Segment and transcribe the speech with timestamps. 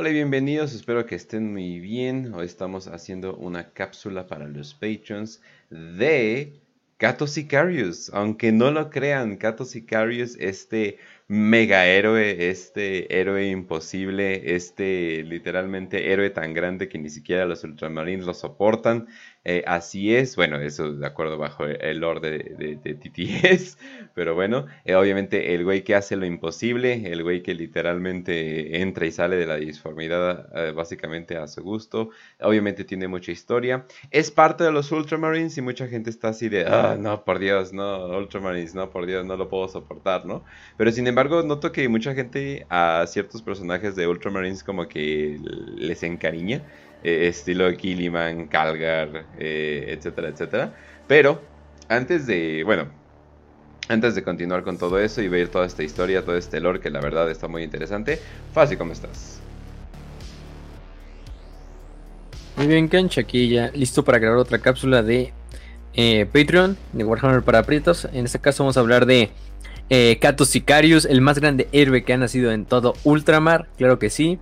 [0.00, 2.32] Hola y bienvenidos, espero que estén muy bien.
[2.32, 6.58] Hoy estamos haciendo una cápsula para los patrons de
[6.96, 8.10] Kato Sicarius.
[8.14, 10.96] Aunque no lo crean, Kato Sicarius, este
[11.28, 18.24] mega héroe, este héroe imposible, este literalmente héroe tan grande que ni siquiera los Ultramarines
[18.24, 19.06] lo soportan,
[19.42, 23.78] eh, así es, bueno, eso de acuerdo bajo el lore de, de, TTS,
[24.14, 29.06] pero bueno, eh, obviamente el güey que hace lo imposible, el güey que literalmente entra
[29.06, 32.10] y sale de la disformidad eh, básicamente a su gusto,
[32.40, 36.66] obviamente tiene mucha historia, es parte de los Ultramarines y mucha gente está así de,
[36.66, 40.44] ah, no, por Dios, no, Ultramarines, no, por Dios, no lo puedo soportar, ¿no?
[40.76, 45.38] Pero sin embargo, noto que mucha gente a ciertos personajes de Ultramarines como que
[45.76, 46.62] les encariña.
[47.02, 50.74] Eh, estilo Killiman, Calgar, eh, etcétera, etcétera.
[51.06, 51.42] Pero
[51.88, 52.88] antes de, bueno,
[53.88, 56.90] antes de continuar con todo eso y ver toda esta historia, todo este lore que
[56.90, 58.20] la verdad está muy interesante,
[58.52, 59.40] Fácil, ¿cómo estás?
[62.56, 65.32] Muy bien, Cancha, aquí ya listo para grabar otra cápsula de
[65.94, 68.06] eh, Patreon, de Warhammer para Prietos.
[68.12, 69.30] En este caso vamos a hablar de
[69.88, 74.38] eh, Sicarius, el más grande héroe que ha nacido en todo Ultramar, claro que sí.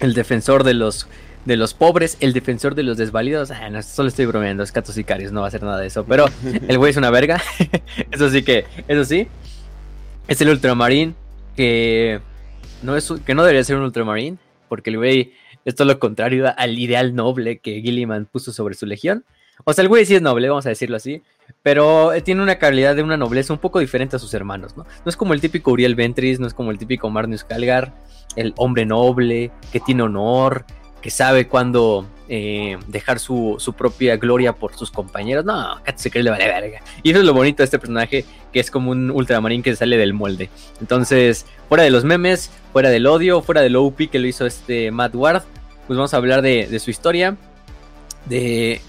[0.00, 1.08] El defensor de los
[1.44, 3.50] de los pobres, el defensor de los desvalidos.
[3.50, 6.04] Ah, no, solo estoy bromeando, es Cato Sicarios, no va a hacer nada de eso.
[6.04, 6.26] Pero
[6.68, 7.40] el güey es una verga.
[8.10, 9.28] eso sí que, eso sí.
[10.28, 11.14] Es el ultramarín
[11.56, 12.20] que
[12.82, 15.32] no, es, que no debería ser un ultramarín, porque el güey
[15.64, 19.24] es todo lo contrario al ideal noble que Gilliman puso sobre su legión.
[19.64, 21.22] O sea, el güey sí es noble, vamos a decirlo así,
[21.62, 24.84] pero tiene una calidad de una nobleza un poco diferente a sus hermanos, ¿no?
[24.84, 27.94] No es como el típico Uriel Ventris, no es como el típico Marnius Calgar,
[28.34, 30.64] el hombre noble, que tiene honor,
[31.02, 35.44] que sabe cuándo eh, dejar su, propia gloria por sus compañeros.
[35.44, 36.80] No, se cree le vale verga.
[37.02, 39.98] Y eso es lo bonito de este personaje, que es como un ultramarín que sale
[39.98, 40.48] del molde.
[40.80, 44.90] Entonces, fuera de los memes, fuera del odio, fuera del OP que lo hizo este
[44.90, 45.42] Matt Ward,
[45.86, 47.36] pues vamos a hablar de, su historia,
[48.26, 48.80] de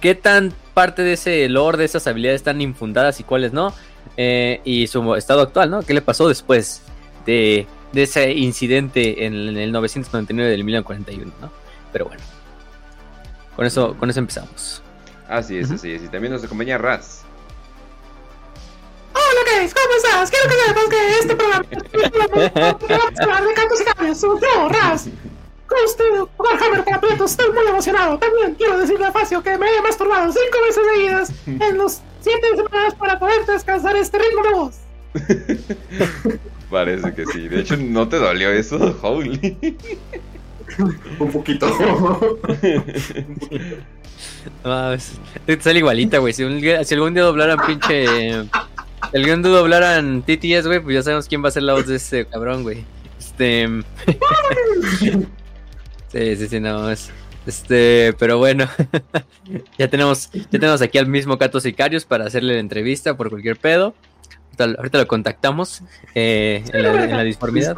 [0.00, 3.74] qué tan parte de ese lore, de esas habilidades están infundadas y cuáles no,
[4.16, 5.82] eh, y su estado actual, ¿no?
[5.82, 6.82] ¿Qué le pasó después
[7.26, 11.61] de, ese incidente en, en el 999 del 1941, ¿no?
[11.92, 12.22] Pero bueno.
[13.56, 14.82] Con eso, con eso empezamos.
[15.28, 16.02] Así es, así es.
[16.02, 17.22] Y también nos acompaña Raz.
[19.14, 20.30] Hola, guys, ¿cómo estás?
[20.30, 24.20] Quiero que sepas que este programa es hablar de cantos y cambios.
[24.20, 25.08] Yo, Raz.
[25.66, 26.04] Con usted,
[26.38, 28.18] Warhammer para estoy muy emocionado.
[28.18, 32.46] También quiero decirle a Facio que me he masturbado cinco veces seguidas en los siete
[32.56, 34.76] semanas para poder descansar este ritmo de voz.
[36.70, 37.48] Parece que sí.
[37.48, 38.98] De hecho, ¿no te dolió eso?
[39.02, 39.56] Holy.
[41.18, 41.66] un poquito.
[44.64, 44.96] no,
[45.46, 46.32] te sale igualita, güey.
[46.32, 48.06] Si, algún día doblaran pinche.
[49.10, 51.86] Si algún día doblaran TTS, güey, pues ya sabemos quién va a ser la voz
[51.86, 52.84] de ese cabrón, güey.
[53.18, 53.68] Este.
[56.12, 56.90] sí, sí, sí, no.
[56.90, 57.10] Es,
[57.46, 58.68] este, pero bueno,
[59.78, 63.56] ya tenemos, ya tenemos aquí al mismo Cato Sicarios para hacerle la entrevista por cualquier
[63.56, 63.94] pedo.
[64.58, 65.82] Ahorita, lo contactamos
[66.14, 67.76] eh, en, la, en la disformidad.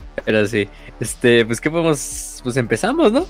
[0.24, 0.68] Pero sí,
[1.00, 3.26] este, pues qué podemos, pues empezamos, ¿no?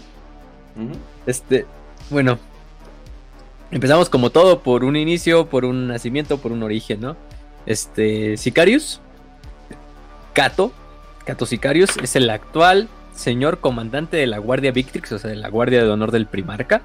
[1.27, 1.67] Este,
[2.11, 2.39] bueno,
[3.71, 7.17] empezamos como todo por un inicio, por un nacimiento, por un origen, ¿no?
[7.67, 9.00] Este, Sicarius,
[10.33, 10.73] Cato,
[11.25, 15.49] Cato Sicarius es el actual señor comandante de la Guardia Victrix, o sea, de la
[15.49, 16.83] Guardia de Honor del Primarca.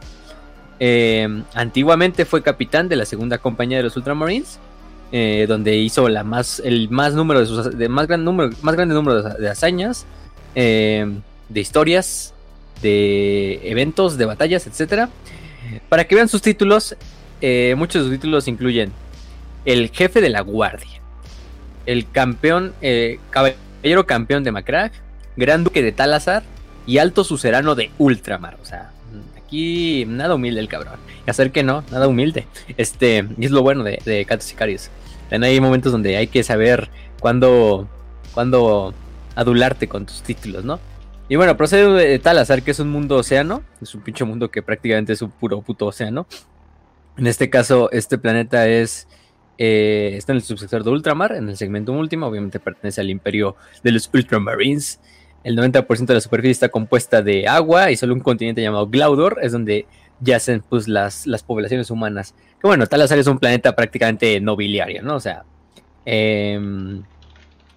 [0.80, 4.60] Eh, antiguamente fue capitán de la segunda compañía de los Ultramarines
[5.12, 8.94] eh, donde hizo la más, el más número de de más gran número, más grande
[8.94, 10.06] número de, hazañas,
[10.54, 12.34] eh, de historias,
[12.82, 15.10] de eventos, de batallas, etcétera.
[15.90, 16.96] Para que vean sus títulos,
[17.42, 18.92] eh, muchos de sus títulos incluyen
[19.66, 21.02] el jefe de la guardia,
[21.86, 22.74] el campeón,
[23.30, 24.92] caballero campeón de Macrag,
[25.36, 26.44] gran duque de Talazar
[26.86, 28.58] y alto sucerano de Ultramar.
[28.62, 28.92] O sea,
[29.48, 31.00] aquí nada humilde el cabrón.
[31.26, 32.46] Y hacer que no, nada humilde.
[32.76, 34.90] Este, y es lo bueno de, de Catos Sicarios.
[35.32, 36.90] hay momentos donde hay que saber
[37.20, 37.88] cuándo,
[38.34, 38.94] cuándo
[39.36, 40.80] adularte con tus títulos, ¿no?
[41.30, 43.64] Y bueno, procede de Talazar, que es un mundo océano.
[43.82, 46.28] Es un pinche mundo que prácticamente es un puro puto océano.
[47.18, 49.08] En este caso, este planeta es.
[49.58, 52.28] Eh, está en el subsector de Ultramar, en el segmento último.
[52.28, 55.00] Obviamente pertenece al imperio de los Ultramarines.
[55.44, 59.40] El 90% de la superficie está compuesta de agua y solo un continente llamado Glaudor
[59.42, 59.86] es donde
[60.20, 62.34] yacen pues, las, las poblaciones humanas.
[62.60, 65.16] Que bueno, Talazar es un planeta prácticamente nobiliario, ¿no?
[65.16, 65.44] O sea,
[66.06, 67.04] em,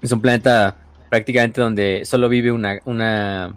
[0.01, 0.77] es un planeta
[1.11, 3.55] prácticamente donde solo vive una, una,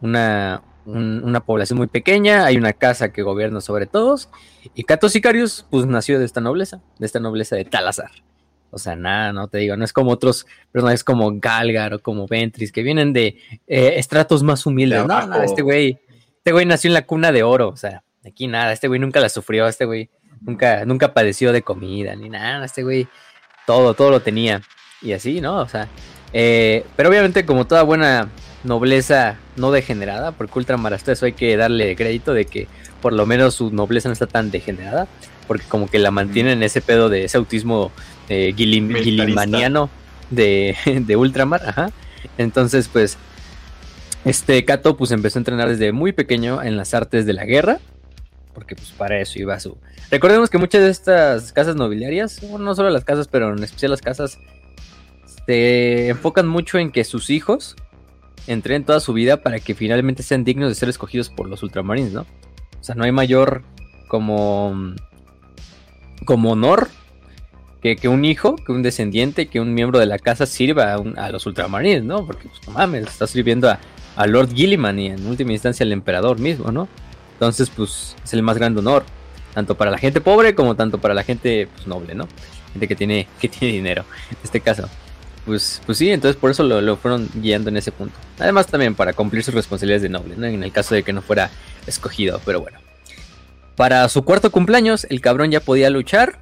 [0.00, 4.28] una, una población muy pequeña, hay una casa que gobierna sobre todos,
[4.74, 8.10] y Cato Sicarius pues nació de esta nobleza, de esta nobleza de Talazar.
[8.70, 12.26] O sea, nada, no te digo, no es como otros personajes como Galgar o como
[12.26, 15.06] Ventris, que vienen de eh, estratos más humildes.
[15.06, 15.98] No, no, este güey,
[16.36, 19.20] este güey nació en la cuna de oro, o sea, aquí nada, este güey nunca
[19.20, 20.10] la sufrió, este güey
[20.40, 23.08] nunca, nunca padeció de comida, ni nada, este güey
[23.66, 24.62] todo, todo lo tenía.
[25.00, 25.58] Y así, ¿no?
[25.58, 25.88] O sea,
[26.32, 28.28] eh, pero obviamente como toda buena
[28.64, 32.66] nobleza no degenerada, porque Ultramar hasta eso hay que darle crédito de que
[33.00, 35.06] por lo menos su nobleza no está tan degenerada,
[35.48, 37.90] porque como que la mantiene en ese pedo de ese autismo
[38.28, 39.90] eh, guilimaniano
[40.30, 41.90] de, de, Ultramar, ajá.
[42.36, 43.18] Entonces, pues,
[44.24, 47.78] este Kato pues empezó a entrenar desde muy pequeño en las artes de la guerra,
[48.54, 49.76] porque pues para eso iba su...
[50.10, 54.02] Recordemos que muchas de estas casas nobiliarias, no solo las casas, pero en especial las
[54.02, 54.38] casas,
[55.46, 57.74] se enfocan mucho en que sus hijos
[58.46, 62.12] entren toda su vida para que finalmente sean dignos de ser escogidos por los ultramarines,
[62.12, 62.26] ¿no?
[62.80, 63.62] O sea, no hay mayor
[64.08, 64.94] como,
[66.28, 66.90] como honor
[67.80, 71.30] que, que, un hijo, que un descendiente, que un miembro de la casa sirva a,
[71.30, 72.26] los ultramarines, ¿no?
[72.26, 73.78] Porque, pues, no mames, está sirviendo a,
[74.14, 76.86] a, Lord Gilliman y en última instancia al emperador mismo, ¿no?
[77.32, 79.04] Entonces, pues, es el más grande honor,
[79.54, 82.28] tanto para la gente pobre como tanto para la gente pues, noble, ¿no?
[82.74, 84.86] Gente que tiene, que tiene dinero, en este caso.
[85.46, 88.14] Pues, pues sí, entonces por eso lo, lo fueron guiando en ese punto.
[88.38, 90.44] Además también para cumplir sus responsabilidades de noble, ¿no?
[90.44, 91.50] En el caso de que no fuera
[91.86, 92.80] escogido, pero bueno.
[93.78, 96.40] Para su cuarto cumpleaños, el cabrón ya podía luchar,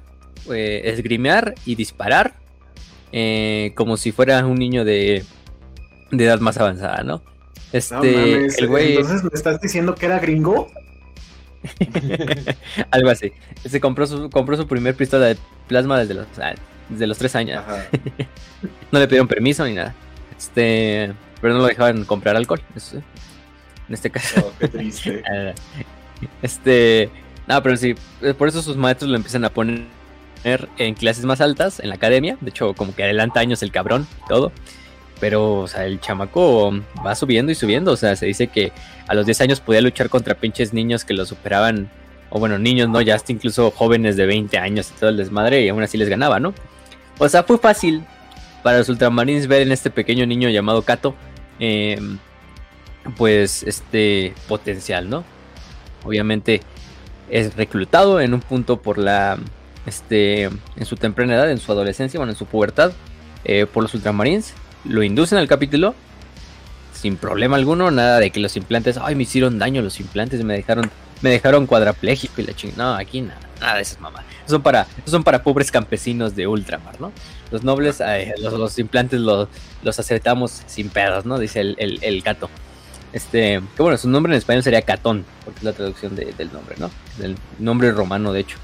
[0.51, 2.33] eh, esgrimear y disparar
[3.11, 5.23] eh, como si fuera un niño de,
[6.09, 7.21] de edad más avanzada, ¿no?
[7.71, 8.95] Este, el güey.
[8.95, 10.71] Entonces me estás diciendo que era gringo.
[12.89, 13.31] Algo así.
[13.63, 15.37] Se compró su, compró su primer pistola de
[15.67, 16.55] plasma desde los, ah,
[16.89, 17.63] desde los tres años.
[18.91, 19.93] no le pidieron permiso ni nada.
[20.35, 22.63] Este, pero no lo dejaban comprar alcohol.
[22.91, 24.41] en este caso.
[24.43, 25.23] Oh, qué triste.
[26.41, 27.11] Este,
[27.47, 29.85] no, pero sí, eh, por eso sus maestros lo empiezan a poner
[30.77, 32.37] en clases más altas en la academia.
[32.41, 34.51] De hecho, como que adelanta años el cabrón, todo.
[35.19, 36.71] Pero, o sea, el chamaco
[37.05, 37.91] va subiendo y subiendo.
[37.91, 38.71] O sea, se dice que
[39.07, 41.89] a los 10 años podía luchar contra pinches niños que lo superaban.
[42.29, 43.01] O bueno, niños, ¿no?
[43.01, 45.63] Ya hasta incluso jóvenes de 20 años y todo el desmadre.
[45.63, 46.53] Y aún así les ganaba, ¿no?
[47.17, 48.03] O sea, fue fácil
[48.61, 51.15] para los ultramarines ver en este pequeño niño llamado Kato.
[51.59, 52.19] Em,
[53.15, 55.23] pues este potencial, ¿no?
[56.03, 56.61] Obviamente
[57.29, 59.37] es reclutado en un punto por la
[59.85, 62.91] este en su temprana edad, en su adolescencia, bueno, en su pubertad,
[63.45, 64.53] eh, por los ultramarines
[64.83, 65.95] lo inducen al capítulo
[66.97, 70.55] sin problema alguno, nada de que los implantes, ay, me hicieron daño los implantes, me
[70.55, 70.89] dejaron,
[71.21, 72.93] me dejaron cuadrapléjico y la chingada.
[72.93, 74.25] No, aquí nada, nada de esas mamás.
[74.47, 77.11] Son para, son para pobres campesinos de ultramar, ¿no?
[77.51, 78.01] Los nobles,
[78.39, 79.47] los, implantes los,
[79.83, 81.37] los aceptamos sin pedos, ¿no?
[81.37, 82.49] Dice el, el, gato.
[83.13, 86.75] Este, que bueno, su nombre en español sería Catón, porque es la traducción del nombre,
[86.77, 86.91] ¿no?
[87.17, 88.57] Del nombre romano, de hecho.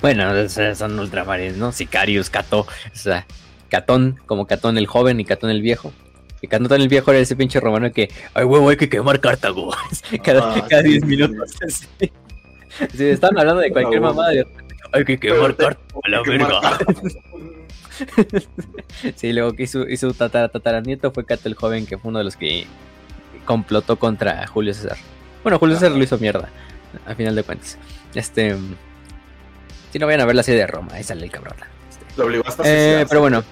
[0.00, 1.72] Bueno, son ultramares, ¿no?
[1.72, 2.66] Sicarius, Cato, o
[2.96, 3.26] sea,
[3.68, 5.92] Catón, como Catón el joven y Catón el viejo.
[6.40, 9.74] Y Catón el viejo era ese pinche romano que, ay huevo, hay que quemar Cartago.
[10.24, 11.56] cada, 10 minutos.
[12.94, 14.32] Si estaban hablando de cualquier mamada,
[14.92, 16.78] hay que quemar Cartago, la verga.
[19.16, 22.36] sí, luego que hizo, hizo tataranieto fue Cato el joven, que fue uno de los
[22.36, 22.66] que
[23.44, 24.96] complotó contra Julio César.
[25.42, 26.48] Bueno, Julio César lo hizo mierda,
[27.06, 27.78] a final de cuentas.
[28.14, 28.56] Este.
[29.92, 31.56] Si no vayan a ver la serie de Roma, ahí sale el cabrón.
[31.88, 32.04] Este.
[32.16, 32.28] Lo
[32.64, 33.42] eh, Pero bueno,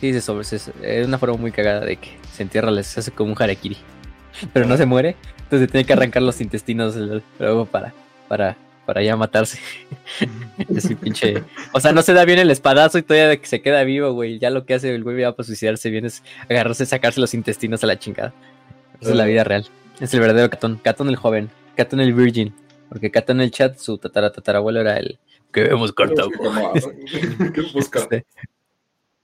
[0.00, 3.42] Sí, sobre, es una forma muy cagada de que se entierra, se hace como un
[3.42, 3.78] harakiri.
[4.52, 6.94] Pero no se muere, entonces tiene que arrancar los intestinos
[7.38, 7.94] luego para,
[8.28, 9.58] para, para ya matarse.
[10.76, 11.42] Así pinche.
[11.72, 14.12] O sea, no se da bien el espadazo y todavía de que se queda vivo,
[14.12, 14.38] güey.
[14.38, 17.82] Ya lo que hace el güey ya para suicidarse bien es agarrarse, sacarse los intestinos
[17.82, 18.34] a la chingada.
[19.00, 19.66] Esa es la vida real.
[20.00, 20.80] Es el verdadero Catón.
[20.82, 21.50] Catón el joven.
[21.76, 22.54] Catón el virgin.
[22.88, 25.18] Porque Catón el chat, su tatara tatarabuelo era el
[25.52, 26.28] que vemos cortado.
[27.54, 28.00] ¿Qué busca?
[28.00, 28.26] Este,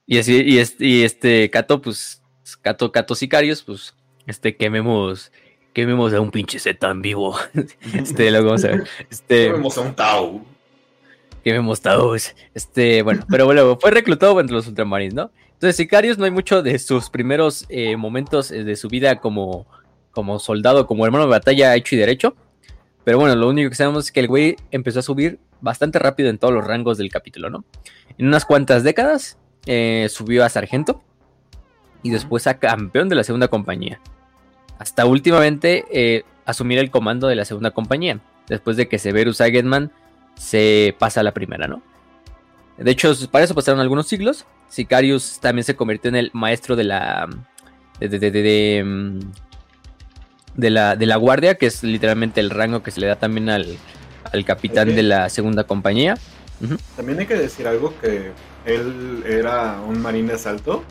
[0.06, 2.22] y así, y este, y este Cato, pues,
[2.62, 3.94] Cato, Cato Sicarios, pues,
[4.26, 5.30] este, quememos,
[5.72, 7.36] quememos a un pinche Z en vivo.
[7.94, 8.88] este, lo vamos a ver.
[9.10, 10.44] Este, quememos a un Tau.
[11.44, 12.14] Quememos Tau.
[12.54, 15.30] Este, bueno, pero bueno, fue reclutado entre los ultramarines, ¿no?
[15.60, 19.66] Entonces, Sicarios no hay mucho de sus primeros eh, momentos eh, de su vida como,
[20.10, 22.34] como soldado, como hermano de batalla hecho y derecho.
[23.04, 26.30] Pero bueno, lo único que sabemos es que el güey empezó a subir bastante rápido
[26.30, 27.66] en todos los rangos del capítulo, ¿no?
[28.16, 29.36] En unas cuantas décadas
[29.66, 31.02] eh, subió a sargento
[32.02, 34.00] y después a campeón de la segunda compañía.
[34.78, 39.92] Hasta últimamente eh, asumir el comando de la segunda compañía, después de que Severus Agetman
[40.36, 41.82] se pasa a la primera, ¿no?
[42.78, 44.46] De hecho, para eso pasaron algunos siglos.
[44.70, 47.28] Sicarius también se convirtió en el maestro de la.
[47.98, 48.30] de, de,
[50.54, 53.50] de, la, de la guardia, que es literalmente el rango que se le da también
[53.50, 53.76] al,
[54.32, 56.16] al capitán de la segunda compañía.
[56.96, 58.32] También hay que decir algo que
[58.64, 60.84] él era un marín de asalto.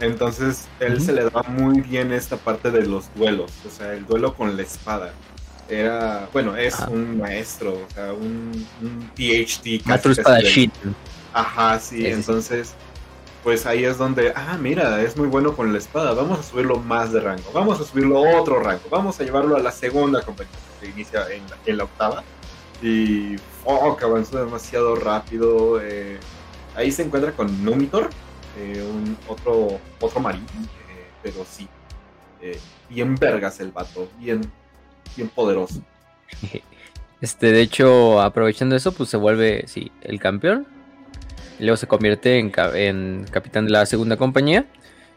[0.00, 3.50] Entonces, él se le daba muy bien esta parte de los duelos.
[3.66, 5.12] O sea, el duelo con la espada.
[5.68, 9.84] Era, bueno, es un maestro, o sea, un, un PhD.
[9.84, 10.70] Maestro espadachín.
[11.34, 12.62] Ajá, sí, sí.
[13.48, 16.80] Pues ahí es donde, ah, mira, es muy bueno con la espada, vamos a subirlo
[16.80, 20.52] más de rango, vamos a subirlo otro rango, vamos a llevarlo a la segunda compañía,
[20.78, 21.24] que inicia
[21.64, 22.22] en la, octava,
[22.82, 26.18] y fuck, avanzó demasiado rápido, eh,
[26.76, 28.10] ahí se encuentra con Numitor,
[28.58, 30.44] eh, un otro, otro marín,
[30.90, 31.66] eh, pero sí,
[32.90, 34.42] bien vergas el vato, bien,
[35.16, 35.80] bien poderoso.
[37.20, 40.68] Este, de hecho, aprovechando eso, pues se vuelve, sí, el campeón.
[41.58, 44.66] Luego se convierte en, en capitán de la segunda compañía.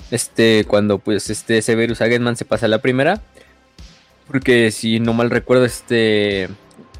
[0.09, 3.21] Este, cuando pues este Severus Agentman se pasa a la primera.
[4.27, 6.49] Porque si no mal recuerdo, este.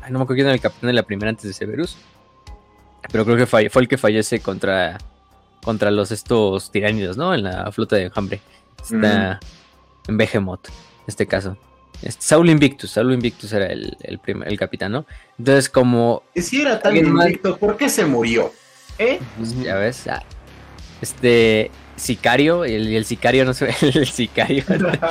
[0.02, 1.98] ay, no me acuerdo quién era el capitán de la primera antes de Severus.
[3.12, 4.98] Pero creo que fue el que fallece contra.
[5.64, 7.36] Contra los estos tiránidos, ¿no?
[7.36, 8.42] En la flota de enjambre.
[8.82, 9.40] Está
[10.08, 10.74] en Behemoth, en
[11.06, 11.56] este caso.
[12.18, 15.06] Saul Invictus, Saul Invictus era el, el, primer- el capitán, ¿no?
[15.38, 18.52] Entonces, como, si era tan invicto, ¿por qué se murió?
[19.02, 19.20] ¿Eh?
[19.64, 20.04] ya ves,
[21.02, 24.64] este sicario, el, el sicario, no sé, el sicario,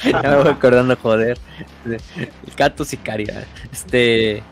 [0.05, 1.39] ya me voy acordando, joder.
[1.87, 2.01] El
[2.57, 3.29] gato sicario.
[3.73, 4.43] Este,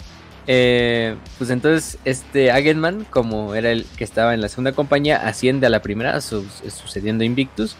[0.46, 5.66] eh, pues entonces, este Agentman, como era el que estaba en la segunda compañía, asciende
[5.66, 7.76] a la primera, su- sucediendo Invictus.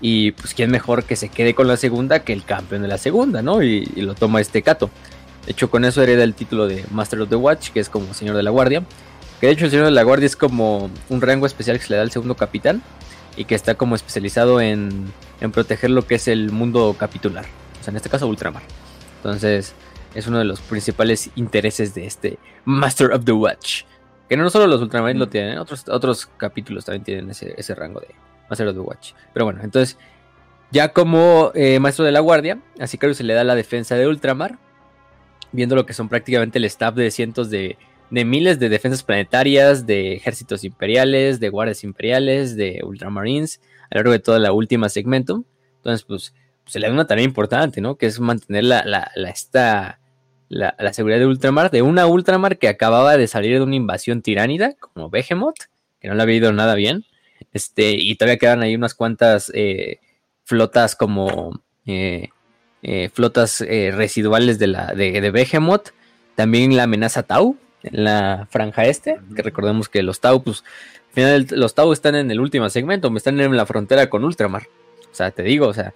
[0.00, 2.98] Y pues, ¿quién mejor que se quede con la segunda que el campeón de la
[2.98, 3.62] segunda, ¿no?
[3.62, 4.90] Y, y lo toma este Kato.
[5.46, 8.12] De hecho, con eso hereda el título de Master of the Watch, que es como
[8.12, 8.82] Señor de la Guardia.
[9.42, 11.90] Que de hecho, el Señor de la Guardia es como un rango especial que se
[11.90, 12.80] le da al segundo capitán.
[13.36, 17.44] Y que está como especializado en, en proteger lo que es el mundo capitular.
[17.80, 18.62] O sea, en este caso, ultramar.
[19.16, 19.74] Entonces,
[20.14, 23.82] es uno de los principales intereses de este Master of the Watch.
[24.28, 27.98] Que no solo los ultramarines lo tienen, otros, otros capítulos también tienen ese, ese rango
[27.98, 28.14] de
[28.48, 29.12] Master of the Watch.
[29.34, 29.98] Pero bueno, entonces,
[30.70, 34.06] ya como eh, Maestro de la Guardia, a Sicario se le da la defensa de
[34.06, 34.60] ultramar.
[35.50, 37.76] Viendo lo que son prácticamente el staff de cientos de,
[38.12, 43.58] de miles de defensas planetarias, de ejércitos imperiales, de guardias imperiales, de ultramarines,
[43.90, 45.44] a lo largo de toda la última segmento.
[45.78, 46.34] Entonces, pues,
[46.66, 47.96] se le da una tarea importante, ¿no?
[47.96, 49.98] Que es mantener la, la, la, esta,
[50.50, 54.20] la, la seguridad de ultramar, de una ultramar que acababa de salir de una invasión
[54.20, 55.56] tiránida, como Behemoth,
[55.98, 57.06] que no le había ido nada bien.
[57.54, 60.00] Este, y todavía quedan ahí unas cuantas eh,
[60.44, 62.28] flotas como eh,
[62.82, 65.94] eh, flotas residuales de, la, de, de Behemoth.
[66.34, 70.64] También la amenaza Tau en la franja este, que recordemos que los Tau, pues,
[71.08, 74.64] al final los Tau están en el último segmento, están en la frontera con Ultramar.
[75.10, 75.92] O sea, te digo, o sea,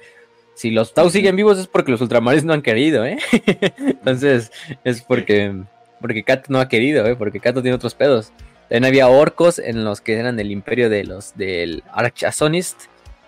[0.54, 3.18] si los Tau siguen vivos es porque los Ultramares no han querido, ¿eh?
[3.78, 4.50] Entonces,
[4.84, 5.54] es porque,
[6.00, 7.14] porque Kato no ha querido, ¿eh?
[7.14, 8.32] Porque Kato tiene otros pedos.
[8.68, 12.84] También había orcos en los que eran del imperio de los del Archasonist.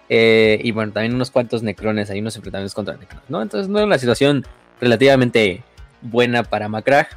[0.09, 3.43] Eh, y bueno, también unos cuantos necrones, hay unos enfrentamientos contra necrones, ¿no?
[3.43, 4.47] Entonces no era una situación
[4.81, 5.63] relativamente
[6.01, 7.09] buena para Macrag.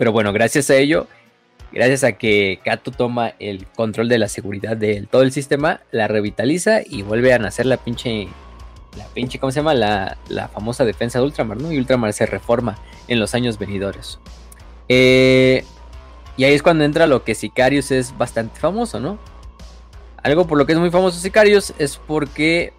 [0.00, 1.08] Pero bueno, gracias a ello,
[1.72, 6.08] gracias a que Kato toma el control de la seguridad de todo el sistema, la
[6.08, 8.26] revitaliza y vuelve a nacer la pinche.
[8.96, 9.74] La pinche, ¿cómo se llama?
[9.74, 11.70] La, la famosa defensa de Ultramar, ¿no?
[11.70, 12.78] Y Ultramar se reforma
[13.08, 14.20] en los años venideros.
[14.88, 15.66] Eh,
[16.38, 19.18] y ahí es cuando entra lo que Sicarius es bastante famoso, ¿no?
[20.22, 22.72] Algo por lo que es muy famoso Sicarius es porque.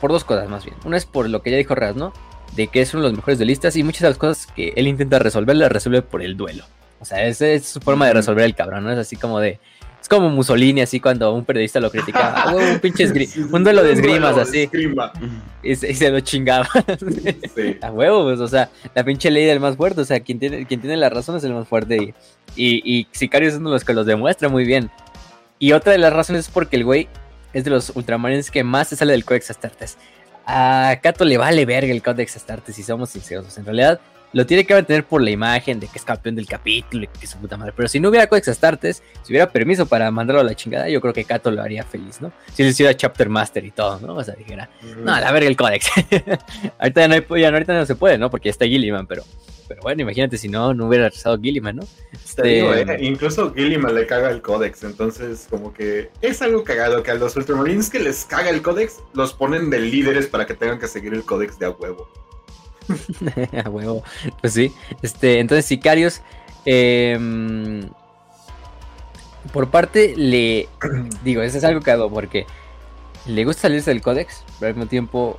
[0.00, 0.76] Por dos cosas más bien.
[0.84, 2.12] Una es por lo que ya dijo Raz, ¿no?
[2.56, 4.86] De que es uno de los mejores duelistas y muchas de las cosas que él
[4.86, 6.64] intenta resolver las resuelve por el duelo.
[7.00, 8.92] O sea, esa es su forma de resolver el cabrón, ¿no?
[8.92, 9.58] Es así como de.
[10.00, 12.42] Es como Mussolini, así cuando un periodista lo criticaba.
[12.42, 13.06] Ah, un pinche
[13.52, 14.70] un duelo de esgrimas de así.
[15.62, 16.68] Y se, y se lo chingaba.
[17.54, 17.76] Sí.
[17.82, 20.66] A huevo, pues, o sea, la pinche ley del más fuerte, o sea, quien tiene,
[20.66, 22.14] quien tiene la razón es el más fuerte y,
[22.56, 24.90] y, y Sicario es uno de los que los demuestra muy bien.
[25.58, 27.08] Y otra de las razones es porque el güey
[27.52, 29.98] es de los ultramarines que más se sale del Codex Astartes.
[30.46, 33.56] A Kato le vale verga el Codex Astartes, si somos sinceros.
[33.58, 34.00] En realidad
[34.34, 37.26] lo tiene que mantener por la imagen de que es campeón del capítulo y que
[37.26, 37.74] su puta madre.
[37.76, 41.00] Pero si no hubiera Codex Astartes, si hubiera permiso para mandarlo a la chingada, yo
[41.02, 42.32] creo que Kato lo haría feliz, ¿no?
[42.54, 44.14] Si él hiciera Chapter Master y todo, ¿no?
[44.16, 45.86] O sea, dijera, no, la verga el códex.
[46.78, 48.30] ahorita ya no, hay, ya no- ahorita no se puede, ¿no?
[48.30, 49.22] Porque está Gilliman, pero,
[49.68, 51.82] pero bueno, imagínate si no, no hubiera regresado Gilliman, ¿no?
[52.36, 56.64] Te digo, Este, eh, incluso Gilliman le caga el códex, entonces como que es algo
[56.64, 60.46] cagado que a los ultramarines que les caga el códex los ponen de líderes para
[60.46, 62.08] que tengan que seguir el códex de a huevo.
[63.64, 64.02] a huevo.
[64.40, 64.72] Pues sí.
[65.02, 66.20] Este, entonces, Sicarios.
[66.64, 67.88] em,
[69.52, 70.68] por parte le.
[71.24, 72.46] Digo, eso es algo cagado porque
[73.26, 75.38] le gusta salirse del códex, pero al mismo tiempo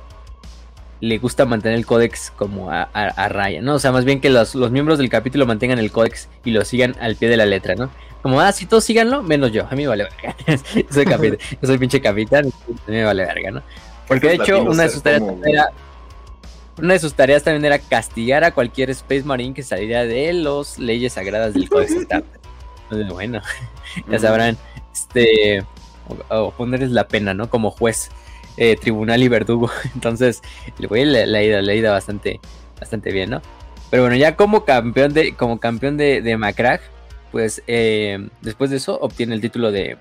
[1.04, 3.74] le gusta mantener el códex como a, raya, ¿no?
[3.74, 6.96] O sea, más bien que los, miembros del capítulo mantengan el códex y lo sigan
[7.00, 7.90] al pie de la letra, ¿no?
[8.22, 10.36] Como, ah, si todos síganlo, menos yo, a mí me vale verga.
[10.90, 13.62] soy capitán, yo soy pinche capitán, a mí me vale verga, ¿no?
[14.08, 15.68] Porque de hecho, una de sus tareas era
[16.78, 20.78] una de sus tareas también era castigar a cualquier Space Marine que saliera de las
[20.78, 21.92] leyes sagradas del Códex
[22.90, 23.40] Entonces, bueno,
[24.10, 24.58] ya sabrán,
[24.92, 25.64] este,
[26.28, 27.48] o, ponerles la pena, ¿no?
[27.48, 28.10] Como juez,
[28.56, 29.70] eh, tribunal y verdugo.
[29.94, 30.42] Entonces,
[30.78, 32.40] el güey le, ha ido, bastante,
[32.78, 33.42] bastante bien, ¿no?
[33.90, 36.80] Pero bueno, ya como campeón de, como campeón de, de Macrag,
[37.30, 39.96] pues eh, después de eso obtiene el título de,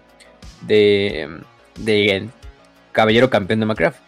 [0.62, 1.42] de,
[1.78, 2.30] de
[2.92, 4.00] caballero campeón de Macraft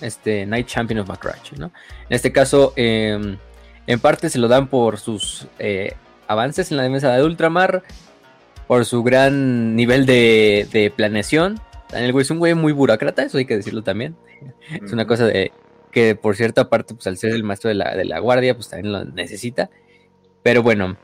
[0.00, 1.66] este Night Champion of Macrash, ¿no?
[2.08, 3.38] En este caso, em,
[3.86, 5.94] en parte se lo dan por sus eh,
[6.26, 7.82] avances en la defensa de Ultramar,
[8.66, 11.60] por su gran nivel de, planeación.
[11.92, 14.16] Daniel güey es un güey muy burócrata, eso hay que decirlo también.
[14.82, 15.52] Es una cosa de
[15.90, 18.68] que por cierta parte, pues al ser el maestro de la, de la guardia, pues
[18.68, 19.70] también lo necesita.
[20.42, 20.96] Pero bueno,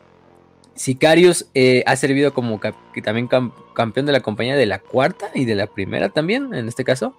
[0.75, 2.61] Sicarius eh, ha servido como
[3.02, 3.28] también
[3.75, 7.14] campeón de la compañía de la cuarta y de la primera también, en este caso.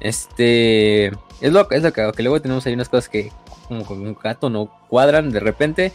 [0.00, 1.06] Este.
[1.40, 3.30] Es lo, es lo que, que luego tenemos ahí unas cosas que,
[3.68, 5.92] como con un gato, no cuadran de repente.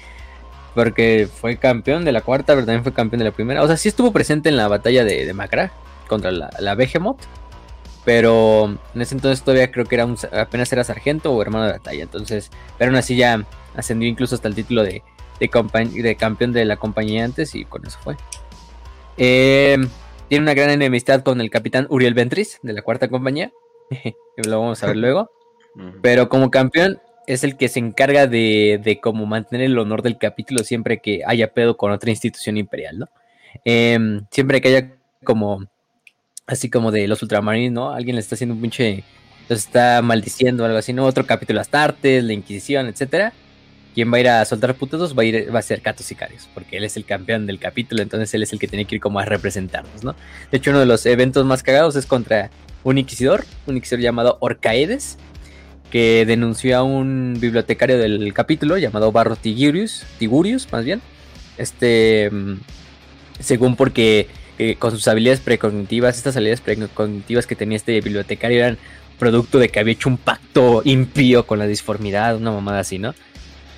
[0.76, 3.64] Porque fue campeón de la cuarta, pero también fue campeón de la primera.
[3.64, 5.74] O sea, sí estuvo presente en la batalla de, de Macra
[6.10, 7.22] contra la, la Behemoth.
[8.04, 11.74] Pero en ese entonces todavía creo que era un, apenas era sargento o hermano de
[11.74, 12.04] batalla.
[12.04, 15.04] Entonces, pero aún así ya ascendió incluso hasta el título de,
[15.40, 18.18] de, de campeón de la compañía antes y con eso fue.
[19.18, 19.78] Eh,
[20.28, 23.52] tiene una gran enemistad con el capitán Uriel Ventris de la cuarta compañía.
[24.38, 25.32] lo vamos a ver luego.
[26.02, 30.18] Pero como campeón es el que se encarga de, de como mantener el honor del
[30.18, 33.08] capítulo siempre que haya pedo con otra institución imperial, ¿no?
[33.66, 35.66] Em, siempre que haya como,
[36.50, 37.92] así como de los ultramarines, ¿no?
[37.92, 39.04] Alguien le está haciendo un pinche,
[39.48, 41.06] los está maldiciendo algo así, ¿no?
[41.06, 43.34] Otro capítulo Astartes, la Inquisición, etcétera.
[43.94, 46.50] Quien va a ir a soltar putados va a, ir, va a ser Cato Sicarios,
[46.54, 49.02] porque él es el campeón del capítulo, entonces él es el que tiene que ir
[49.02, 50.16] como a representarnos, ¿no?
[50.52, 52.50] De hecho, uno de los eventos más cagados es contra
[52.84, 55.18] un inquisidor, un inquisidor llamado Orcaedes,
[55.92, 61.02] que denunció a un bibliotecario del capítulo llamado Barro Tigurius, Tigurius más bien,
[61.58, 62.60] este, mm,
[63.40, 64.28] según porque
[64.78, 68.78] con sus habilidades precognitivas, estas habilidades precognitivas que tenía este bibliotecario eran
[69.20, 73.14] producto de que había hecho un pacto impío con la disformidad, una mamada así, ¿no?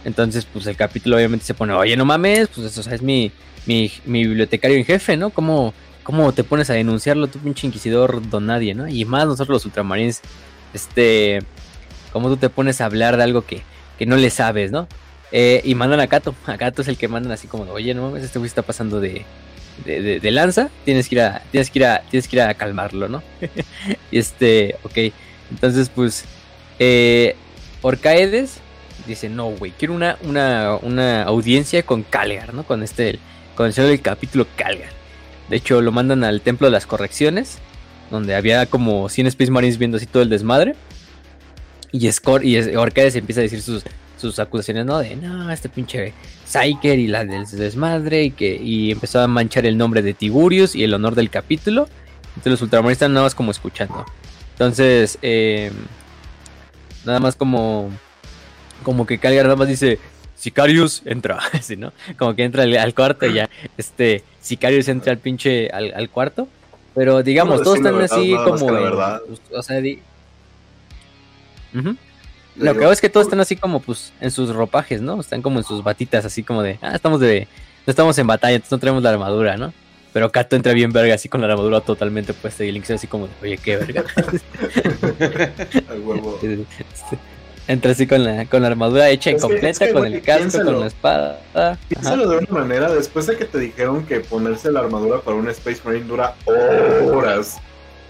[0.05, 3.31] Entonces, pues el capítulo obviamente se pone, oye, no mames, pues eso es mi,
[3.65, 5.29] mi, mi bibliotecario en jefe, ¿no?
[5.29, 8.87] ¿Cómo, ¿Cómo te pones a denunciarlo, tú pinche inquisidor don nadie, ¿no?
[8.87, 10.21] Y más nosotros los ultramarines,
[10.73, 11.39] este,
[12.11, 13.61] ¿cómo tú te pones a hablar de algo que,
[13.99, 14.87] que no le sabes, ¿no?
[15.31, 18.03] Eh, y mandan a Kato, a Kato es el que mandan así como, oye, no
[18.03, 19.25] mames, este güey está pasando de,
[19.85, 22.53] de, de, lanza, tienes que ir a, tienes que ir a, tienes que ir a
[22.53, 23.23] calmarlo, ¿no?
[24.11, 25.13] y este, ok,
[25.51, 26.25] entonces pues,
[26.79, 27.35] eh,
[27.81, 28.59] Orcaedes
[29.07, 32.63] dice, no, güey, quiero una, una, una audiencia con Calgar, ¿no?
[32.63, 33.19] Con este,
[33.55, 34.91] con el capítulo Calgar.
[35.49, 37.57] De hecho, lo mandan al Templo de las Correcciones,
[38.09, 40.75] donde había como 100 Space Marines viendo así todo el desmadre.
[41.91, 43.83] Y, y Orcades empieza a decir sus,
[44.21, 44.99] sus acusaciones, ¿no?
[44.99, 46.13] De, no, este pinche
[46.45, 50.75] Psyker y la del desmadre, y que y empezó a manchar el nombre de Tiburius
[50.75, 51.89] y el honor del capítulo.
[52.29, 54.05] Entonces los ultramarines están nada más como escuchando.
[54.53, 55.73] Entonces, em,
[57.05, 57.89] nada más como,
[58.83, 59.99] como que Calgar nada más dice,
[60.35, 61.93] Sicarius entra, así, ¿no?
[62.17, 66.47] Como que entra al, cuarto y ya, este, Sicarius entra al pinche, al, cuarto.
[66.93, 68.67] Pero digamos, todos están así como...
[68.67, 69.81] Pues, o sea,
[72.55, 75.19] Lo que hago es que todos están así como pues en sus ropajes, ¿no?
[75.19, 77.47] Están como en sus batitas, así como de, ah, estamos de,
[77.85, 79.73] no estamos en batalla, entonces no tenemos la armadura, ¿no?
[80.13, 83.29] Pero Kato entra bien verga, así con la armadura totalmente puesta y Link así como,
[83.41, 84.03] oye, qué verga.
[86.03, 86.39] Huevo.
[86.41, 87.17] Este,
[87.67, 91.39] Entra así con la, con la armadura hecha completa, con el casco, con la espada.
[91.87, 95.47] Piénsalo de una manera, después de que te dijeron que ponerse la armadura para un
[95.49, 96.35] Space Marine dura
[97.05, 97.59] horas.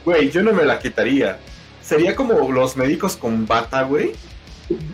[0.06, 1.38] Güey, yo no me la quitaría.
[1.84, 4.14] Sería como los médicos con bata, güey.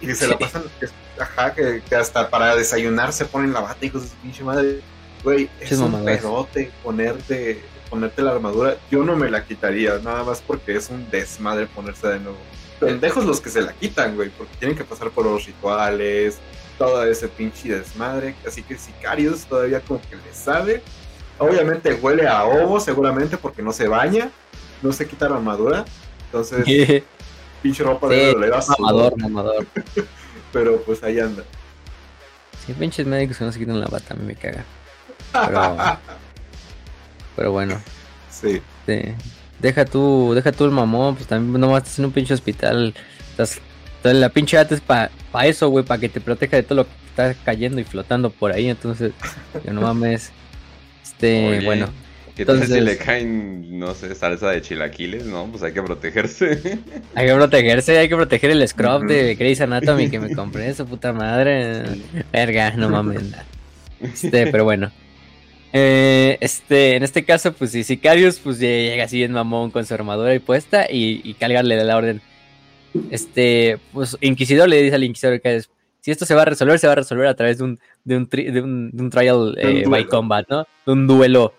[0.01, 0.63] Que se la pasan,
[1.19, 4.81] ajá, que, hasta para desayunar se ponen la bata, hijos de su pinche madre.
[5.23, 8.77] Güey, es un pedote ponerte, ponerte la armadura.
[8.91, 12.37] Yo no me la quitaría, nada más porque es un desmadre ponerse de nuevo
[12.79, 16.37] pendejos los que se la quitan, güey, porque tienen que pasar por los rituales,
[16.77, 18.35] todo ese pinche desmadre.
[18.45, 20.81] Así que Sicarios todavía como que le sabe.
[21.39, 24.31] Obviamente huele a ovo, seguramente, porque no se baña,
[24.81, 25.85] no se quita la armadura.
[26.25, 26.65] Entonces,
[27.61, 29.67] pinche ropa de oler a Mamador, mamador.
[30.53, 31.43] Pero pues ahí anda.
[32.65, 34.63] Sí, pinches médicos que no se quitan la bata, a mí me caga.
[35.31, 35.77] Pero,
[37.35, 37.79] pero bueno.
[38.31, 38.61] Sí.
[38.85, 39.01] sí.
[39.59, 42.93] Deja tú, deja tú el mamón, pues también no vas a en un pinche hospital,
[43.31, 43.59] estás
[43.97, 46.75] Entonces la pinche ata es para pa eso, güey, para que te proteja de todo
[46.75, 48.69] lo que está cayendo y flotando por ahí.
[48.69, 49.11] Entonces,
[49.63, 50.31] yo no mames.
[51.03, 51.89] Este, bueno.
[52.37, 55.25] ¿Qué tal si le caen, no sé, salsa de chilaquiles?
[55.25, 56.77] No, pues hay que protegerse.
[57.15, 60.85] Hay que protegerse, hay que proteger el scrub de Grey's Anatomy que me compré, su
[60.85, 61.83] puta madre.
[62.31, 63.23] Verga, no mames.
[63.99, 64.91] Este, pero bueno.
[65.73, 69.95] Eh, este, en este caso, pues si Sicarius, pues llega así en mamón con su
[69.95, 72.21] armadura y puesta y, y Calgar le da la orden.
[73.09, 75.71] Este, pues Inquisidor le dice al Inquisidor que es,
[76.01, 78.17] si esto se va a resolver, se va a resolver a través de un, de
[78.17, 80.67] un, de un, trial eh, by combat, ¿no?
[80.85, 81.55] De un duelo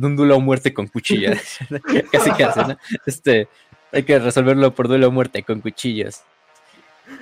[0.00, 1.58] un duelo a muerte con cuchillas.
[2.12, 2.76] casi casi, ¿no?
[3.06, 3.48] Este,
[3.92, 6.24] hay que resolverlo por duelo a muerte con cuchillas.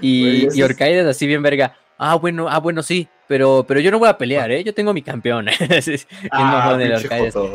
[0.00, 1.76] Y, y Orcaides así bien verga.
[1.98, 4.64] Ah, bueno, ah, bueno, sí, pero, pero yo no voy a pelear, ¿eh?
[4.64, 5.48] Yo tengo mi campeón.
[6.30, 6.78] ah,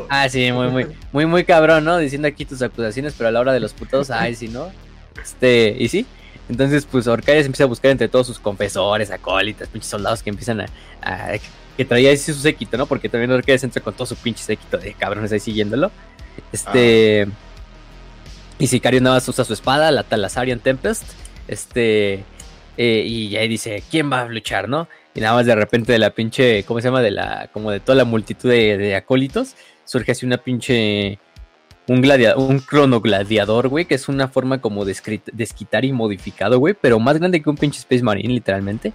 [0.10, 1.98] ah, sí, muy, muy, muy, muy cabrón, ¿no?
[1.98, 4.72] Diciendo aquí tus acusaciones, pero a la hora de los putos, ay, sí, ¿no?
[5.22, 6.06] Este, y sí.
[6.48, 10.62] Entonces, pues Orcaides empieza a buscar entre todos sus confesores, acólitas, pinches soldados que empiezan
[10.62, 11.34] a
[11.76, 12.86] que traía ahí su séquito, ¿no?
[12.86, 15.92] Porque también Orquídea entra con todo su pinche séquito de cabrones ahí siguiéndolo.
[16.52, 17.24] Este.
[17.24, 17.32] Ah.
[18.58, 21.04] Y Sicario nada más usa su espada, la Talasarian Tempest.
[21.48, 22.24] Este.
[22.78, 24.88] Eh, y ahí dice, ¿quién va a luchar, no?
[25.14, 27.02] Y nada más de repente de la pinche, ¿cómo se llama?
[27.02, 31.20] De la, como de toda la multitud de, acólitos, surge así una pinche,
[31.88, 36.60] un gladiador, un cronogladiador, güey, que es una forma como de, de esquitar y modificado,
[36.60, 38.92] güey, pero más grande que un pinche Space Marine, literalmente.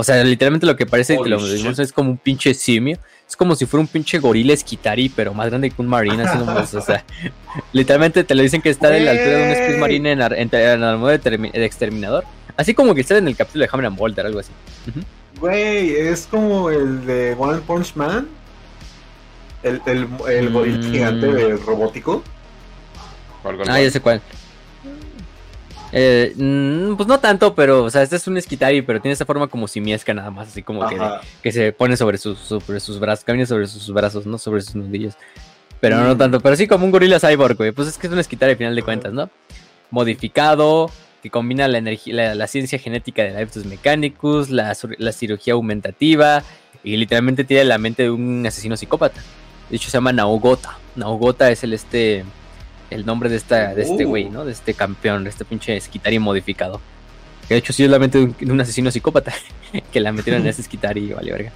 [0.00, 2.98] O sea, literalmente lo que parece que lo es como un pinche simio.
[3.28, 6.22] Es como si fuera un pinche gorila esquitari, pero más grande que un marine.
[6.22, 7.04] Así o sea,
[7.74, 10.50] literalmente te lo dicen que está de la altura de un Space Marine en, en,
[10.54, 12.24] en, de, exterminador.
[12.56, 14.52] Así como que está en el capítulo de Hammer and Boulder, algo así.
[15.38, 18.26] Güey, es como el de One Punch Man.
[19.62, 20.92] El, el, el gorila mm.
[20.92, 22.24] gigante robótico.
[23.68, 24.22] Ah, ya sé cuál.
[25.92, 29.24] Eh, mm, pues no tanto, pero, o sea, este es un esquitari, pero tiene esa
[29.24, 30.98] forma como simiesca nada más, así como que,
[31.42, 34.38] que, se pone sobre sus, sobre sus brazos, camina sobre sus brazos, ¿no?
[34.38, 35.14] Sobre sus nudillos.
[35.80, 36.18] Pero no mm.
[36.18, 37.72] tanto, pero sí como un gorila cyborg, güey.
[37.72, 39.30] Pues es que es un esquitari al final de cuentas, ¿no?
[39.90, 40.90] Modificado,
[41.22, 46.42] que combina la energía, la, ciencia genética de Leptus Mechanicus, la, la cirugía aumentativa,
[46.84, 49.20] y literalmente tiene la mente de un asesino psicópata.
[49.68, 50.78] De hecho, se llama Naogota.
[50.96, 52.24] Naogota es el este
[52.90, 54.32] el nombre de esta de este güey, uh.
[54.32, 54.44] ¿no?
[54.44, 56.80] De este campeón, de este pinche esquitari modificado.
[57.48, 59.32] Que de hecho sí es la mente de un, asesino psicópata
[59.92, 61.52] que la metieron en ese esquitari y vale verga.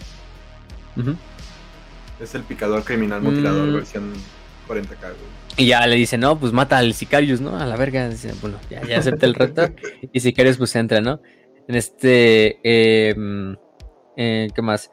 [2.20, 3.74] Es el picador criminal mutilador mm.
[3.74, 4.12] versión
[4.68, 5.12] 40k,
[5.56, 7.58] Y ya le dice, no, pues mata al Sicarius, ¿no?
[7.58, 8.08] A la verga.
[8.08, 9.68] Dice, bueno, ya, ya acepta el reto.
[10.12, 11.20] y Sicarius pues entra, ¿no?
[11.68, 12.58] En este...
[12.62, 13.56] Em,
[14.16, 14.90] eh, ¿Qué más?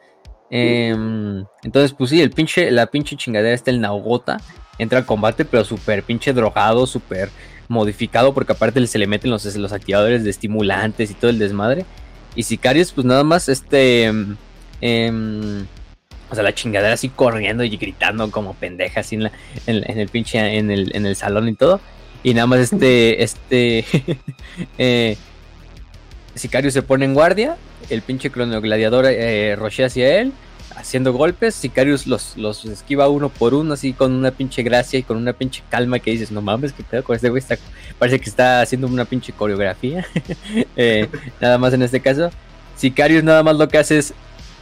[0.50, 4.38] Em, entonces, pues sí, el pinche, la pinche chingadera está el Naugota
[4.82, 7.30] entra al combate, pero súper pinche drogado, súper
[7.68, 11.86] modificado, porque aparte se le meten los, los activadores de estimulantes y todo el desmadre.
[12.36, 14.06] Y Sicarius, pues nada más, este.
[14.82, 15.66] Em,
[16.30, 19.32] o sea, la chingadera así corriendo y gritando como pendeja, así en, la,
[19.68, 21.80] en, el pinche, en el, en el salón y todo.
[22.24, 23.86] Y nada más este, este,
[24.78, 25.18] eh,
[26.34, 27.58] Sicarius se pone en guardia,
[27.90, 30.32] el pinche cronogladiador eh, rochea hacia él,
[30.76, 31.56] haciendo golpes.
[31.56, 35.34] Sicarius los, los esquiva uno por uno, así con una pinche gracia y con una
[35.34, 37.44] pinche calma que dices, no mames, que pedo con este güey.
[37.98, 40.06] parece que está haciendo una pinche coreografía.
[40.76, 41.08] Eh,
[41.40, 42.30] nada más en este caso.
[42.76, 44.14] Sicarius nada más lo que hace es,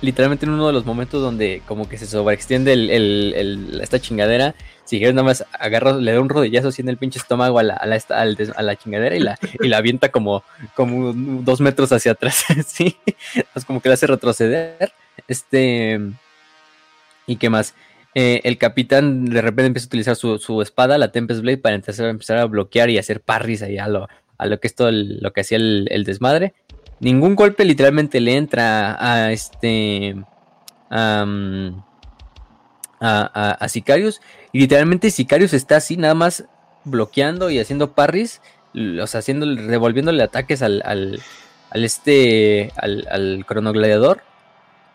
[0.01, 4.55] literalmente en uno de los momentos donde como que se sobreextiende el, esta chingadera.
[4.85, 7.73] Sicarius nada más agarra, le da un rodillazo así en el pinche estómago a la,
[7.75, 7.99] a la,
[8.61, 10.43] la chingadera y la, y la avienta como,
[10.75, 12.43] como dos metros hacia atrás.
[12.67, 12.97] ¿sí?
[13.55, 14.91] Es como que la hace retroceder.
[15.29, 15.99] Este.
[17.27, 17.75] ¿Y qué más?
[18.15, 22.37] Eh, el capitán de repente empieza a utilizar su, espada, la Tempest Blade, para empezar,
[22.37, 25.41] a bloquear y hacer parries ahí a lo, a lo que es todo lo que
[25.41, 26.53] hacía el, desmadre.
[26.99, 30.15] Ningún golpe literalmente le entra a este.
[30.89, 31.25] a,
[32.99, 34.21] a, Sicarius.
[34.51, 36.45] Y literalmente Sicarius está así, nada más
[36.83, 38.41] bloqueando y haciendo parries.
[38.75, 41.21] O haciendo, revolviéndole ataques al, al,
[41.69, 42.71] al este.
[42.75, 44.23] al, al cronogladiador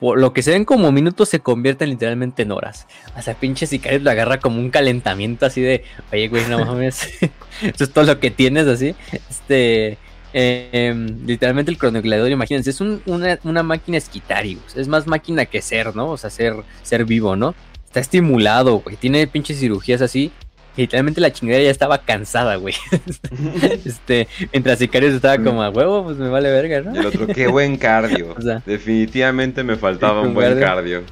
[0.01, 2.87] lo que se ven como minutos se convierten literalmente en horas.
[3.17, 7.09] O sea, pinche Sicarius lo agarra como un calentamiento así de, oye, güey, no mames,
[7.63, 8.95] eso es todo lo que tienes así.
[9.31, 9.99] Este,
[10.33, 16.11] em, literalmente el cronogladiador, imagínense, es una, máquina esquitarius, es más máquina que ser, ¿no?
[16.11, 17.55] O sea, ser, ser vivo, ¿no?
[17.87, 20.33] Está estimulado, güey, tiene pinches cirugías así
[20.77, 22.75] literalmente la chingadera ya estaba cansada, güey.
[23.85, 26.95] este, mientras Sicarius estaba como a huevo, pues me vale verga, ¿no?
[26.95, 28.35] Y el otro, qué buen cardio.
[28.67, 31.03] Definitivamente me faltaba un buen cardio.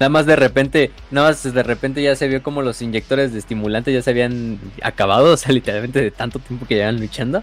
[0.00, 3.38] Nada más de repente, nada más de repente ya se vio como los inyectores de
[3.38, 7.42] estimulante ya se habían acabado, o sea, literalmente de tanto tiempo que llevan luchando.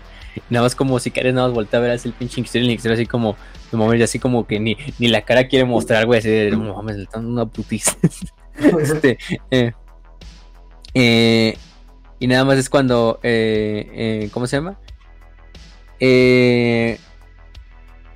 [0.49, 3.37] nada más como si nada más voltear a ver así el pinche el así como,
[3.71, 6.75] de momento así como que ni, ni la cara quiere mostrar, güey, así de, no
[6.75, 7.95] mames, le están dando una putiza.
[8.81, 9.17] este,
[9.51, 9.73] eh,
[10.93, 11.57] eh,
[12.19, 14.77] y nada más es cuando, eh, eh, ¿cómo se llama?
[15.99, 16.99] Eh,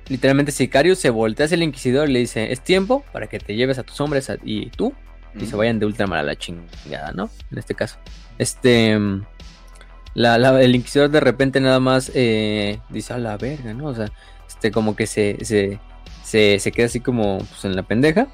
[0.08, 3.56] literalmente Sicarius se voltea hacia el Inquisidor y le dice, es tiempo para que te
[3.56, 4.92] lleves a tus hombres y tú
[5.34, 7.30] y se vayan de Ultramar a la chingada, ¿no?
[7.50, 7.98] En este caso.
[8.38, 8.92] Este...
[8.92, 13.86] el Inquisidor de repente nada más eh, dice, a la verga, ¿no?
[13.88, 14.10] O sea,
[14.48, 15.80] este como que se, se,
[16.22, 18.28] se, queda así como pues, en la pendeja.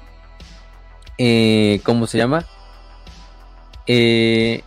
[1.17, 2.45] Eh, ¿Cómo se llama?
[3.87, 4.63] Eh,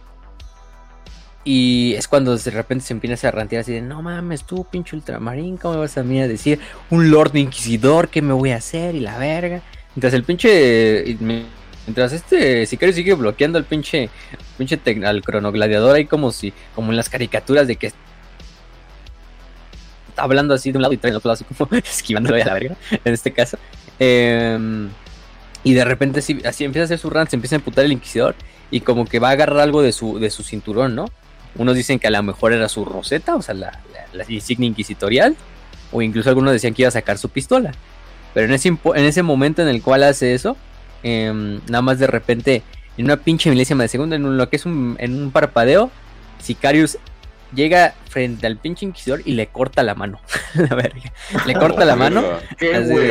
[1.45, 4.97] y es cuando de repente se empieza a rantear así de, no mames, tú pinche
[4.97, 6.59] ultramarín, ¿cómo me vas a mí a decir?
[6.91, 8.97] Un Lord Inquisidor, ¿qué me voy a hacer?
[8.97, 9.63] Y la verga.
[9.95, 11.17] Mientras el pinche...
[11.87, 14.11] Mientras este sicario sigue bloqueando al pinche,
[14.59, 18.01] pinche al cronogladiador ahí como si, como en las caricaturas de que está
[20.17, 22.55] hablando así de un lado y trae el otro lado así como esquivándolo a la
[22.55, 23.57] verga, en este caso.
[24.01, 24.91] Em,
[25.67, 27.91] y de repente así, así empieza a hacer su run, se empieza a emputar el
[27.91, 28.37] inquisidor
[28.71, 31.07] y como que va a agarrar algo de su, de su cinturón, ¿no?
[31.57, 33.81] Unos dicen que a lo mejor era su roseta, o sea, la,
[34.29, 35.35] insignia inquisitorial,
[35.91, 37.73] o incluso algunos decían que iba a sacar su pistola.
[38.33, 40.57] Pero en ese, en ese momento en el cual hace eso,
[41.03, 42.63] em, nada más de repente,
[42.97, 45.91] en una pinche milésima de segundo, en lo que es un, en un parpadeo,
[46.39, 46.97] Sicarius
[47.53, 50.21] llega frente al pinche inquisidor y le corta la mano.
[50.55, 51.13] la verga.
[51.45, 52.23] Le corta la mano.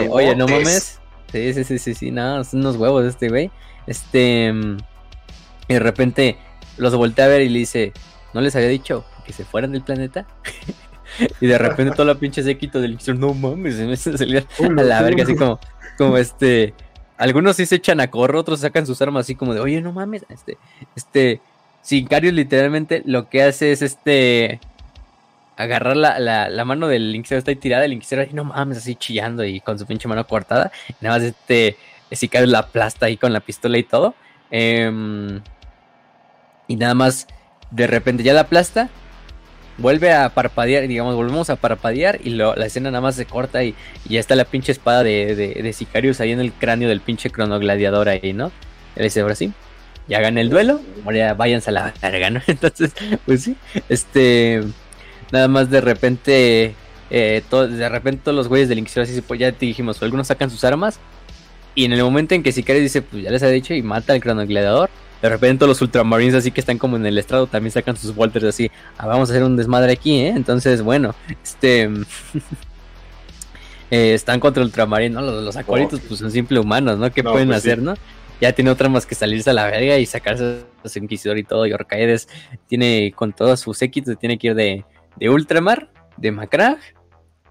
[0.10, 1.02] Oye, no mames.
[1.36, 3.52] Sí, sí, sí, sí, sí, no, son unos huevos este güey.
[3.88, 4.46] Este.
[4.46, 4.78] Em,
[5.68, 6.38] y de repente
[6.78, 7.92] los voltea a ver y le dice:
[8.34, 10.26] ¿No les había dicho que se fueran del planeta?
[11.42, 15.02] y de repente todo la pinche sequito del no mames, se me salir a la
[15.02, 15.60] verga, así como,
[15.98, 16.74] como este.
[17.18, 19.92] Algunos sí se echan a correr, otros sacan sus armas así como de, oye, no
[19.92, 20.58] mames, este,
[20.96, 21.42] este,
[21.82, 24.62] Sicarius literalmente lo que hace es este
[25.58, 28.96] agarrar la, la, mano del Inquisidor está ahí tirada, el Inquisidor ahí no mames, así
[28.96, 30.72] chillando y con su pinche mano cortada.
[31.02, 31.78] Nada más este
[32.12, 34.16] Sicarius la aplasta ahí con la pistola y todo.
[34.52, 35.42] Em,
[36.68, 37.28] y nada más
[37.72, 38.90] de repente ya la aplasta,
[39.78, 43.76] vuelve a parpadear, digamos, volvemos a parpadear y la escena nada más se corta y,
[44.08, 48.10] ya está la pinche espada de, de, Sicarius ahí en el cráneo del pinche cronogladiador
[48.10, 48.52] ahí, ¿no?
[48.96, 49.52] Él dice, ahora sí,
[50.08, 52.42] ya gané el duelo, ahora váyanse a la verga, ¿no?
[52.48, 52.94] Entonces,
[53.26, 53.58] pues sí,
[53.90, 54.64] este,
[55.32, 56.76] nada más de repente,
[57.10, 60.50] eh, de repente todos los güeyes del Inquisidor así, pues ya te dijimos, algunos sacan
[60.50, 61.00] sus armas
[61.74, 64.14] y en el momento en que Sicarius dice, pues ya les ha dicho y mata
[64.14, 64.90] al cronogladiador,
[65.22, 68.46] de repente los ultramarines así que están como en el estrado también sacan sus volters
[68.46, 70.30] así, ah, vamos a hacer un desmadre aquí, ¿eh?
[70.30, 71.90] Entonces, bueno, este...
[73.92, 75.22] eh, están contra ultramarín, ¿no?
[75.22, 77.12] Los, los acuaritos pues son simple humanos, ¿no?
[77.12, 77.94] ¿Qué pueden pues hacer, no?
[78.42, 81.44] Ya tiene otra más que salirse a la verga y sacarse a su inquisidor y
[81.44, 81.66] todo.
[81.66, 82.28] Y Orcaedes
[82.68, 84.86] tiene con todos sus séquitos, tiene que ir de,
[85.18, 86.78] de Ultramar, de Macrag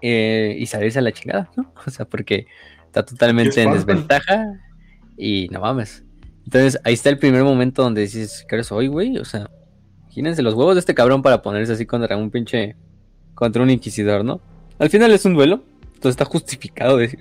[0.01, 1.73] eh, y salirse a la chingada, ¿no?
[1.85, 2.47] O sea, porque
[2.85, 4.59] está totalmente en desventaja
[5.17, 6.03] y no mames.
[6.45, 9.17] Entonces ahí está el primer momento donde dices, ¿qué eres hoy, güey?
[9.17, 9.49] O sea,
[10.03, 12.75] imagínense los huevos de este cabrón para ponerse así contra un pinche.
[13.33, 14.41] contra un inquisidor, ¿no?
[14.79, 17.17] Al final es un duelo, entonces está justificado de,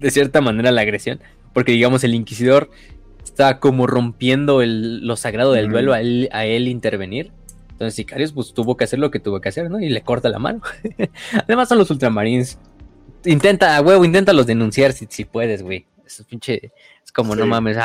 [0.00, 1.20] de cierta manera la agresión,
[1.52, 2.70] porque digamos el inquisidor
[3.24, 7.32] está como rompiendo el, lo sagrado del duelo a él, a él intervenir.
[7.82, 9.80] Entonces Sicarius pues tuvo que hacer lo que tuvo que hacer, ¿no?
[9.80, 10.60] Y le corta la mano.
[11.32, 12.58] Además son los ultramarines.
[13.24, 15.86] Intenta, huevo, intenta los denunciar si, si puedes, güey.
[16.04, 16.72] Es pinche
[17.12, 17.76] como, no mames,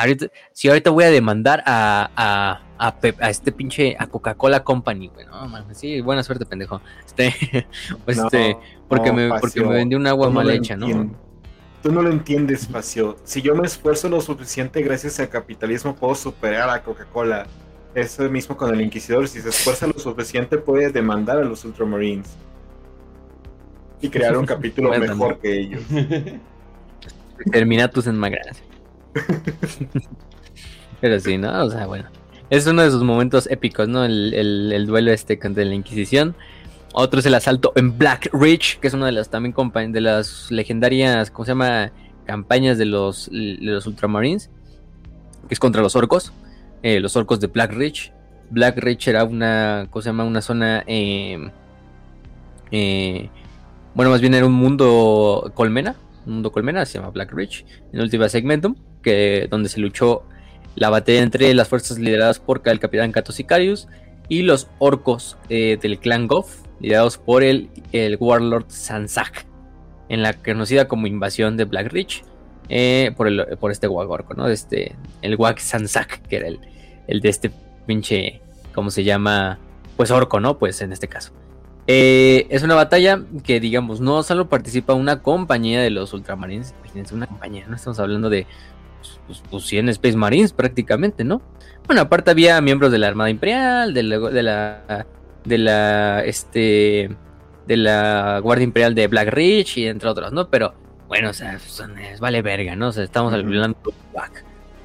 [0.53, 5.47] si ahorita voy a demandar a, a, a, este pinche, a Coca-Cola Company, güey, no
[5.47, 6.81] mames, sí, buena suerte, pendejo.
[7.05, 7.67] Este,
[8.05, 8.57] pues este,
[8.87, 11.11] porque, me, porque me vendió un agua mal hecha, ¿no?
[11.83, 13.17] Tú no lo entiendes, Facio.
[13.23, 17.45] Si yo me esfuerzo lo suficiente gracias al capitalismo, puedo superar a Coca-Cola.
[17.97, 19.27] Eso mismo con el Inquisidor.
[19.27, 22.29] Si se esfuerza lo suficiente, puede demandar a los Ultramarines.
[23.99, 25.81] Y crear un capítulo mejor que ellos.
[27.51, 28.61] Termina tus enmagras.
[31.01, 31.65] Pero sí, ¿no?
[31.65, 32.07] O sea, bueno.
[32.51, 34.05] Es uno de sus momentos épicos, ¿no?
[34.05, 36.35] El, duelo este contra la Inquisición.
[36.93, 39.55] Otro es el asalto en Black Ridge, que es una de las también
[39.91, 41.91] de las legendarias, ¿cómo se llama?
[42.25, 44.51] Campañas de los, los Ultramarines,
[45.47, 46.31] que es contra los orcos,
[46.83, 48.13] eh, los orcos de Black Ridge.
[48.49, 50.23] Black Ridge era una, ¿cómo se llama?
[50.23, 51.51] Una zona, em,
[52.71, 53.29] eh,
[53.93, 58.01] bueno, más bien era un mundo colmena, un mundo colmena, se llama Black Ridge, en
[58.01, 58.75] última segmentum
[59.49, 60.23] donde se luchó
[60.75, 63.87] la batalla entre las fuerzas lideradas por el capitán Cato Sicarius
[64.29, 69.45] y los orcos eh, del clan Goff, liderados por el, el Warlord Sansak,
[70.09, 72.23] en la conocida como invasión de Black Ridge.
[72.69, 74.47] Eh, por, el, por este Wagorco, ¿no?
[74.47, 76.59] Este, el Wag Sansak, que era el,
[77.07, 77.51] el de este
[77.85, 78.41] pinche,
[78.73, 79.59] ¿cómo se llama?
[79.95, 80.57] Pues orco, ¿no?
[80.57, 81.31] Pues en este caso.
[81.87, 87.15] Eh, es una batalla que, digamos, no solo participa una compañía de los Ultramarines, imagínense
[87.15, 88.45] una compañía, no estamos hablando de
[89.25, 91.41] pues, 100 pues, Space Marines prácticamente, ¿no?
[91.85, 95.05] Bueno, aparte había miembros de la Armada Imperial, de la, de la,
[95.45, 97.09] de la, este,
[97.65, 100.49] de la Guardia Imperial de Black Ridge y entre otros, ¿no?
[100.49, 100.73] Pero
[101.07, 101.59] bueno, o sea,
[102.19, 102.89] vale verga, ¿no?
[102.89, 104.43] O sea, estamos hablando de un WAC.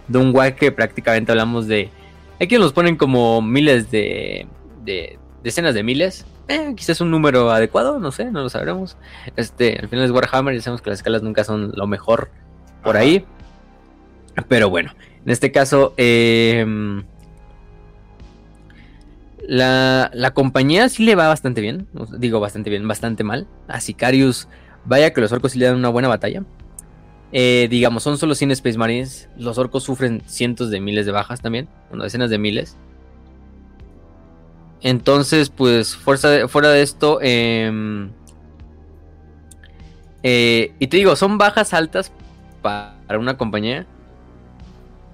[0.08, 1.90] De un WAC que prácticamente hablamos de.
[2.40, 4.46] Aquí nos ponen como miles de.
[4.84, 6.24] de decenas de miles.
[6.48, 8.96] Eh, quizás un número adecuado, no sé, no lo sabremos.
[9.36, 12.30] Este, al final es Warhammer y sabemos que las escalas nunca son lo mejor
[12.82, 13.24] por ahí.
[14.48, 14.92] Pero bueno,
[15.24, 17.04] en este caso, em,
[19.46, 21.88] la, la, compañía sí le va bastante bien.
[22.18, 23.46] Digo bastante bien, bastante mal.
[23.68, 24.48] A Sicarius
[24.84, 26.42] Vaya que los orcos sí le dan una buena batalla.
[27.32, 29.28] Eh, digamos, son solo 100 Space Marines.
[29.36, 31.68] Los orcos sufren cientos de miles de bajas también.
[31.88, 32.76] Bueno, decenas de miles.
[34.82, 37.20] Entonces, pues, fuera de esto.
[37.22, 38.10] Em,
[40.22, 42.12] eh, y te digo, son bajas altas
[42.60, 43.86] para una compañía.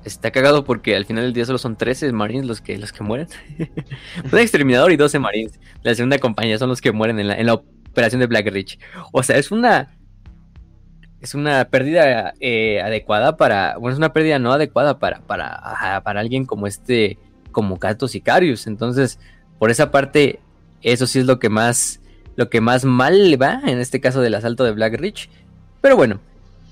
[0.04, 3.04] Está cagado porque al final del día solo son 13 Marines los que, los que
[3.04, 3.28] mueren.
[4.32, 5.60] Un exterminador y 12 Marines.
[5.82, 7.60] La segunda compañía son los que mueren en la, en la
[7.98, 8.78] operación de Black Ridge.
[9.12, 9.94] O sea, es una.
[11.20, 13.76] Es una pérdida eh, adecuada para.
[13.76, 17.18] Bueno, es una pérdida no adecuada para, para, para alguien como este.
[17.50, 18.68] Como Cato Sicarius.
[18.68, 19.18] Entonces,
[19.58, 20.38] por esa parte,
[20.82, 22.00] eso sí es lo que más.
[22.36, 23.60] Lo que más mal le va.
[23.66, 25.28] En este caso del asalto de Black Ridge.
[25.80, 26.20] Pero bueno.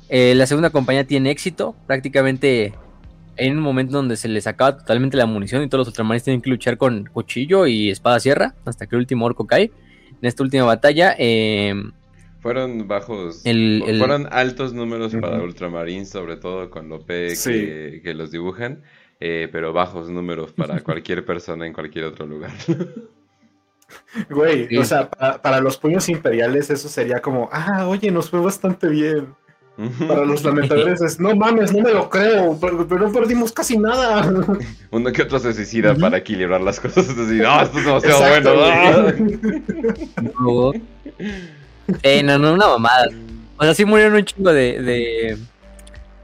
[0.08, 1.74] Eh, la segunda compañía tiene éxito.
[1.88, 2.72] Prácticamente
[3.36, 6.40] en un momento donde se les acaba totalmente la munición y todos los ultramanes tienen
[6.40, 9.72] que luchar con cuchillo y espada sierra hasta que el último orco cae
[10.20, 11.14] en esta última batalla.
[11.18, 11.92] Em,
[12.40, 17.34] fueron bajos, fueron altos números para Ultramarines, sobre todo con lo P
[18.02, 18.82] que, los dibujan,
[19.18, 22.52] eh, pero bajos números para cualquier persona en cualquier otro lugar.
[24.28, 28.88] Güey, o sea, para, los puños imperiales eso sería como, ah, oye, nos fue bastante
[28.88, 29.34] bien.
[30.08, 34.26] Para los lamentadores es, no mames, no me lo creo, pero, no perdimos casi nada.
[34.90, 37.06] Uno que otro se suicida para equilibrar las cosas.
[37.08, 38.54] Es decir, no, esto es demasiado
[40.34, 40.72] bueno.
[42.02, 43.08] eh, no, no, una mamada.
[43.58, 45.38] O sea, sí murieron un chingo de, de,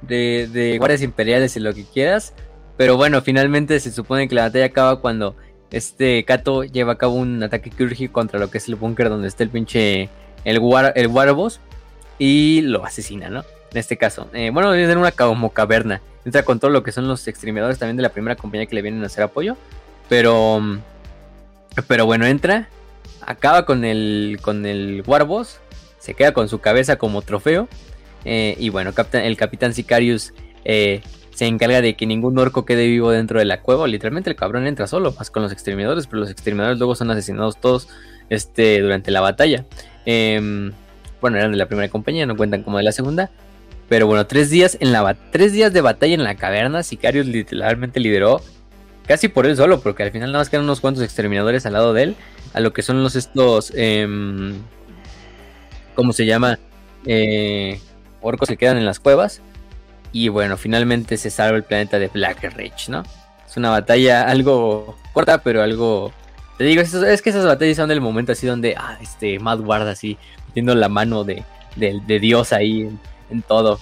[0.00, 2.32] de, de guardias imperiales y lo que quieras.
[2.78, 5.36] Pero bueno, finalmente se supone que la batalla acaba cuando
[5.70, 9.28] este Kato lleva a cabo un ataque quirúrgico contra lo que es el búnker donde
[9.28, 10.08] está el pinche.
[10.44, 11.60] El, war, el Warboss
[12.24, 13.44] y lo asesina, ¿no?
[13.72, 14.28] En este caso.
[14.32, 16.00] Eh, bueno, es en una como caverna.
[16.24, 18.82] Entra con todo lo que son los exterminadores también de la primera compañía que le
[18.82, 19.56] vienen a hacer apoyo.
[20.08, 20.62] Pero.
[21.88, 22.68] Pero bueno, entra.
[23.26, 24.38] Acaba con el.
[24.40, 25.58] con el Warboss.
[25.98, 27.68] Se queda con su cabeza como trofeo.
[28.24, 30.32] Eh, y bueno, el capitán Sicarius
[30.64, 31.02] eh,
[31.35, 33.88] se encarga de que ningún orco quede vivo dentro de la cueva.
[33.88, 37.56] Literalmente el cabrón entra solo, más con los exterminadores, pero los exterminadores luego son asesinados
[37.56, 37.88] todos
[38.30, 39.66] este, durante la batalla.
[40.06, 40.70] Eh,
[41.22, 43.30] bueno, eran de la primera compañía, no cuentan como de la segunda.
[43.88, 48.00] Pero bueno, tres días, en la tres días de batalla en la caverna, Sicarius literalmente
[48.00, 48.42] lideró
[49.06, 51.94] casi por él solo, porque al final nada más quedan unos cuantos exterminadores al lado
[51.94, 52.16] de él,
[52.52, 54.06] a lo que son los estos, eh,
[55.94, 56.58] ¿cómo se llama?
[57.06, 57.80] Eh,
[58.20, 59.40] orcos que quedan en las cuevas.
[60.12, 63.02] Y bueno, finalmente se salva el planeta de Black Ridge, ¿no?
[63.48, 66.12] Es una batalla algo corta, pero algo...
[66.62, 69.88] Te digo, es, que esas batallas son del momento así donde, ah, este, Mad Guard
[69.88, 71.42] así, metiendo la mano de,
[72.07, 72.88] Dios ahí
[73.31, 73.81] en, todo.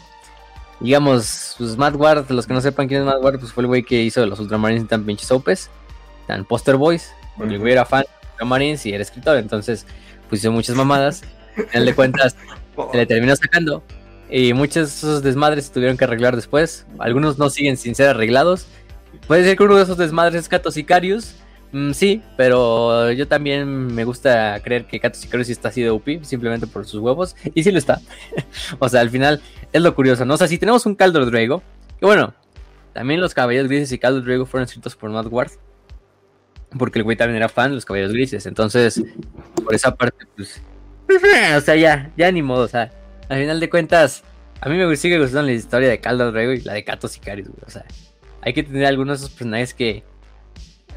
[0.81, 3.67] Digamos, pues Matt Ward, los que no sepan quién es Matt Ward, pues fue el
[3.67, 5.69] güey que hizo los Ultramarines tan pinches opes,
[6.27, 9.85] tan poster boys, porque el güey era fan de Ultramarines y era escritor, entonces
[10.31, 11.21] pues hizo muchas mamadas.
[11.59, 12.37] Al final de cuentas,
[12.93, 13.83] se le terminó sacando.
[14.31, 16.87] Y muchos de esos desmadres se tuvieron que arreglar después.
[16.99, 18.69] Algunos no siguen sin ser arreglados.
[19.27, 21.35] Puede ser que uno de esos desmadres es Cato Sicarius,
[21.73, 26.23] Mm, sí, pero yo también me gusta creer que Kato Sicarius está así de UP,
[26.23, 27.37] simplemente por sus huevos.
[27.55, 28.01] Y sí lo está.
[28.79, 29.41] o sea, al final
[29.73, 30.35] es lo curioso, ¿no?
[30.35, 31.63] O sea, si tenemos un Caldo Drago,
[31.99, 32.35] que bueno,
[32.93, 35.53] también los Caballeros Grises y Caldo Drago fueron escritos por Matt Ward.
[36.79, 38.47] Porque el güey también era fan de los Caballeros Grises.
[38.47, 39.03] Entonces,
[39.65, 40.63] por esa parte, pues.
[41.57, 42.63] O sea, ya, ya ni modo.
[42.63, 42.93] O sea,
[43.29, 44.23] al final de cuentas,
[44.61, 47.49] a mí me sigue gustando la historia de Caldo Drago y la de Kato Sicarius,
[47.67, 47.85] O sea,
[48.43, 50.05] hay que tener algunos de esos personajes que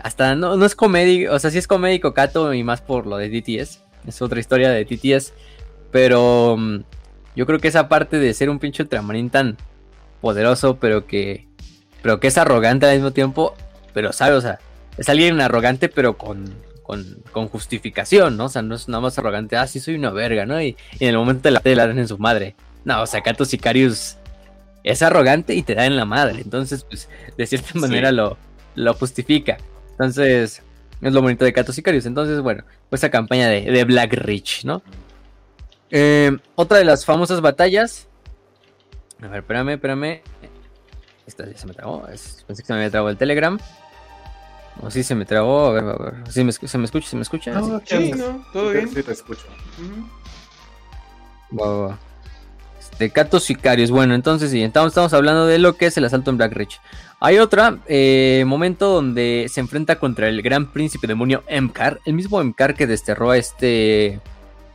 [0.02, 3.18] hasta no, no es comedia, o sea, sí es comédico Kato y más por lo
[3.18, 3.82] de DTS.
[4.08, 5.34] Es otra historia de DTS.
[5.92, 6.84] Pero mm,
[7.36, 9.58] yo creo que esa parte de ser un pinche ultramarín tan
[10.22, 11.48] poderoso, pero que,
[12.02, 13.56] pero que es arrogante al mismo tiempo,
[13.94, 14.60] pero sabe, o sea,
[14.98, 18.46] es alguien arrogante, pero con, con, justificación, ¿no?
[18.46, 20.62] O sea, no es nada más arrogante, ah, sí soy una verga, ¿no?
[20.62, 22.56] Y, en el momento de la pelea le dan en su madre.
[22.86, 24.18] No, o sea, Kato Sicarius
[24.84, 26.42] es arrogante y te da en la madre.
[26.42, 28.38] Entonces, pues, de cierta manera lo,
[28.76, 29.58] lo justifica.
[29.94, 30.62] Entonces,
[31.02, 32.06] es lo bonito de Kato Sicarius.
[32.06, 34.82] Entonces, bueno, pues esa campaña de, Black Rich, ¿no?
[35.90, 38.08] Eh, otra de las famosas batallas.
[39.22, 40.22] A ver, espérame, espérame.
[41.26, 42.04] Esta ya se me trabó.
[42.04, 43.58] pensé que se me había trabado el Telegram.
[44.82, 45.68] O sí se me trabó.
[45.68, 46.14] A ver, a ver.
[46.30, 47.08] ¿Sí me, ¿Se me escucha?
[47.08, 47.52] ¿Se me escucha?
[47.52, 48.90] No, sí, no, todo bien.
[48.90, 49.46] Sí, te escucho.
[51.52, 51.96] De
[53.10, 53.92] Catos Sicarios.
[53.92, 56.80] Bueno, entonces sí, estamos, estamos, hablando de lo que es el asalto en Black Ridge.
[57.20, 62.42] Hay otro eh, momento donde se enfrenta contra el gran príncipe demonio Emkar, el mismo
[62.42, 64.20] Emkar que desterró a este.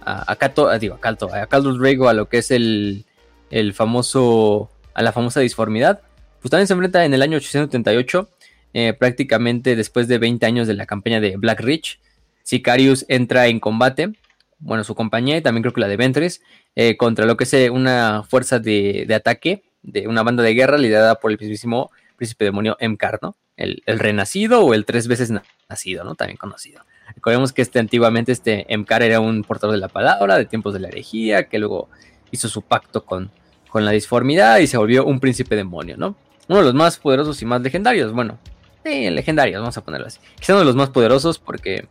[0.01, 1.47] a, Cato, digo, a Calto, a
[1.79, 3.05] Rego a lo que es el,
[3.51, 4.71] el famoso.
[4.95, 6.01] a la famosa disformidad.
[6.41, 8.29] Pues también se enfrenta en el año 878,
[8.75, 12.01] eh, prácticamente después de 20 años de la campaña de Black Ridge.
[12.43, 14.13] Sicarius entra en combate
[14.59, 16.43] bueno, su compañía y también creo que la de Ventres,
[16.81, 20.79] eh, contra lo que es eh, una fuerza de, ataque de una banda de guerra
[20.79, 23.35] liderada por el mismísimo príncipe demonio Emkar, ¿no?
[23.57, 25.33] El, renacido o el tres veces
[25.69, 26.15] nacido, ¿no?
[26.15, 26.85] También conocido.
[27.17, 30.79] Recordemos que este antiguamente este Emkar era un portador de la palabra, de tiempos de
[30.79, 31.89] la herejía, que luego
[32.31, 33.33] hizo su pacto con,
[33.71, 36.15] con la disformidad y se volvió un príncipe demonio, ¿no?
[36.47, 38.39] Uno de los más poderosos y más legendarios, bueno,
[38.85, 40.21] sí, legendarios, vamos a ponerlo así.
[40.39, 41.89] Quizá uno de los más poderosos porque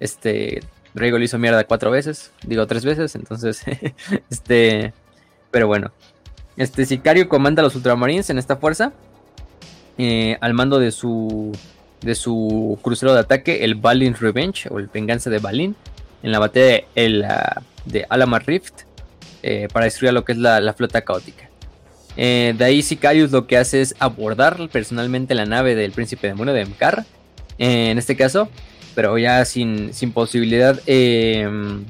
[0.00, 0.64] este
[0.96, 3.62] Drago lo hizo mierda cuatro veces, digo tres veces, entonces,
[4.30, 4.94] este,
[5.50, 5.92] pero bueno.
[6.56, 8.94] Este Sicario comanda a los Ultramarines en esta fuerza,
[9.98, 11.52] eh, al mando de su,
[12.00, 15.76] de su crucero de ataque, el Balin Revenge, o el Venganza de Balin,
[16.22, 17.26] en la batalla de, el,
[17.84, 18.84] de Alamar Rift,
[19.42, 21.50] eh, para destruir lo que es la, flota caótica.
[22.16, 26.54] Eh, de ahí Sicarius lo que hace es abordar personalmente la nave del príncipe demonio
[26.54, 27.04] de Mkar,
[27.58, 28.48] en este caso,
[28.96, 31.84] pero ya sin, sin posibilidad em,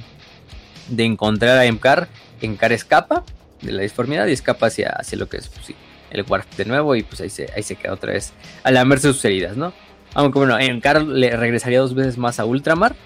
[0.89, 2.09] de encontrar a Emkar,
[2.43, 3.25] Emkar escapa
[3.63, 5.73] de la disformidad y escapa hacia, hacia lo que es pues,
[6.11, 8.33] el Warp de nuevo y pues ahí se, ahí se queda otra vez
[8.65, 9.73] a lamerse sus heridas, ¿no?
[10.15, 12.97] Aunque bueno, Emkar le regresaría dos veces más a Ultramar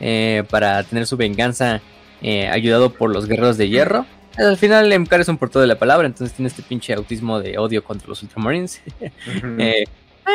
[0.00, 1.82] eh, para tener su venganza
[2.22, 4.06] eh, ayudado por los guerreros de hierro.
[4.38, 7.58] Al final Emkar es un portador de la palabra, entonces tiene este pinche autismo de
[7.58, 8.80] odio contra los Ultramarines.
[9.58, 9.84] eh,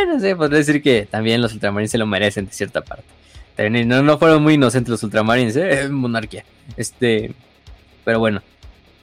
[0.08, 3.06] no sé, podría decir que también los Ultramarines se lo merecen de cierta parte.
[3.86, 5.88] No, no fueron muy inocentes los Ultramarines, ¿eh?
[5.92, 6.44] monarquía.
[6.78, 7.34] Este,
[8.04, 8.42] pero bueno.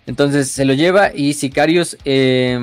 [0.06, 2.58] Entonces se lo lleva y Sicarius eh,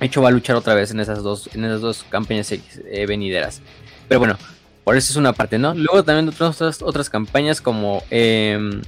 [0.00, 3.60] hecho va a luchar otra vez en esas dos, en esas dos campañas eh, venideras.
[4.08, 4.36] Pero bueno,
[4.84, 5.74] por eso es una parte, ¿no?
[5.74, 8.82] Luego también otras, otras campañas como em,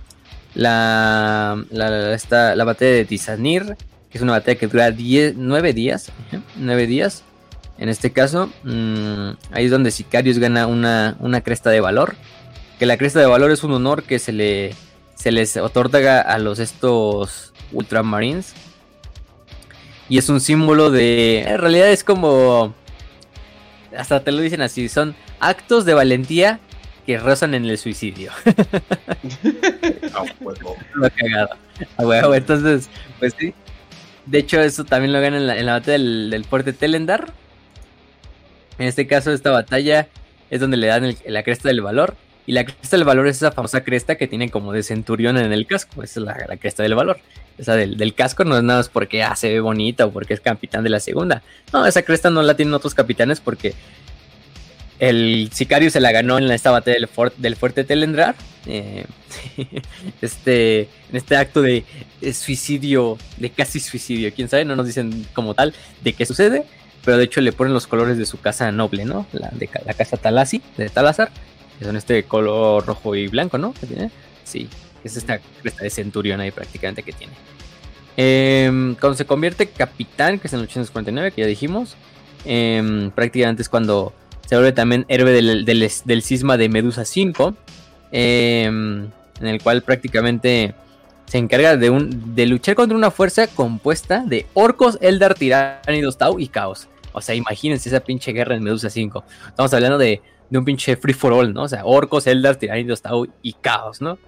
[0.55, 3.77] la, la, esta, la batalla de Tizanir,
[4.11, 6.11] que es una batalla que dura 9 días.
[6.57, 7.25] 9 días.
[7.81, 12.15] En este caso, mm, ahí es donde Sicarius gana una, cresta de valor.
[12.79, 14.75] Que la cresta de valor es un honor que se, le,
[15.15, 18.53] se les otorga a los estos Ultramarines.
[20.11, 21.41] Y es un símbolo de...
[21.41, 22.75] En realidad es como...
[23.97, 24.91] Hasta te lo dicen así.
[24.91, 26.61] Son actos de valentía
[27.07, 28.31] que rozan en el suicidio.
[30.13, 30.25] Ah,
[30.95, 32.35] lo cagado.
[32.35, 33.55] entonces, pues sí.
[34.27, 37.33] De hecho, eso también lo gana en la, batalla del, del fuerte Telendar.
[38.81, 40.09] En este caso, esta batalla
[40.49, 42.17] es donde le dan la cresta del valor.
[42.47, 45.53] Y la cresta del valor es esa famosa cresta que tiene como de centurión en
[45.53, 46.03] el casco.
[46.03, 47.19] Esa es la, cresta del valor.
[47.59, 50.41] Esa del, casco no es nada más porque ah, se ve bonita o porque es
[50.41, 51.43] capitán de la segunda.
[51.75, 53.75] No, esa cresta no la tienen otros capitanes porque
[54.99, 58.35] el sicario se la ganó en esta batalla del, del fuerte Telendrar.
[58.65, 59.05] Eh,
[60.23, 61.85] este, en este acto de,
[62.23, 64.33] de, suicidio, de casi suicidio.
[64.35, 66.65] Quién sabe, no nos dicen como tal de qué sucede
[67.05, 69.27] pero de hecho le ponen los colores de su casa noble, ¿no?
[69.33, 71.31] La, de, la casa Talasi, de Talazar,
[71.79, 73.75] que son este color rojo y blanco, ¿no?
[74.45, 74.69] Sí,
[75.05, 77.33] es esta cresta de centurión ahí prácticamente que tiene.
[78.17, 81.97] Em, cuando se convierte capitán, que es en el 849, que ya dijimos,
[82.45, 84.13] em, prácticamente es cuando
[84.47, 87.55] se vuelve también héroe del, del, cisma de Medusa 5,
[88.13, 89.09] em,
[89.41, 90.75] en el cual prácticamente
[91.31, 96.41] se encarga de, un, de luchar contra una fuerza compuesta de orcos, Eldar, Tiránidos, Tau
[96.41, 96.89] y Caos.
[97.13, 99.23] O sea, imagínense esa pinche guerra en Medusa 5.
[99.47, 100.21] Estamos hablando de,
[100.51, 101.63] un pinche free for all, ¿no?
[101.63, 104.19] O sea, orcos, Eldar, Tiránidos, Tau y Caos, ¿no?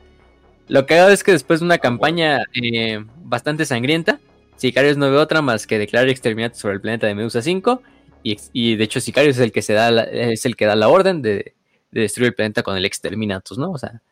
[0.69, 4.21] Lo que hago es que después de una campaña eh, bastante sangrienta,
[4.55, 7.83] Sicarios no ve otra más que declarar exterminato sobre el planeta de Medusa 5.
[8.23, 11.21] Y, de hecho, Sicarios es el que se da es el que da la orden
[11.21, 11.57] de,
[11.91, 13.73] de, destruir el planeta con el exterminatus, ¿no?
[13.73, 14.03] O sea,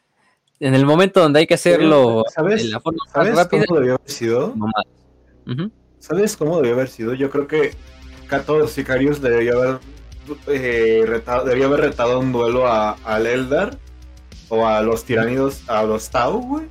[0.60, 4.54] en el momento donde hay que hacerlo ¿Sabes, la forma ¿sabes cómo debió haber sido?
[5.98, 7.14] ¿Sabes cómo debió haber sido?
[7.14, 7.74] Yo creo que
[8.26, 9.80] Cato Sicarius debería haber
[10.46, 13.76] eh, retado, debería haber retado un duelo a, al Eldar
[14.48, 16.66] o a los tiranidos, a los Tau, güey.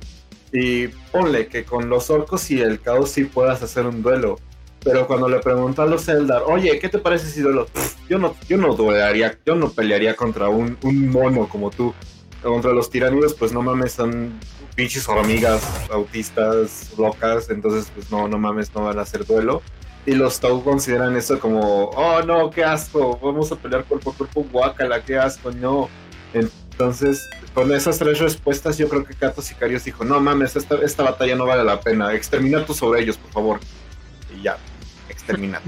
[0.52, 4.38] Y ponle que con los orcos y el caos sí puedas hacer un duelo.
[4.82, 7.66] Pero cuando le preguntó a los Eldar, oye, ¿qué te parece si duelo?
[8.08, 11.94] yo no, yo no duelaría, yo no pelearía contra un, un mono como tú.
[12.42, 14.38] Contra los tiranidos, pues no mames, son
[14.74, 19.62] pinches hormigas autistas locas, entonces pues no, no mames, no van a hacer duelo.
[20.06, 24.14] Y los Tau consideran eso como, oh no, qué asco, vamos a pelear cuerpo a
[24.14, 25.90] cuerpo, guácala, qué asco, no.
[26.32, 31.02] Entonces, con esas tres respuestas, yo creo que Kato Sicarios dijo, no mames, esta, esta
[31.02, 33.60] batalla no vale la pena, extermina tú sobre ellos, por favor.
[34.34, 34.56] Y ya,
[35.10, 35.60] extermina.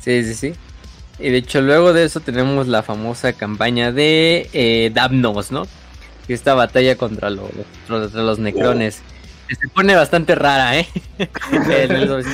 [0.00, 0.54] sí, sí, sí.
[1.22, 5.68] Y de hecho, luego de eso tenemos la famosa campaña de eh, Dabnos, ¿no?
[6.26, 7.48] Esta batalla contra los,
[7.86, 9.02] contra los necrones.
[9.48, 10.88] se pone bastante rara, ¿eh?
[11.52, 12.24] en el,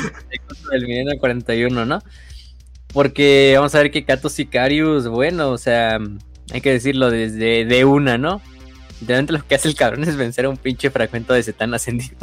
[0.71, 2.03] el 41, ¿no?
[2.93, 5.99] Porque vamos a ver que Kato Sicarius, bueno, o sea,
[6.53, 8.41] hay que decirlo desde de una, ¿no?
[9.01, 12.17] Literalmente lo que hace el cabrón es vencer a un pinche fragmento de Setán ascendido.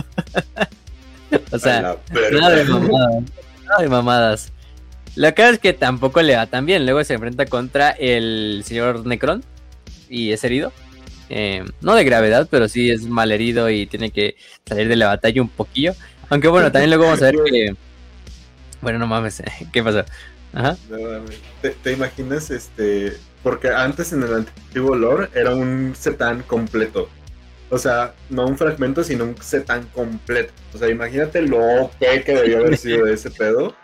[1.52, 1.98] o sea,
[2.32, 3.24] nada de mamadas.
[3.66, 4.52] Nada de mamadas.
[5.16, 6.86] Lo que es que tampoco le va tan bien.
[6.86, 9.44] Luego se enfrenta contra el señor Necron
[10.10, 10.74] y es herido.
[11.30, 14.36] Eh, no de gravedad, pero sí es mal herido y tiene que
[14.66, 15.94] salir de la batalla un poquillo.
[16.30, 17.76] Aunque bueno, también luego vamos a ver que.
[18.82, 19.42] Bueno, no mames,
[19.74, 20.04] ¿qué pasó?
[20.54, 20.78] Ajá.
[21.84, 23.18] ¿Te, imaginas este?
[23.42, 27.10] Porque antes en el antiguo lore era un setán completo.
[27.70, 30.54] O sea, no un fragmento, sino un setán completo.
[30.74, 33.76] O sea, imagínate lo OP que debió haber sido ese pedo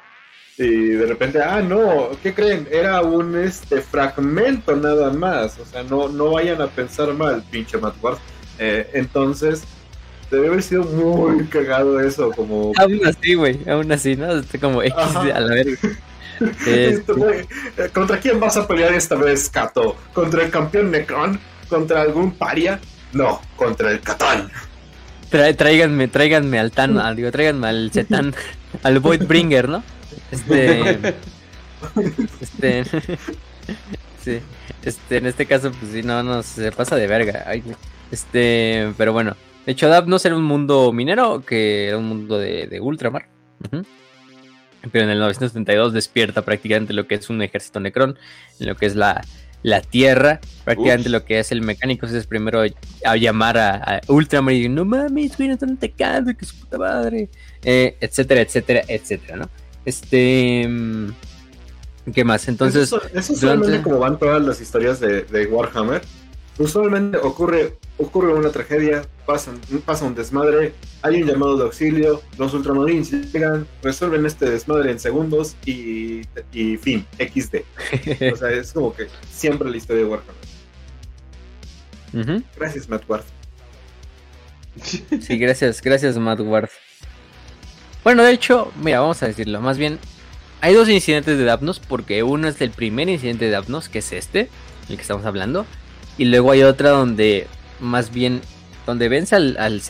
[0.57, 2.67] y de repente, ah, no, ¿qué creen?
[2.71, 5.57] Era un este fragmento nada más.
[5.59, 7.95] O sea, no, no vayan a pensar mal, pinche Matt
[8.59, 9.63] eh, entonces,
[10.29, 12.73] debe haber sido muy cagado eso, como...
[12.77, 14.31] Aún así, güey, aún así, ¿no?
[14.37, 15.77] Este, como X a la verga.
[16.65, 17.03] Eh,
[17.93, 19.95] ¿Contra quién vas a pelear esta vez, Kato?
[20.13, 21.39] ¿Contra el campeón Necron?
[21.69, 22.79] ¿Contra algún paria?
[23.13, 24.49] No, contra el Catán.
[25.29, 27.91] tráiganme, tráiganme al Tan, digo, tráiganme al
[28.83, 29.83] al Voidbringer, ¿no?
[30.31, 31.15] Este.
[32.41, 32.83] este.
[34.23, 34.39] sí.
[34.83, 37.45] Este, en este caso, pues sí, no, no, se pasa de verga.
[38.11, 39.35] este, pero bueno.
[39.65, 43.27] De hecho, no era un mundo minero, que era un mundo de, ultramar.
[43.69, 48.17] Pero en el 972 despierta prácticamente lo que es un ejército necrón,
[48.59, 49.21] en lo que es la,
[49.63, 52.63] la tierra, prácticamente lo que es el mecánico es primero
[53.05, 57.29] a llamar a, Ultramar y no mames, güey, no están atacando, que su puta madre,
[57.63, 59.49] eh, etcétera, etcétera, etcétera, ¿no?
[59.85, 60.67] Este.
[60.67, 61.11] Mm,
[62.13, 62.47] ¿Qué más?
[62.47, 62.83] Entonces.
[62.83, 66.01] Eso, eso solamente como van todas las historias de, Warhammer.
[66.57, 69.53] Usualmente ocurre, ocurre una tragedia, pasa,
[69.85, 74.99] pasa un desmadre, hay un llamado de auxilio, los ultramarines llegan, resuelven este desmadre en
[74.99, 76.21] segundos y,
[76.51, 77.55] y fin, XD.
[78.33, 80.35] o sea, es como que siempre la historia de Warhammer.
[82.57, 83.23] Gracias, Matt Ward.
[84.75, 86.69] Sí, gracias, gracias, Matt Ward.
[88.03, 89.61] Bueno, de hecho, mira, vamos a decirlo.
[89.61, 89.99] Más bien,
[90.61, 94.11] hay dos incidentes de Dapnos, porque uno es el primer incidente de Dapnos, que es
[94.11, 94.49] este,
[94.89, 95.65] el que estamos hablando.
[96.17, 97.47] Y luego hay otra donde,
[97.79, 98.41] más bien,
[98.85, 99.81] donde vence al, al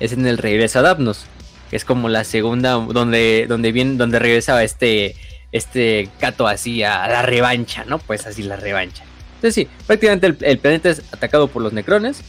[0.00, 1.26] es en el regreso a Dapnos.
[1.70, 5.14] Que es como la segunda, donde, donde, viene, donde regresa este,
[5.52, 7.98] este Cato así a la revancha, ¿no?
[7.98, 9.04] Pues así la revancha.
[9.36, 12.22] Entonces sí, prácticamente el, el planeta es atacado por los Necrones,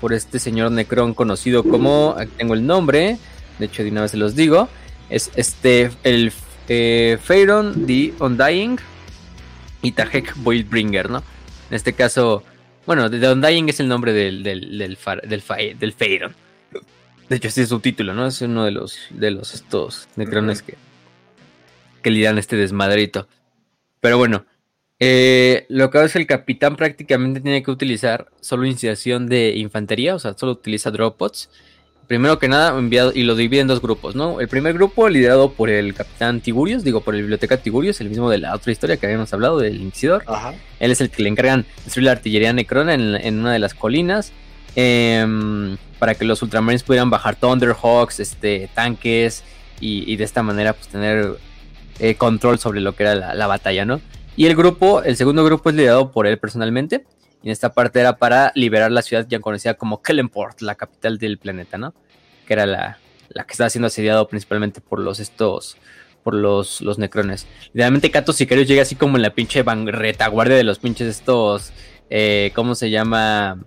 [0.00, 3.18] por este señor Necron conocido como, aquí tengo el nombre,
[3.58, 4.68] de hecho de una vez se los digo,
[5.08, 6.32] es este, el
[6.68, 8.78] eh, Pharaon The Undying
[9.82, 11.22] y Tahek Voidbringer, ¿no?
[11.70, 12.42] En este caso,
[12.86, 15.94] bueno, The Undying es el nombre del, del, del, del, del
[17.28, 18.26] De hecho, este es su título, ¿no?
[18.26, 20.76] Es uno de los, de los estos necrones que,
[22.02, 23.28] que lidan este desmadrito.
[24.00, 24.44] Pero bueno,
[24.98, 29.56] eh, lo que hace es que el capitán prácticamente tiene que utilizar solo iniciación de
[29.56, 31.50] infantería, o sea, solo utiliza dropbots
[32.06, 34.40] primero que nada, enviado y lo divide en dos grupos, ¿no?
[34.40, 38.30] El primer grupo liderado por el capitán Tigurius, digo, por el biblioteca Tigurius, el mismo
[38.30, 40.22] de la otra historia que habíamos hablado, del Inquisidor.
[40.26, 40.54] Ajá.
[40.78, 44.32] Él es el que le encargan destruir la artillería necrona en, una de las colinas.
[44.76, 49.42] Em, para que los Ultramarines pudieran bajar Thunderhawks, este, tanques
[49.80, 51.38] y, de esta manera pues tener
[51.98, 54.00] eh, control sobre lo que era la, la batalla, ¿no?
[54.36, 57.04] Y el grupo, el segundo grupo es liderado por él personalmente
[57.46, 61.16] y en esta parte era para liberar la ciudad ya conocida como Kellenport, la capital
[61.16, 61.94] del planeta, ¿no?
[62.44, 62.98] Que era la,
[63.32, 65.76] que estaba siendo asediado principalmente por los estos
[66.24, 67.46] por los, los necrones.
[67.72, 71.72] Idealmente Kato Sicarios llega así como en la pinche retaguardia de los pinches estos,
[72.10, 73.62] eh, ¿cómo se llama?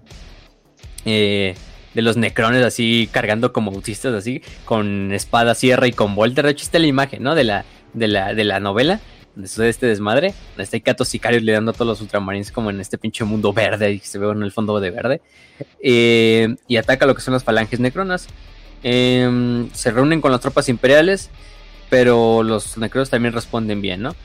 [1.06, 1.56] Eh,
[1.94, 6.42] de los necrones así cargando como autistas así, con espada, sierra y con vuelta.
[6.42, 7.34] De hecho la imagen, ¿no?
[7.34, 7.64] De la,
[7.94, 9.00] de la, de la novela
[9.42, 12.80] de este desmadre, donde está Kato Sicarios le dando a todos los ultramarines como en
[12.80, 15.22] este pinche mundo verde y se ve en el fondo de verde.
[15.82, 18.28] Eh, y ataca lo que son las falanges necronas.
[18.84, 21.30] Em, se reúnen con las tropas imperiales
[21.90, 24.16] pero los necros también responden bien, ¿no?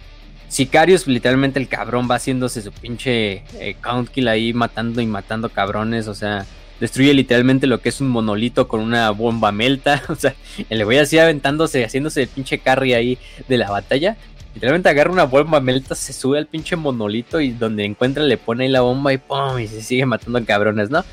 [0.49, 5.49] Sicarius, literalmente el cabrón va haciéndose su pinche eh, count kill ahí matando y matando
[5.49, 6.47] cabrones, o sea,
[6.79, 10.35] destruye literalmente lo que es un monolito con una bomba melta, o sea,
[10.69, 14.17] le voy así aventándose, haciéndose el pinche carry ahí de la batalla.
[14.55, 18.65] Literalmente agarra una bomba melta, se sube al pinche monolito y donde encuentra le pone
[18.65, 19.59] ahí la bomba y ¡pum!
[19.59, 21.05] y se sigue matando cabrones, ¿no?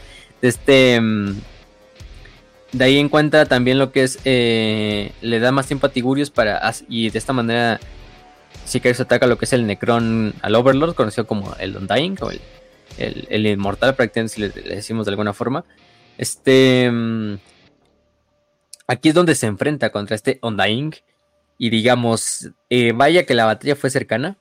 [0.41, 0.99] Este...
[0.99, 1.37] Mm,
[2.71, 4.19] de ahí encuentra también lo que es...
[4.23, 6.61] Eh, le da más tiempo a Tigurius para...
[6.87, 7.79] Y de esta manera
[8.65, 12.31] Sicarius ataca lo que es el Necron al Overlord, conocido como el Undying o
[12.97, 15.65] el, Inmortal, prácticamente si le, decimos de alguna forma.
[16.17, 16.89] Este.
[16.91, 17.35] Mm,
[18.87, 20.93] aquí es donde se enfrenta contra este Undying.
[21.63, 24.35] Y digamos, eh, vaya que la batalla fue cercana.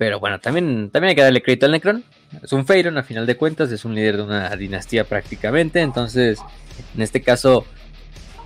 [0.00, 2.02] Pero bueno, también, también hay que darle crédito al Necron.
[2.42, 5.80] Es un Feiron, a final de cuentas, es un líder de una dinastía prácticamente.
[5.80, 6.40] Entonces,
[6.96, 7.66] en este caso,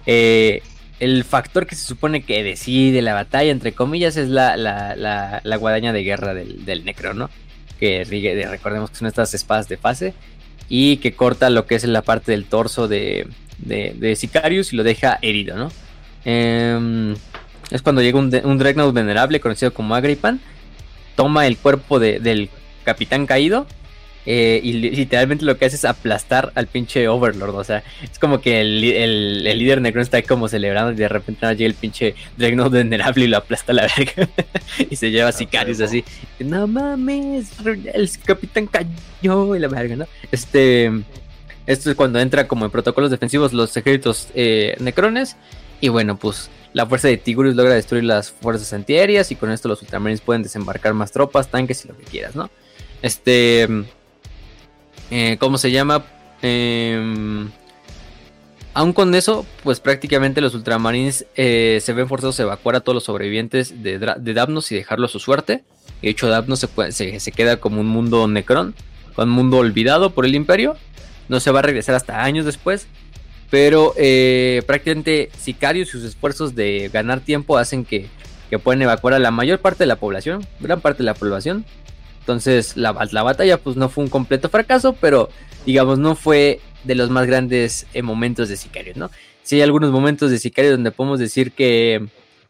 [0.04, 0.60] eh,
[1.00, 5.94] el factor que se supone que decide la batalla, entre comillas, es la, la, guadaña
[5.94, 7.30] de guerra del, del Necro, ¿no?
[7.80, 8.04] Que
[8.50, 10.12] recordemos que son estas espadas de fase
[10.68, 13.26] y que corta lo que es la parte del torso de,
[13.60, 15.72] de, Sicarius y lo deja herido, ¿no?
[16.26, 17.16] Em,
[17.74, 20.40] es cuando llega un, un Dreadnought venerable conocido como Agripan,
[21.16, 22.48] toma el cuerpo del
[22.84, 23.66] capitán caído
[24.26, 27.56] eh, y literalmente lo que hace es aplastar al pinche Overlord.
[27.56, 28.80] O sea, es como que el,
[29.42, 33.28] líder negro está ahí como celebrando y de repente llega el pinche Dreadnought venerable y
[33.28, 34.28] lo aplasta a la verga.
[34.90, 36.04] y se lleva a Sicarius así.
[36.38, 40.06] No mames, el capitán cayó y la verga, ¿no?
[40.30, 40.90] Este.
[41.66, 45.34] Esto es cuando entra como en protocolos defensivos los ejércitos eh, necrones.
[45.80, 49.30] Y bueno, pues la fuerza de Tigurius logra destruir las fuerzas antiaéreas.
[49.30, 52.50] Y con esto los ultramarines pueden desembarcar más tropas, tanques y lo que quieras, ¿no?
[53.02, 53.68] Este.
[55.10, 56.04] Eh, ¿Cómo se llama?
[56.42, 57.46] Eh,
[58.74, 62.94] aún con eso, pues prácticamente los ultramarines eh, se ven forzados a evacuar a todos
[62.94, 65.62] los sobrevivientes de, de Davnos y dejarlo a su suerte.
[66.02, 68.74] De hecho, Davnos se, se, queda como un mundo necrón,
[69.16, 70.76] un mundo olvidado por el imperio.
[71.28, 72.88] No se va a regresar hasta años después.
[73.54, 78.08] Pero eh, prácticamente Sicarios y sus esfuerzos de ganar tiempo hacen que,
[78.50, 81.64] que pueden evacuar a la mayor parte de la población, gran parte de la población,
[82.18, 85.28] entonces la, batalla pues no fue un completo fracaso, pero
[85.64, 89.12] digamos no fue de los más grandes eh, momentos de Sicario, ¿no?
[89.44, 92.08] Sí hay algunos momentos de Sicario donde podemos decir que,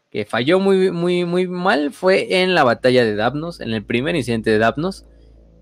[0.09, 4.15] que, falló muy, muy, muy mal, fue en la batalla de Davnos, en el primer
[4.15, 5.05] incidente de Davnos.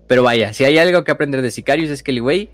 [0.06, 2.48] Pero vaya, si hay algo que aprender de Sicarius es que el güey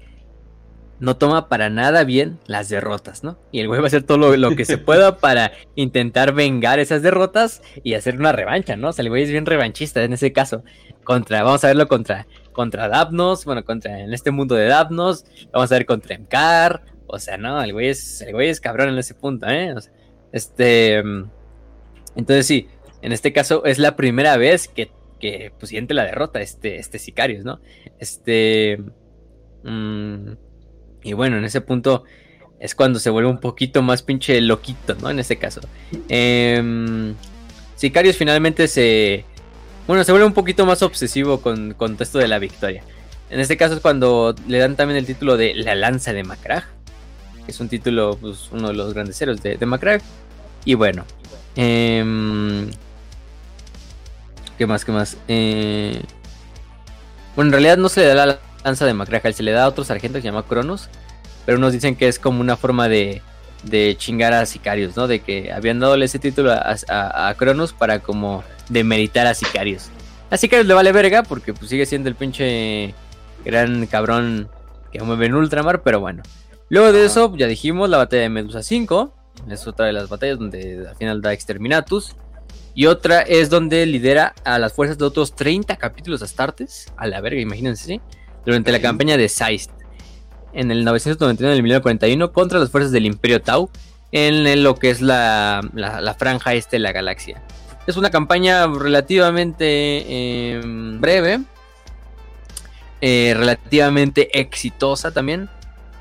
[1.01, 3.39] no toma para nada bien las derrotas, ¿no?
[3.51, 7.03] Y el güey va a hacer todo lo, que se pueda para intentar vengar esas
[7.03, 8.89] derrotas y hacer una revancha, ¿no?
[8.89, 10.63] O sea, el güey es bien revanchista en ese caso.
[11.03, 15.73] Contra, vamos a verlo contra, contra Dapnos, bueno, contra en este mundo de Dapnos, vamos
[15.73, 18.99] a ver contra Emcar, o sea, no, el güey es, el güey es cabrón en
[18.99, 19.75] ese punto, ¿eh?
[20.31, 20.99] este,
[22.15, 22.69] entonces sí,
[23.01, 26.99] en este caso es la primera vez que, que pues, siente la derrota este, este
[26.99, 27.61] Sicarios, ¿no?
[27.99, 28.79] Este...
[29.65, 30.33] Mmm,
[31.03, 32.05] y bueno, en ese punto
[32.59, 35.11] es cuando se vuelve un poquito más pinche loquito, ¿no?
[35.11, 35.61] En este caso.
[36.09, 37.15] Eh,
[37.77, 39.25] Sicarios finalmente se...
[39.87, 42.85] Bueno, se vuelve un poquito más obsesivo con, con esto de la victoria.
[43.31, 46.65] En este caso es cuando le dan también el título de La Lanza de Macrag.
[47.49, 50.03] Es un título, pues, uno de los grandes héroes de, de Macrag.
[50.67, 51.07] Y bueno.
[51.57, 52.69] Eh,
[54.59, 54.85] ¿Qué más?
[54.85, 55.17] ¿Qué más?
[55.27, 56.03] Eh,
[57.35, 59.35] bueno, en realidad no se le da la lanza de Macragel.
[59.35, 60.89] Se le da a otro sargento que se llama Cronos.
[61.47, 63.23] Pero nos dicen que es como una forma de,
[63.65, 65.07] de chingar a Sicarios, ¿no?
[65.09, 69.89] De que habían dado ese título a, Cronos para como demeritar a Sicarios.
[70.31, 72.95] A Sicarios le vale verga porque pues sigue siendo el pinche
[73.45, 74.49] gran cabrón
[74.93, 76.23] que mueve en ultramar, pero bueno.
[76.69, 79.15] Luego de eso, ya dijimos, la batalla de Medusa 5.
[79.49, 82.15] Es otra de las batallas donde al final da Exterminatus.
[82.75, 86.93] Y otra es donde lidera a las fuerzas de otros 30 capítulos astartes.
[86.97, 88.01] A la verga, imagínense, ¿sí?
[88.45, 89.71] Durante la campaña de Seist
[90.53, 93.71] en el 999 del 1941 contra las fuerzas del Imperio Tau
[94.13, 95.61] en lo que es la,
[96.19, 97.43] franja este de la galaxia.
[97.87, 101.41] Es una campaña relativamente em, breve,
[103.01, 105.49] eh, relativamente exitosa también,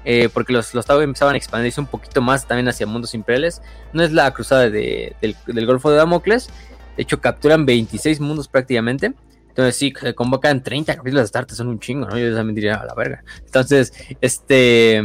[0.06, 3.62] eh, porque los, los Tau empezaban a expandirse un poquito más también hacia mundos imperiales.
[3.94, 6.50] No es la cruzada del, del Golfo de Damocles,
[6.98, 9.14] de hecho capturan 26 mundos prácticamente.
[9.50, 12.18] Entonces sí, se convocan 30 capítulos de Start, son un chingo, ¿no?
[12.18, 13.24] Yo también diría a la verga.
[13.46, 15.02] Entonces, este,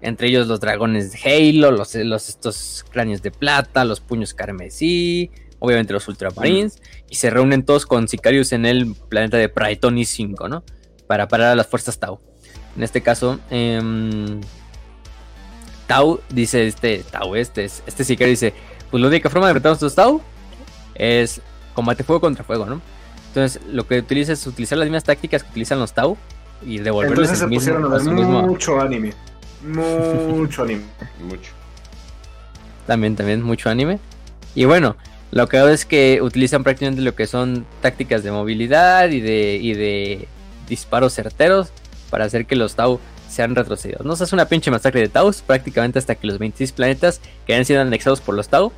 [0.00, 5.30] entre ellos los dragones de Halo, los, los estos cráneos de plata, los puños carmesí,
[5.58, 10.48] obviamente los ultramarines, y se reúnen todos con Sicarius en el planeta de Praetoni 5,
[10.48, 10.64] ¿no?
[11.06, 12.20] Para parar a las fuerzas Tau.
[12.76, 14.40] En este caso, eh,
[15.86, 18.52] Tau dice este, Tau, este, este Sicario dice,
[18.90, 20.20] pues la única forma de enfrentar a Tau
[20.94, 21.40] es
[21.74, 22.80] combate fuego contra fuego, ¿no?
[23.28, 26.16] Entonces, lo que utiliza es utilizar las mismas tácticas que utilizan los Tau
[26.66, 29.12] y devolverles Entonces el se mismo, pusieron a ver su mismo- mucho anime.
[29.62, 30.82] Mucho anime.
[31.28, 31.52] Mucho.
[32.86, 33.98] También, también, mucho anime.
[34.54, 34.96] Y bueno,
[35.30, 39.58] lo que hago es que utilizan prácticamente lo que son tácticas de movilidad y de,
[39.60, 40.26] y de
[40.68, 41.68] disparos certeros
[42.08, 42.98] para hacer que los Tau
[43.28, 44.06] sean retrocedidos.
[44.06, 47.54] No se hace una pinche masacre de Taus prácticamente hasta que los 26 planetas que
[47.54, 48.72] han sido anexados por los Tau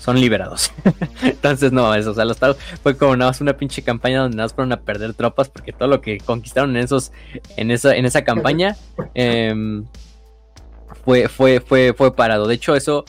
[0.00, 0.72] son liberados.
[1.22, 4.36] Entonces, no, eso, o sea, los Tau fue como nada más una pinche campaña donde
[4.36, 7.12] nada más fueron a perder tropas porque todo lo que conquistaron en esos,
[7.56, 8.76] en esa, en esa campaña
[9.14, 9.84] em,
[11.04, 12.48] fue, fue, fue, fue parado.
[12.48, 13.04] De hecho, eso,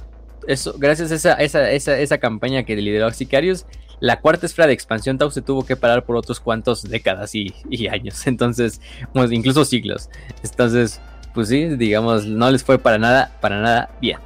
[0.48, 3.66] eso, gracias a esa, esa, esa, esa campaña que lideró Sicarius,
[4.02, 7.54] la cuarta esfera de expansión Tau se tuvo que parar por otros cuantos décadas y,
[7.88, 8.28] años.
[8.28, 8.82] Entonces,
[9.14, 10.10] pues, incluso siglos.
[10.44, 11.00] Entonces,
[11.34, 14.20] pues sí, digamos, no les fue para nada, para nada bien.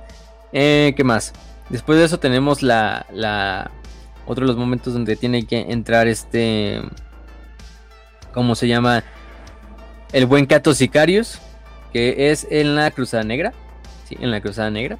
[0.51, 1.33] Eh, ¿Qué más?
[1.69, 3.71] Después de eso tenemos la, la
[4.25, 6.81] otro de los momentos donde tiene que entrar este,
[8.33, 9.03] ¿cómo se llama?
[10.13, 11.39] El buen Cato Sicarius,
[11.91, 13.53] que es en la Cruzada Negra,
[14.07, 14.97] sí, en la Cruzada Negra.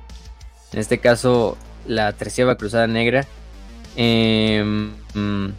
[0.74, 1.57] En este caso,
[1.88, 3.26] la treceava Cruzada Negra.
[3.97, 5.53] em, mm,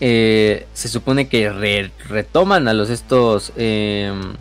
[0.00, 4.34] eh, se supone que re- retoman a los estos em,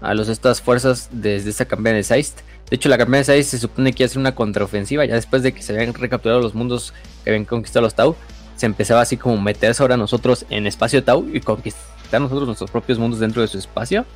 [0.00, 2.40] a los estas fuerzas desde esta campaña de Seist.
[2.70, 5.14] De hecho, la campaña de Seist se supone que iba a ser una contraofensiva ya
[5.14, 6.94] después de que se habían recapturado los mundos
[7.24, 8.14] que habían conquistado los Tau.
[8.54, 12.98] Se empezaba así como meterse ahora nosotros en espacio Tau y conquistar nosotros nuestros propios
[12.98, 14.06] mundos dentro de su espacio.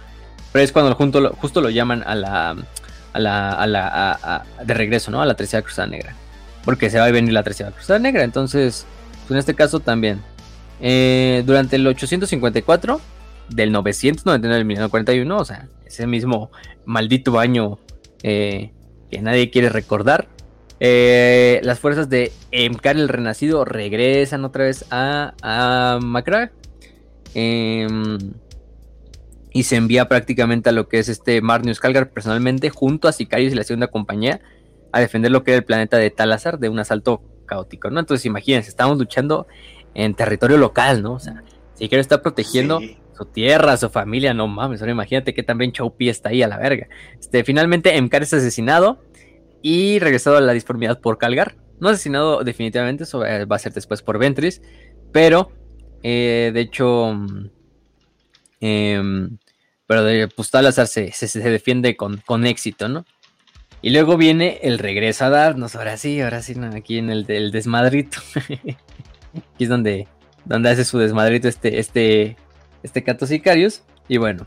[0.52, 2.56] Pero es cuando justo lo llaman a la
[3.12, 5.20] a la, a la de regreso, ¿no?
[5.20, 6.14] A la tercera cruzada negra.
[6.64, 8.22] Porque se va a venir la tercera cruzada negra.
[8.22, 8.86] Entonces,
[9.22, 10.22] pues en este caso también.
[10.80, 13.00] Eh, durante el 854,
[13.48, 16.50] del 999 al 1941, o sea, ese mismo
[16.84, 17.78] maldito año
[18.24, 18.72] eh,
[19.10, 20.26] que nadie quiere recordar,
[20.80, 26.50] eh, las fuerzas de Emkar el Renacido regresan otra vez a, a Macra.
[27.34, 28.18] Em,
[29.52, 33.52] y se envía prácticamente a lo que es este Marnius Calgar personalmente, junto a Sicarius
[33.52, 34.40] y la segunda compañía,
[34.90, 38.00] a defender lo que era el planeta de Talazar de un asalto caótico, ¿no?
[38.00, 39.46] Entonces imagínense, estamos luchando
[39.94, 41.12] en territorio local, ¿no?
[41.14, 41.42] O sea,
[41.78, 42.80] está protegiendo.
[43.16, 46.58] Su tierra, su familia, no mames, ahora imagínate que también Chaupi está ahí a la
[46.58, 46.88] verga.
[47.18, 49.02] Este, finalmente Emkar es asesinado
[49.62, 51.56] y regresado a la disformidad por Calgar.
[51.80, 54.62] No asesinado definitivamente, eso va a ser después por Ventris,
[55.12, 55.50] pero
[56.02, 57.50] eh, de hecho, mm,
[58.60, 59.38] em,
[59.86, 63.04] pero de, pues Talazar se, se, defiende con, con éxito, ¿no?
[63.82, 68.18] Y luego viene el regreso a darnos, ahora sí, ahora sí, aquí en el desmadrito.
[68.34, 70.08] aquí es donde,
[70.44, 72.36] donde hace su desmadrito este, este,
[72.84, 73.82] este Cato Sicarius.
[74.06, 74.46] Y bueno,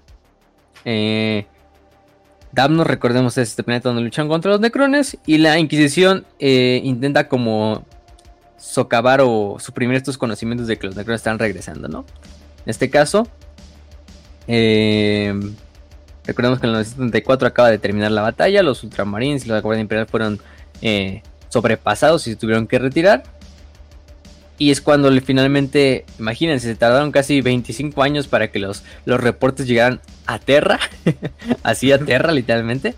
[0.86, 1.46] eh,
[2.54, 5.18] Damnos, recordemos, es este planeta donde luchan contra los necrones.
[5.26, 7.84] Y la Inquisición eh, intenta como
[8.58, 12.06] socavar o suprimir estos conocimientos de que los necrones están regresando, ¿no?
[12.66, 13.28] En este caso,
[14.48, 15.34] eh,
[16.26, 18.64] recordemos que en el 1974 acaba de terminar la batalla.
[18.64, 20.40] Los Ultramarines y la Guardia Imperial fueron
[21.50, 23.24] sobrepasados y se tuvieron que retirar.
[24.60, 29.68] Y es cuando finalmente, imagínense, se tardaron casi 25 años para que los, los reportes
[29.68, 30.80] llegaran a Terra.
[31.64, 32.96] Así a Terra, literalmente.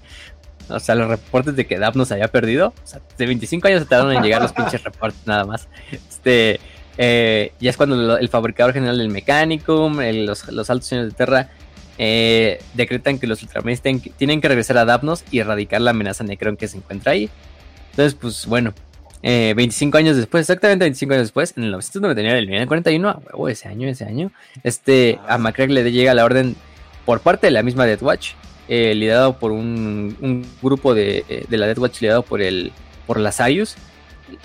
[0.70, 2.74] O sea, los reportes de que Dab nos había perdido.
[2.84, 5.68] O sea, de 25 años se tardaron en llegar los pinches reportes, nada más.
[5.92, 6.60] Este,
[6.98, 11.50] eh, ya es cuando el fabricador general del Mechanicum, los, los altos señores de Terra,
[11.98, 16.56] eh, decretan que los Ultramarines tienen que regresar a Dapnos y erradicar la amenaza Necron
[16.56, 17.30] que se encuentra ahí.
[17.92, 18.74] Entonces, pues bueno,
[19.22, 23.50] eh, 25 años después, exactamente 25 años después, en el 999, el 1941, a huevo,
[23.50, 24.32] ese año, ese año,
[24.64, 26.56] este, a Macrae le llega la orden
[27.06, 28.32] por parte de la misma Death Watch,
[28.68, 32.72] eh, liderado por un, grupo de, eh, de la Death Watch liderado por el
[33.08, 33.76] por la Sayus,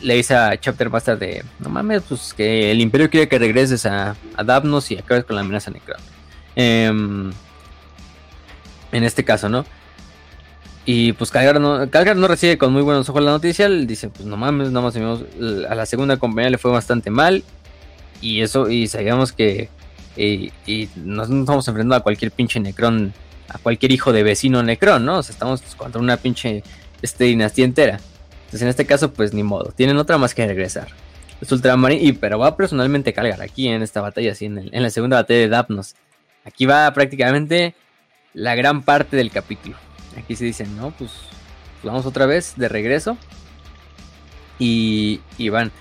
[0.00, 3.84] le dice a Chapter Master de, no mames, pues que el Imperio quiere que regreses
[3.84, 6.00] a, a Davnos y acabes con la amenaza Necron.
[6.56, 7.30] Em,
[8.92, 9.64] en este caso, ¿no?
[10.86, 13.68] Y pues Calgar no, Calgar no recibe con muy buenos ojos la noticia.
[13.68, 17.42] Dice, pues no mames, nada más a la segunda compañía le fue bastante mal.
[18.20, 19.68] Y eso, y sabíamos que
[20.16, 20.52] y,
[20.96, 23.12] nos no estamos enfrentando a cualquier pinche Necron,
[23.48, 25.18] a cualquier hijo de vecino Necron, ¿no?
[25.18, 26.62] O sea, estamos contra una pinche
[27.02, 28.00] este, dinastía entera.
[28.46, 29.72] Entonces en este caso, pues ni modo.
[29.74, 30.88] Tienen otra más que regresar.
[31.40, 34.90] Los ultramarines, y pero va personalmente Calgar aquí en esta batalla, así en, en la
[34.90, 35.96] segunda batalla de Dapnos.
[36.44, 37.74] Aquí va prácticamente
[38.34, 39.76] la gran parte del capítulo.
[40.16, 41.10] Aquí se dicen, no, pues,
[41.82, 43.16] vamos otra vez de regreso.
[44.58, 45.72] Y, van.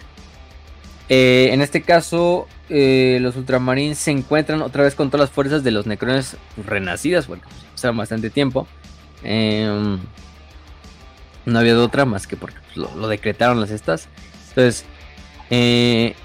[1.09, 5.63] Eh, en este caso, eh, los ultramarines se encuentran otra vez con todas las fuerzas
[5.63, 8.67] de los necrones renacidas, porque pues, pasaron bastante tiempo.
[9.23, 9.99] Em,
[11.45, 14.07] No había otra más que porque pues, lo, decretaron las estas.
[14.49, 14.85] Entonces,
[15.49, 16.15] eh,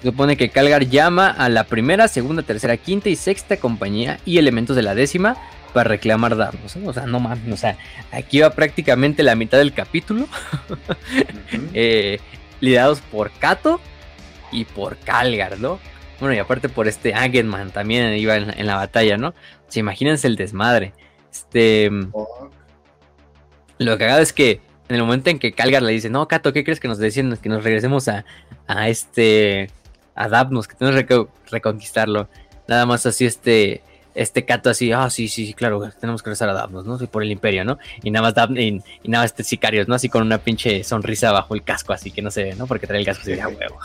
[0.00, 4.38] se supone que Calgar llama a la primera, segunda, tercera, quinta y sexta compañía y
[4.38, 5.36] elementos de la décima
[5.74, 6.76] para reclamar datos.
[6.82, 7.76] O sea, no mames, o sea,
[8.12, 10.26] aquí va prácticamente la mitad del capítulo.
[11.76, 12.20] Eh,
[12.60, 13.80] liderados por Kato
[14.52, 15.78] y por Calgar, ¿no?
[16.20, 19.28] Bueno, y aparte por este Agenman también iba en, la batalla, ¿no?
[19.28, 20.92] O imagínense el desmadre.
[21.30, 21.90] Este.
[23.78, 26.52] Lo que haga es que en el momento en que Calgar le dice, no, Kato,
[26.52, 27.36] ¿qué crees que nos decían?
[27.36, 28.24] Que nos regresemos a,
[28.66, 29.70] a este.
[30.14, 32.28] a Dapnos, que tenemos que reconquistarlo.
[32.68, 33.82] Nada más así este
[34.14, 36.98] este Cato así, ah, sí, sí, sí, claro, tenemos que regresar a Davnos, ¿no?
[36.98, 37.78] Sí, por el imperio, ¿no?
[38.02, 39.94] Y nada más y, nada más este sicarios, ¿no?
[39.94, 42.66] Así con una pinche sonrisa bajo el casco, así que no se ve, ¿no?
[42.66, 43.78] Porque trae el casco así de ah, huevo.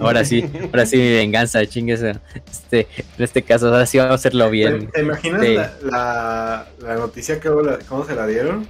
[0.00, 2.02] ahora sí, ahora sí mi venganza, chingues.
[2.02, 4.90] Este, en este caso, ahora sí vamos a hacerlo bien.
[4.92, 5.42] ¿Te, imaginas
[5.82, 7.50] la, la, noticia que
[7.88, 8.66] cómo se la dieron?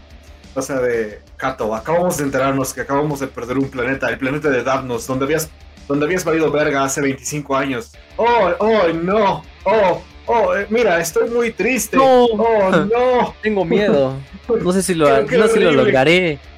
[0.54, 4.48] O sea, de Cato, acabamos de enterarnos que acabamos de perder un planeta, el planeta
[4.48, 5.50] de Davnos, donde habías,
[5.86, 7.92] donde habías valido verga hace 25 años.
[8.16, 9.44] ¡Oh, oh, no!
[9.64, 10.02] ¡Oh!
[10.26, 11.96] Oh, eh, mira, estoy muy triste.
[11.96, 13.34] No, oh, no.
[13.42, 14.16] Tengo miedo.
[14.60, 16.38] No sé si lo, no sé si lo lograré.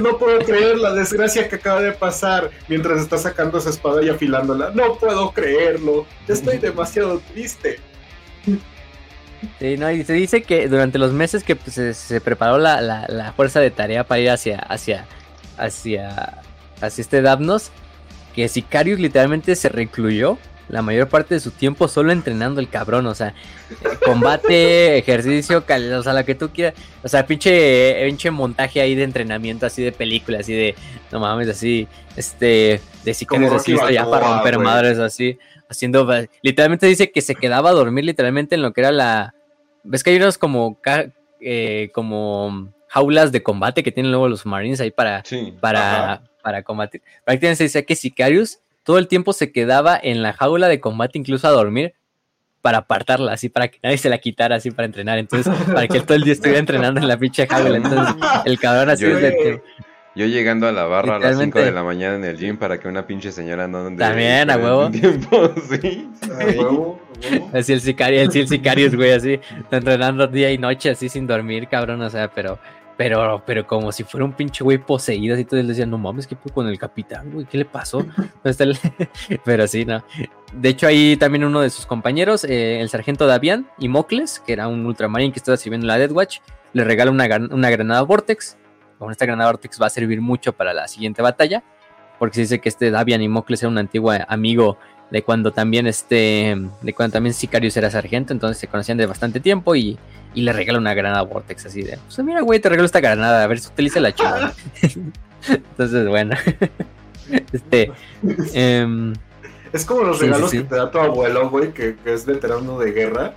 [0.00, 4.08] No puedo creer la desgracia que acaba de pasar mientras está sacando esa espada y
[4.10, 4.70] afilándola.
[4.74, 6.06] No puedo creerlo.
[6.28, 7.80] Estoy demasiado triste.
[9.58, 13.32] Sí, no, y se dice que durante los meses que pues, se, preparó la, la,
[13.32, 15.06] fuerza de tarea para ir hacia, hacia,
[15.56, 16.42] hacia,
[16.80, 17.70] hacia este Davnos,
[18.34, 20.38] que Sicarius literalmente se recluyó
[20.68, 23.34] la mayor parte de su tiempo solo entrenando el cabrón, o sea,
[24.04, 29.04] combate, ejercicio, o sea, la que tú quieras, o sea, pinche, pinche montaje ahí de
[29.04, 30.74] entrenamiento, así de película, así de,
[31.12, 31.86] no mames, así,
[32.16, 35.38] este, de sicarios así, ya para romper madres, así,
[35.68, 36.08] haciendo,
[36.42, 39.34] literalmente dice que se quedaba a dormir literalmente en lo que era la,
[39.84, 40.80] ves que hay unos como,
[41.40, 45.22] eh, como jaulas de combate que tienen luego los Marines ahí para,
[45.60, 50.32] para, para combatir, prácticamente se dice que Sicarius todo el tiempo se quedaba en la
[50.32, 51.94] jaula de combate, incluso a dormir,
[52.62, 55.18] para apartarla, así para que nadie se la quitara, así para entrenar.
[55.18, 57.76] Entonces, para que él todo el día estuviera entrenando en la pinche jaula.
[57.76, 58.14] Entonces,
[58.44, 59.60] el cabrón así yo, de
[60.14, 62.78] Yo llegando a la barra a las 5 de la mañana en el gym para
[62.78, 64.88] que una pinche señora no También, a huevo.
[64.88, 66.08] Tiempo, sí.
[66.22, 67.00] A huevo.
[67.52, 69.40] Así el sicario, el, el sicario, güey, así,
[69.72, 72.60] entrenando día y noche, así sin dormir, cabrón, o sea, pero
[72.96, 76.34] pero, pero como si fuera un pinche güey poseído, así todos decían, no mames, ¿qué
[76.34, 77.44] fue con el capitán, güey?
[77.44, 78.06] ¿Qué le pasó?
[79.44, 80.02] pero sí, no.
[80.52, 84.54] De hecho, ahí también uno de sus compañeros, eh, el sargento Davian y Mocles, que
[84.54, 86.38] era un ultramarín que estaba sirviendo en la Dead Watch,
[86.72, 88.56] le regala una, una granada Vortex.
[88.98, 91.62] Con esta granada Vortex va a servir mucho para la siguiente batalla,
[92.18, 94.78] porque se dice que este Davian y Mocles era un antiguo amigo
[95.10, 99.40] de cuando también este, de cuando también Sicarius era sargento, entonces se conocían de bastante
[99.40, 99.98] tiempo y,
[100.34, 103.42] y le regala una granada Vortex así de, pues mira güey, te regalo esta granada,
[103.42, 104.52] a ver si utiliza la chica.
[105.48, 106.36] entonces, bueno.
[107.52, 107.92] este,
[108.52, 109.14] em,
[109.72, 112.92] es como los regalos que te da tu abuelo, güey, que, que, es veterano de
[112.92, 113.34] guerra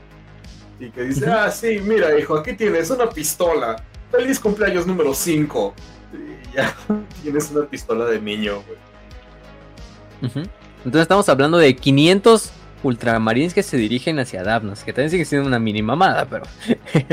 [0.79, 3.83] y que dice, ah, sí, mira, hijo, aquí tienes una pistola.
[4.11, 5.73] Feliz cumpleaños número 5.
[6.13, 6.75] Y ya
[7.21, 10.49] tienes una pistola de niño, güey.
[10.79, 12.51] Entonces estamos hablando de 500
[12.83, 16.45] ultramarines que se dirigen hacia Davnos, que también sigue siendo una mini mamada, pero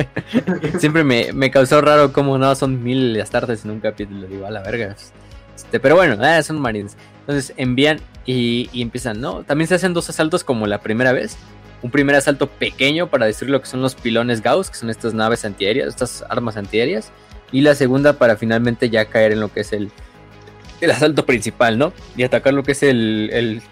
[0.79, 4.63] siempre me, causó raro cómo no son mil astartes en un capítulo, digo, a la
[4.63, 4.95] verga.
[5.55, 6.97] Este, pero bueno, ah, son marines.
[7.21, 9.43] Entonces envían y, empiezan, ¿no?
[9.43, 11.37] También se hacen dos asaltos como la primera vez.
[11.83, 15.15] Un primer asalto pequeño para destruir lo que son los pilones Gauss, que son estas
[15.15, 17.11] naves antiaéreas, estas armas antiaéreas.
[17.53, 19.91] Y la segunda para finalmente ya caer en lo que es el,
[20.81, 21.93] el asalto principal, ¿no?
[22.17, 23.63] Y atacar lo que es el, el,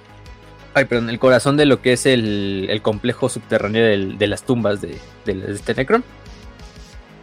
[0.75, 4.81] ay, perdón, el corazón de lo que es el, el complejo subterráneo de las tumbas
[4.81, 6.05] de, este Necron.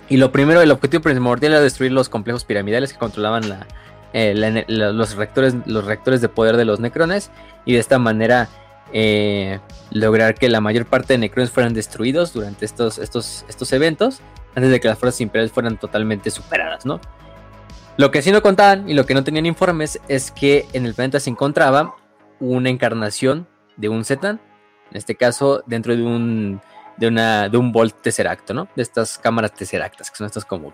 [0.10, 3.66] Y lo primero, el objetivo primordial era destruir los complejos piramidales que controlaban la,
[4.14, 7.32] eh, los, reactores, los reactores de poder de los Necrones.
[7.66, 8.50] Y de esta manera
[8.92, 9.60] eh,
[9.92, 14.20] lograr que la mayor parte de Necrones fueran destruidos durante estos, estos, estos eventos.
[14.54, 17.00] Antes de que las fuerzas imperiales fueran totalmente superadas, ¿no?
[18.02, 20.96] Lo que sí no contaban y lo que no tenían informes es que en el
[20.96, 21.96] planeta se encontraba
[22.40, 23.48] una encarnación
[23.78, 24.42] de un Zetan,
[24.90, 26.60] en este caso dentro de un
[26.98, 28.68] de una de un Volt Tesseracto, ¿no?
[28.76, 30.74] De estas cámaras Tesseractas, que son estos como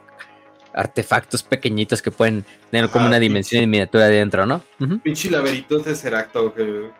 [0.73, 4.61] artefactos pequeñitos que pueden tener como una dimensión en miniatura dentro, ¿no?
[5.03, 6.53] Pinche laberinto Tesseracto,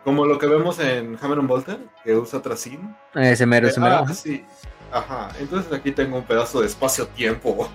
[0.04, 2.94] como lo que vemos en Hammer Volta, que usa Tracin.
[3.14, 4.04] Ese mero, ese mero.
[4.06, 4.44] Ah, sí.
[4.92, 7.70] Ajá, entonces aquí tengo un pedazo de espacio-tiempo.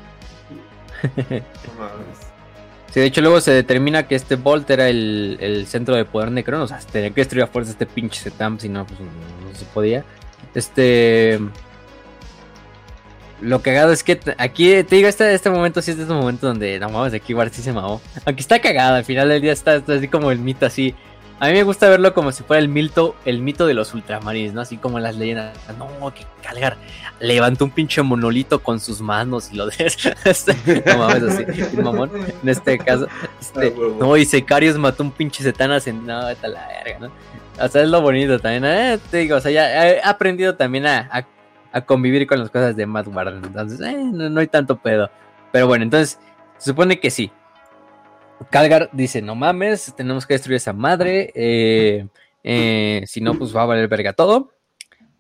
[2.94, 6.62] Sí, de hecho luego se determina que este Bolt era el, centro de poder Necron,
[6.62, 9.08] o sea, tenía que destruir a fuerza este pinche Zetam, si no, pues no,
[9.58, 10.06] se podía.
[10.54, 11.40] Este...
[13.42, 16.46] lo cagado es que aquí, te digo, este, este momento sí es de este momento
[16.46, 18.00] donde, no mames, aquí Bart sí se mamó.
[18.26, 20.94] Aunque está cagado, al final del día está, así como el mito así.
[21.44, 24.54] A mí me gusta verlo como si fuera el mito, el mito de los ultramarines,
[24.54, 24.62] ¿no?
[24.62, 25.58] Así como las leyendas.
[25.78, 26.78] No, que Calgar
[27.20, 30.84] levantó un pinche monolito con sus manos y lo de...
[30.86, 32.12] no mames, así, mamón.
[32.42, 33.08] En este caso,
[33.42, 36.06] este, ah, no, y Secarios mató un pinche Setanas en...
[36.06, 37.12] No, está la verga, ¿no?
[37.64, 39.00] O sea, es lo bonito también, ¿eh?
[39.12, 41.28] Te digo, o sea, ya he aprendido también a
[41.74, 43.44] a convivir con las cosas de Matt Warren.
[43.44, 45.10] Entonces, eh, no, hay tanto pedo.
[45.52, 46.20] Pero bueno, entonces,
[46.58, 47.32] se supone que sí.
[48.50, 51.32] Calgar dice, no mames, tenemos que destruir esa madre.
[51.36, 52.08] Eh,
[52.44, 54.52] eh, si no, pues va a valer verga todo.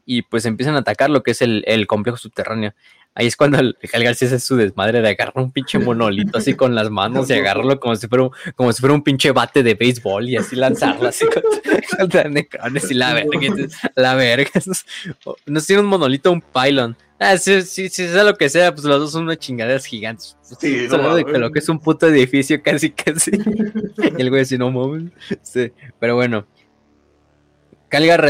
[0.05, 2.73] Y pues empiezan a atacar lo que es el, el complejo subterráneo.
[3.15, 6.55] Ahí es cuando el Calgar se hace su desmadre de agarrar un pinche monolito así
[6.55, 9.61] con las manos y agarrarlo como si fuera un, como si fuera un pinche bate
[9.61, 11.25] de béisbol y así lanzarlo así
[11.95, 13.39] contra, necrones y la verga.
[13.95, 14.49] La verga.
[15.45, 16.97] No tiene un monolito un pylon.
[17.25, 20.35] Ah, sí, sí, sí, sea lo que sea, pues los dos son unas chingaderas gigantes.
[20.59, 23.31] Sí, Solo de que lo que es un puto edificio casi, casi.
[23.31, 25.13] y el güey así, no mames.
[25.41, 26.45] Sí, pero bueno.
[27.87, 28.29] Calgar,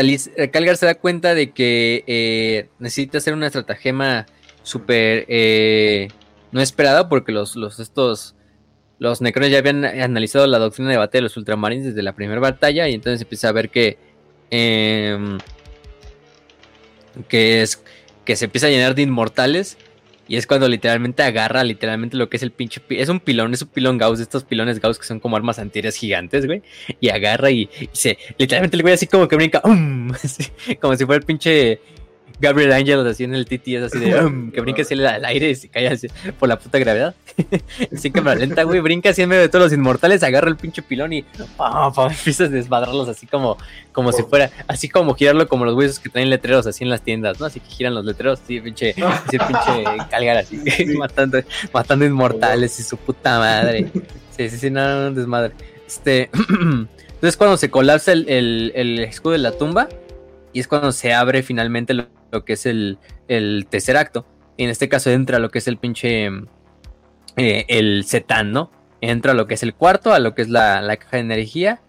[0.51, 4.27] Calgar se da cuenta de que eh, necesita hacer una estratagema
[4.61, 6.09] súper eh,
[6.51, 8.35] no esperada porque los, los estos
[8.99, 12.39] los necrones ya habían analizado la doctrina de batalla de los ultramarines desde la primera
[12.39, 13.97] batalla y entonces empieza a ver que
[14.51, 15.39] em,
[17.27, 17.81] que es
[18.25, 19.77] que se empieza a llenar de inmortales
[20.27, 23.61] y es cuando literalmente agarra literalmente lo que es el pinche es un pilón, es
[23.61, 26.61] un pilón Gauss, estos pilones Gauss que son como armas antiaéreas gigantes, güey,
[27.01, 29.61] y agarra y, se literalmente el güey así como que brinca,
[30.81, 31.81] como si fuera el pinche
[32.39, 35.49] Gabriel Angel así en el titi es así de um, que brinca así al aire
[35.49, 36.07] y se cae así
[36.39, 37.15] por la puta gravedad.
[37.95, 40.81] así cámara lenta, güey, brinca así en medio de todos los inmortales, agarra el pinche
[40.81, 41.25] pilón y
[42.09, 43.57] empieza a desmadrarlos así como,
[43.91, 47.01] como si fuera, así como girarlo como los huesos que traen letreros así en las
[47.01, 47.45] tiendas, ¿no?
[47.45, 50.61] Así que giran los letreros, así pinche, así pinche calgar así,
[50.97, 51.39] matando,
[51.73, 53.89] matando inmortales y su puta madre.
[54.35, 55.53] Sí, sí, sí, no, no, desmadre.
[55.87, 59.87] Este, entonces cuando se colapsa el, el, el escudo de la tumba,
[60.53, 62.97] y es cuando se abre finalmente lo lo que es el,
[63.69, 64.25] tercer acto.
[64.57, 66.29] Y en este caso entra lo que es el pinche.
[67.37, 68.71] Eh, el setán, ¿no?
[69.01, 71.81] Entra lo que es el cuarto, a lo que es la, caja de energía.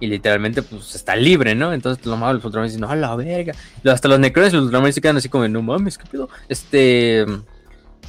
[0.00, 1.72] Y literalmente, pues está libre, ¿no?
[1.72, 3.54] Entonces, lo malo, los ultramanes dicen, no, la verga.
[3.84, 6.28] Hasta los necrones y los ultramanes se quedan así como, no mames, ¿qué pedo?
[6.48, 7.24] Este.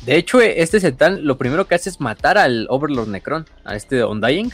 [0.06, 4.04] De hecho, este setán lo primero que hace es matar al Overlord Necron, a este
[4.04, 4.52] Undying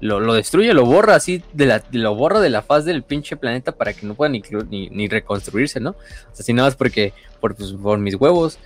[0.00, 3.72] lo, destruye, lo borra así, de la, lo borra de la faz del pinche planeta
[3.72, 5.90] para que no pueda ni, ni, reconstruirse, ¿no?
[5.90, 8.58] O sea, si nada más porque, por, pues, por mis huevos.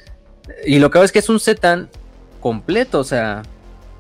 [0.67, 1.89] Y lo que es que es un Zetan
[2.41, 3.43] completo, o sea,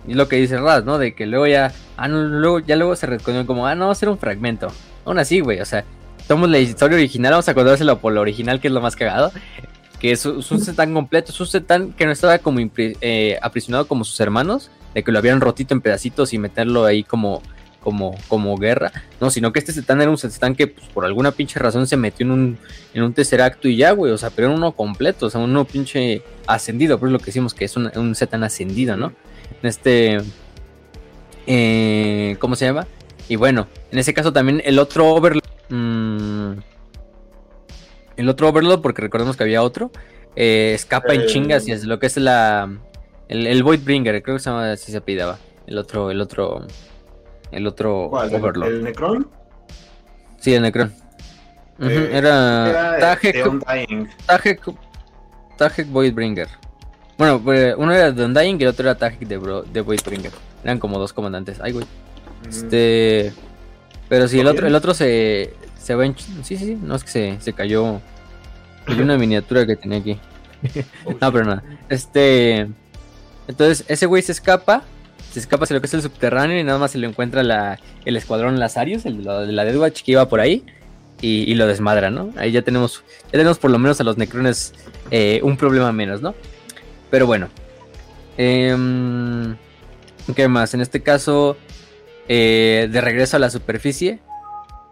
[0.06, 0.98] y lo que dice Raz, ¿no?
[0.98, 3.92] De que luego ya, ah, no, luego, ya luego se reconoce como, ah, no, va
[3.92, 4.68] a ser un fragmento.
[5.04, 5.84] Aún así, güey, o sea,
[6.26, 9.32] tomamos la historia original, vamos a acordárselo por lo original, que es lo más cagado.
[10.00, 14.04] Que es, un Zetan completo, es un Zetan que no estaba como eh, aprisionado como
[14.04, 17.42] sus hermanos, de que lo habían rotito en pedacitos y meterlo ahí como,
[17.80, 21.32] como, como guerra, no, sino que este Setán era un Setán que pues, por alguna
[21.32, 22.58] pinche razón se metió en un,
[22.94, 25.40] en un tercer acto y ya, güey, o sea, pero era uno completo, o sea,
[25.40, 29.12] uno pinche ascendido, por eso lo que decimos que es un, un Setán ascendido, ¿no?
[29.62, 30.18] En este,
[31.46, 32.86] eh, ¿cómo se llama?
[33.28, 35.97] Y bueno, en ese caso también el otro Overlord, mm,
[38.18, 39.90] el otro Overlord, porque recordemos que había otro,
[40.36, 42.68] eh, escapa en chingas y es lo que es la
[43.28, 45.38] el, el Voidbringer, creo que se llama así se pidaba.
[45.66, 46.66] El otro, el otro.
[47.52, 48.68] El otro Overlord.
[48.68, 49.28] ¿El, Necron?
[50.38, 50.92] Sí, el Necron.
[51.80, 52.68] Eh, era.
[52.68, 53.44] era Tajek.
[54.26, 54.60] Tajek.
[55.56, 56.48] Tajek Voidbringer.
[57.18, 57.42] Bueno,
[57.76, 60.32] uno era de Undying y el otro era Tajek de, Bro, de Voidbringer.
[60.64, 61.60] Eran como dos comandantes.
[61.60, 61.86] Ay, güey.
[62.48, 63.32] Este.
[64.08, 65.52] Pero sí, el otro, el otro se.
[65.88, 66.14] Se va en.
[66.18, 66.78] Sí, sí, sí.
[66.82, 68.02] No es que se, se cayó.
[68.84, 70.18] Hay una miniatura que tenía aquí.
[71.18, 71.62] no, pero nada.
[71.88, 72.68] Este.
[73.46, 74.82] Entonces ese güey se escapa,
[75.32, 77.78] se escapa hacia lo que es el subterráneo y nada más se lo encuentra la,
[78.04, 80.62] el escuadrón Lazarius, el de la Deathwatch que iba por ahí.
[81.22, 82.34] Y, lo desmadra, ¿no?
[82.36, 84.74] Ahí ya tenemos, ya tenemos por lo menos a los necrones
[85.10, 86.34] eh, un problema menos, ¿no?
[87.10, 87.48] Pero bueno.
[88.36, 89.56] Em,
[90.36, 90.74] ¿Qué más?
[90.74, 91.56] En este caso,
[92.28, 94.20] eh, de regreso a la superficie,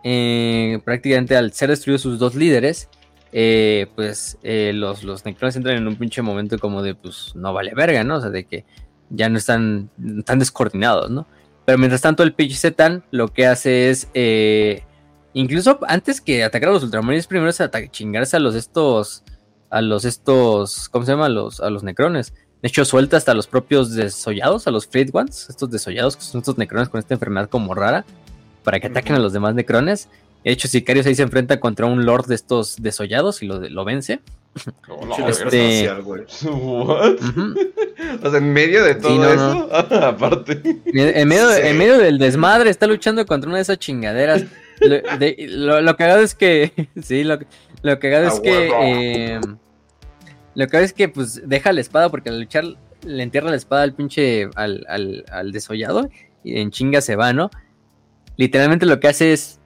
[0.08, 2.88] eh, prácticamente al ser destruidos sus dos líderes,
[3.32, 7.52] eh, pues eh, los, los necrones entran en un pinche momento como de, pues, no
[7.52, 8.18] vale verga, ¿no?
[8.18, 8.64] O sea, de que
[9.10, 9.90] ya no están
[10.24, 11.26] tan descoordinados, ¿no?
[11.64, 14.06] Pero mientras tanto el pinche Zetan lo que hace es,
[15.32, 19.24] incluso antes que atacar a los ultramarines, primero es chingarse a los estos,
[19.70, 21.26] a los estos, ¿cómo se llama?
[21.26, 22.32] A los, a los necrones.
[22.62, 26.42] De hecho, suelta hasta los propios desollados, a los Freed Ones, estos desollados, que son
[26.42, 28.04] estos necrones con esta enfermedad como rara,
[28.66, 30.08] para que ataquen a los demás necrones.
[30.42, 33.84] De hecho, Sicarios ahí se enfrenta contra un lord de estos desollados y lo, lo
[33.84, 34.18] vence.
[35.28, 35.88] este...
[36.02, 36.22] What?
[38.22, 40.60] O sea, en medio de todo eso, aparte.
[40.84, 44.44] En medio, en medio del desmadre, está luchando contra una de esas chingaderas.
[44.80, 46.88] Lo, lo, cagado es que.
[47.02, 47.38] Sí, lo,
[47.82, 48.70] lo cagado es que.
[48.80, 49.40] Eh,
[50.54, 52.64] lo cagado es que, pues, deja la espada porque al luchar
[53.02, 54.50] le entierra la espada al pinche.
[54.56, 56.10] al, al, al desollado
[56.44, 57.50] y en chinga se va, ¿no?
[58.36, 59.60] Literalmente lo que hace es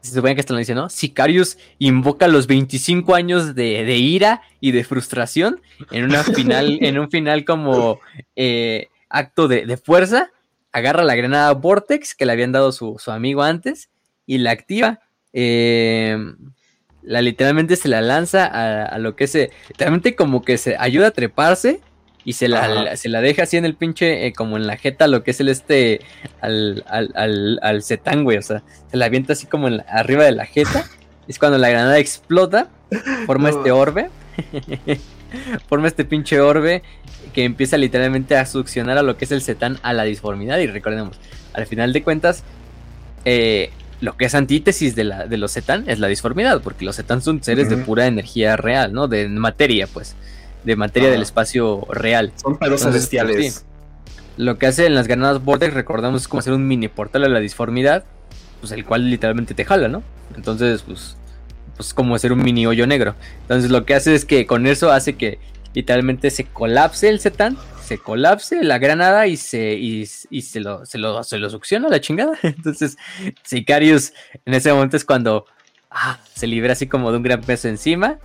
[0.00, 0.88] se supone que esto lo dice, ¿no?
[0.88, 5.60] Sicarius invoca los 25 años de, ira y de frustración
[5.90, 8.00] en una final, en un final como
[8.36, 10.30] eh, acto de, fuerza,
[10.72, 13.90] agarra la granada Vortex que le habían dado su, amigo antes
[14.26, 15.00] y la activa.
[15.32, 16.36] Em,
[17.02, 19.34] la literalmente se la lanza a, a, lo que es,
[19.68, 21.80] literalmente como que se ayuda a treparse
[22.28, 25.06] y se la, se la deja así en el pinche, eh, como en la jeta,
[25.06, 26.02] lo que es el este,
[26.42, 28.36] al, al, al, al setán, güey.
[28.36, 30.84] O sea, se la avienta así como en arriba de la jeta.
[31.26, 32.68] Es cuando la granada explota,
[33.24, 34.10] forma este orbe.
[35.70, 36.82] forma este pinche orbe
[37.32, 40.58] que empieza literalmente a succionar a lo que es el setán a la disformidad.
[40.58, 41.16] Y recordemos,
[41.54, 42.44] al final de cuentas,
[43.24, 43.70] eh,
[44.02, 47.22] lo que es antítesis de, la, de los setán es la disformidad, porque los setán
[47.22, 49.08] son seres de pura energía real, ¿no?
[49.08, 50.14] De materia, pues
[50.64, 52.32] de materia del espacio real.
[52.36, 53.64] Son pedos celestiales.
[54.36, 57.28] Lo que hace en las granadas Vortex, recordamos, es como hacer un mini portal a
[57.28, 58.04] la disformidad,
[58.60, 60.02] pues el cual literalmente te jala, ¿no?
[60.36, 61.16] Entonces, pues,
[61.76, 63.16] pues como hacer un mini hoyo negro.
[63.42, 65.38] Entonces lo que hace es que con eso hace que
[65.74, 70.98] literalmente se colapse el Zetan, se colapse la granada y se, y, se, lo, se,
[70.98, 72.38] lo, se lo succiona la chingada.
[72.42, 72.96] Entonces,
[73.42, 74.12] Sicarius
[74.44, 75.46] en ese momento es cuando
[75.90, 78.18] ah, se libera así como de un gran peso encima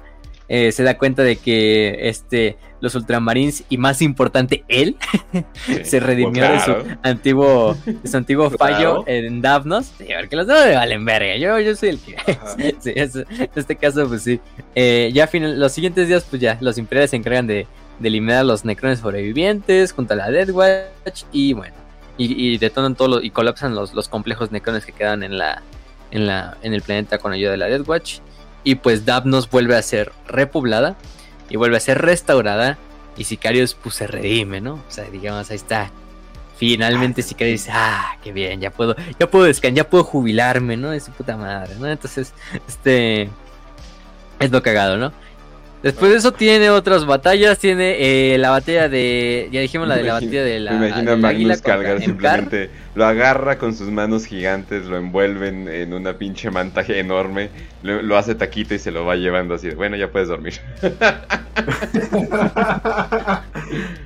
[0.50, 4.98] eh, se da cuenta de que este, los ultramarines y más importante él
[5.84, 9.94] se redimió de su antiguo, su antiguo fallo en Davnos.
[9.98, 11.38] Sí, porque los dos valen verga.
[11.38, 12.16] Yo, yo soy el que.
[12.86, 14.40] en este caso, pues sí.
[14.76, 17.68] Eh, ya final, los siguientes días, pues ya, los imperiales se encargan de,
[18.04, 21.76] eliminar a los necrones sobrevivientes junto a la Dead Watch y bueno.
[22.18, 25.64] Y, detonan todos y colapsan los, los complejos necrones que quedan en la,
[26.12, 28.20] en la en el planeta con ayuda de la Dead Watch
[28.64, 30.96] y pues Davnos vuelve a ser repoblada
[31.50, 32.78] y vuelve a ser restaurada.
[33.16, 34.76] Y Sicarios pues se redime, ¿no?
[34.76, 35.92] O sea, digamos, ahí está.
[36.58, 40.78] Finalmente ah, Sicarios dice, ah, qué bien, ya puedo, ya puedo descansar, ya puedo jubilarme,
[40.78, 40.92] ¿no?
[40.92, 41.88] De su puta madre, ¿no?
[41.88, 42.34] Entonces,
[42.68, 43.30] este
[44.40, 45.12] es lo cagado, ¿no?
[45.84, 50.04] Después de eso tiene otras batallas, tiene eh, la batalla de, ya dijimos la de
[50.04, 50.72] la batalla de la...
[50.72, 55.94] Me imagino a Magnus cargar simplemente, lo agarra con sus manos gigantes, lo envuelven en
[55.94, 57.50] una pinche mantaje enorme,
[57.82, 60.54] lo, hace taquito y se lo va llevando así, bueno, ya puedes dormir.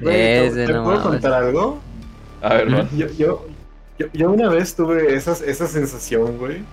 [0.03, 0.49] ¿Te,
[0.84, 1.80] puedo contar algo?
[2.41, 2.89] A ver, ¿no?
[2.97, 3.45] yo, yo,
[4.13, 6.63] yo, una vez tuve esa sensación, güey,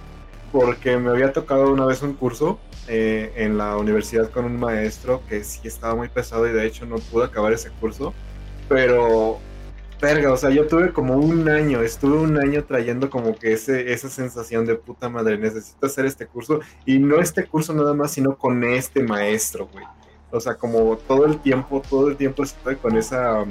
[0.51, 5.23] porque me había tocado una vez un curso eh, en la universidad con un maestro
[5.29, 8.13] que sí estaba muy pesado y de hecho no pude acabar ese curso.
[8.69, 9.39] Pero,
[10.01, 13.93] verga, o sea, yo tuve como un año, estuve un año trayendo como que ese,
[13.93, 18.13] esa sensación de puta madre, necesito hacer este curso y no este curso nada más,
[18.13, 19.85] sino con este maestro, güey.
[20.31, 23.45] O sea, como todo el tiempo, todo el tiempo estoy con esa,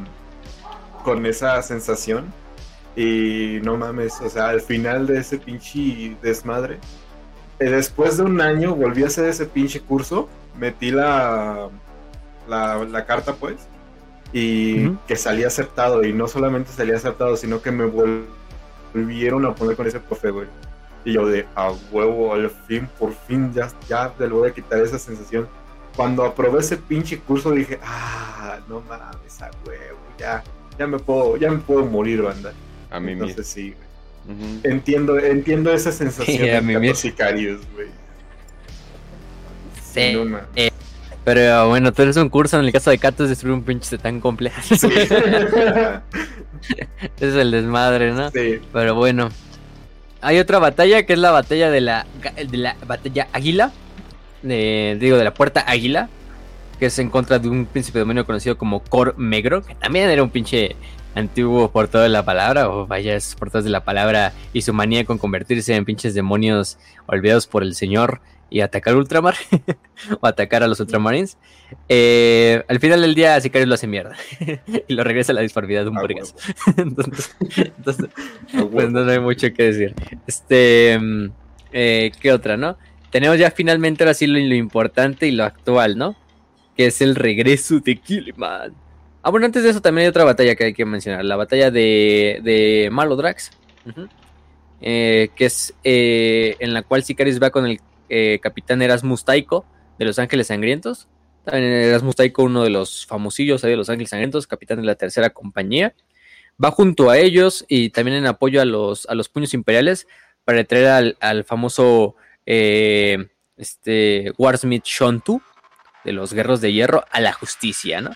[1.04, 2.26] con esa sensación.
[2.96, 6.78] Y no mames, o sea, al final de ese pinche desmadre,
[7.60, 11.70] después de un año volví a hacer ese pinche curso, metí la,
[12.48, 13.56] la, carta pues,
[14.32, 19.76] y que salía aceptado, y no solamente salía aceptado, sino que me volvieron a poner
[19.76, 20.48] con ese profe, güey.
[21.06, 24.54] Y yo de, a huevo, al fin, por fin, ya, ya te lo voy a
[24.54, 25.48] quitar esa sensación.
[25.96, 30.44] Cuando aprobé ese pinche curso dije, ah, no mames, a huevo, ya,
[30.78, 32.54] ya me puedo, ya me puedo morir, banda.
[32.90, 33.76] A mí Entonces sí,
[34.64, 37.88] Entiendo, entiendo esa sensación de sicarios, güey.
[39.94, 40.16] Sí.
[40.56, 40.72] Eh,
[41.24, 43.98] pero bueno, tú eres un curso en el caso de Kato es destruir un pinche
[43.98, 44.60] tan complejo.
[44.72, 44.82] es
[47.20, 48.30] el desmadre, ¿no?
[48.32, 48.60] Sí.
[48.72, 49.30] Pero bueno.
[50.22, 52.06] Hay otra batalla que es la batalla de la,
[52.50, 53.72] de la batalla Águila.
[54.42, 56.10] De, digo, de la puerta Águila.
[56.80, 59.64] Que es en contra de un príncipe demonio conocido como Cor Megro.
[59.64, 60.76] Que también era un pinche
[61.16, 65.06] antiguo portador de la palabra, o vaya, es portador de la palabra y su manía
[65.06, 68.22] con convertirse en pinches demonios olvidados por el Señor
[68.54, 69.36] y atacar Ultramar,
[70.22, 71.38] o atacar a los Ultramarines.
[71.90, 74.16] Eh, al final del día, Sicario lo hace mierda
[74.88, 76.36] y lo regresa a la disformidad de un ah, burgas.
[76.78, 77.36] entonces,
[78.54, 79.96] ah, pues no, hay mucho que decir.
[80.28, 81.32] Este, mm,
[81.72, 82.78] eh, ¿qué otra, no?
[83.10, 86.16] Tenemos ya finalmente ahora sí lo, lo importante y lo actual, ¿no?
[86.78, 88.76] Que es el regreso de Killman.
[89.24, 91.24] Ah, bueno, antes de eso también hay otra batalla que hay que mencionar.
[91.24, 93.52] La batalla de, de Malodrax.
[94.82, 97.80] Eh, que es eh, en la cual Sicaris va con el
[98.10, 99.66] eh, capitán Erasmus Taiko
[99.98, 101.08] de Los Ángeles Sangrientos.
[101.46, 105.30] También Erasmus Taiko, uno de los famosillos de los Ángeles Sangrientos, capitán de la tercera
[105.30, 105.96] compañía.
[106.62, 110.06] Va junto a ellos y también en apoyo a los, a los puños imperiales
[110.44, 115.42] para traer al, famoso eh, este, Warsmith Shontu
[116.04, 118.12] de los Guerros de Hierro a la justicia, ¿no?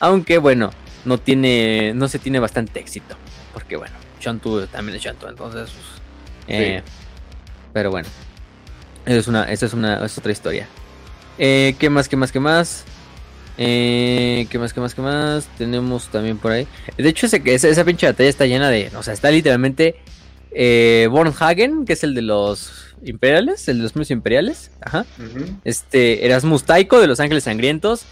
[0.00, 0.70] Aunque bueno,
[1.04, 3.16] no tiene, no se tiene bastante éxito,
[3.52, 6.02] porque bueno, Shontu también es Shontu, entonces, pues,
[6.48, 6.82] eh,
[7.72, 8.08] pero bueno,
[9.06, 10.66] esa es una, esa es una, es otra historia.
[11.38, 12.84] Eh, ¿Qué más, qué más, qué más?
[13.58, 15.46] Eh, ¿Qué más, qué más, qué más?
[15.56, 16.66] Tenemos también por ahí.
[16.96, 18.90] De hecho, ese, esa, esa pinche batalla está llena de.
[18.96, 19.96] O sea, está literalmente.
[20.50, 24.70] Eh, Bornhagen, que es el de los imperiales, el de los puños imperiales.
[24.80, 25.04] Ajá.
[25.64, 28.04] Este, Erasmus Taiko de los Ángeles Sangrientos.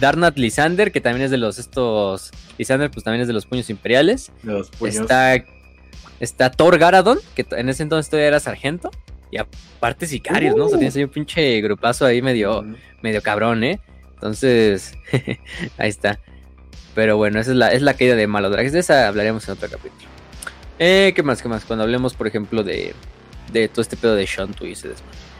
[0.00, 2.30] Darnat Lysander, que también es de los estos.
[2.58, 4.32] Lysander, pues también es de los puños imperiales.
[4.82, 5.44] Está,
[6.20, 8.90] está Thor Garadon, que en ese entonces todavía era sargento.
[9.30, 10.66] Y aparte sicarios, ¿no?
[10.66, 12.66] O sea, tienes ahí un pinche grupazo ahí medio,
[13.00, 13.80] medio cabrón, ¿eh?
[14.14, 14.94] Entonces,
[15.78, 16.20] ahí está.
[16.94, 18.72] Pero bueno, esa es la, es la caída de Malodrax.
[18.72, 20.10] De esa hablaremos en otro capítulo.
[20.78, 21.40] Eh, ¿Qué más?
[21.40, 21.64] ¿Qué más?
[21.64, 22.94] Cuando hablemos, por ejemplo, de,
[23.52, 25.31] de todo este pedo de Shontu y ese desmadre.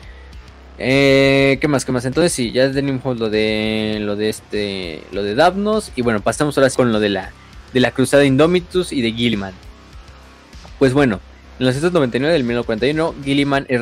[0.79, 1.85] Eh, ¿Qué más?
[1.85, 2.05] ¿Qué más?
[2.05, 6.57] Entonces sí, ya tenemos lo de lo de este, lo de Davnos y bueno, pasamos
[6.57, 7.33] ahora con lo de la
[7.73, 9.55] de la cruzada Indomitus y de Gilliman.
[10.79, 11.21] Pues bueno,
[11.59, 13.81] en los 1999 del 1941, Gilliman es,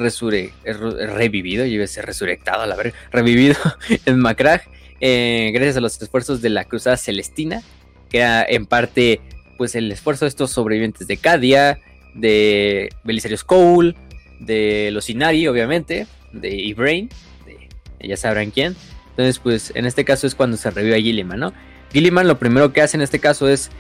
[0.65, 3.57] es revivido, y ser resurrectado, a la verga, revivido
[4.07, 4.63] en Macragh,
[5.01, 7.63] eh, gracias a los esfuerzos de la Cruzada Celestina,
[8.11, 9.21] que era en parte
[9.57, 11.81] pues el esfuerzo de estos sobrevivientes de Cadia,
[12.15, 13.95] de Belisarius Cole,
[14.41, 17.09] de los Inari, obviamente, de Ibrain,
[17.47, 18.77] de ya sabrán quién.
[19.11, 21.53] Entonces, pues en este caso es cuando se revive a Gilliman, ¿no?
[21.93, 23.71] Gilliman lo primero que hace en este caso es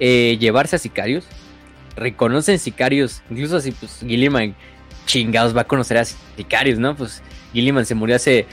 [0.00, 1.24] eh, llevarse a sicarios,
[1.96, 3.22] reconocen sicarios.
[3.30, 4.54] Incluso así, pues Gilliman
[5.06, 6.94] chingados va a conocer a sicarios, ¿no?
[6.96, 7.22] Pues
[7.52, 8.46] Gilliman se murió hace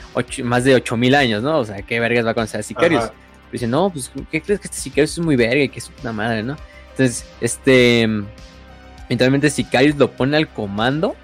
[0.44, 1.60] más de 8000 años, ¿no?
[1.60, 3.12] O sea, ¿qué vergas va a conocer a sicarios?
[3.52, 6.12] Dice, no, pues, ¿qué crees que este sicario es muy verga y que es una
[6.12, 6.58] madre, ¿no?
[6.92, 8.08] Entonces, este.
[9.08, 11.16] Literalmente, Sicarios lo pone al comando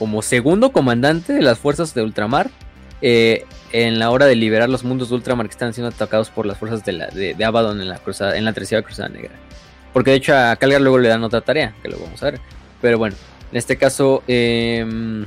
[0.00, 2.50] como segundo comandante de las fuerzas de ultramar.
[3.02, 6.46] Eh, en la hora de liberar los mundos de ultramar que están siendo atacados por
[6.46, 9.30] las fuerzas de, la, de, Abaddon en la cruzada, en la tercera cruzada negra.
[9.92, 12.40] Porque de hecho a Calgar luego le dan otra tarea, que lo vamos a ver.
[12.80, 13.14] Pero bueno,
[13.52, 15.26] en este caso, em,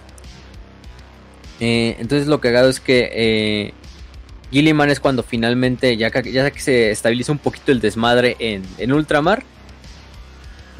[1.60, 3.74] eh, entonces lo cagado es que eh,
[4.52, 8.64] Gilliman es cuando finalmente, ya que, ya que se estabiliza un poquito el desmadre en,
[8.80, 9.44] en Ultramar,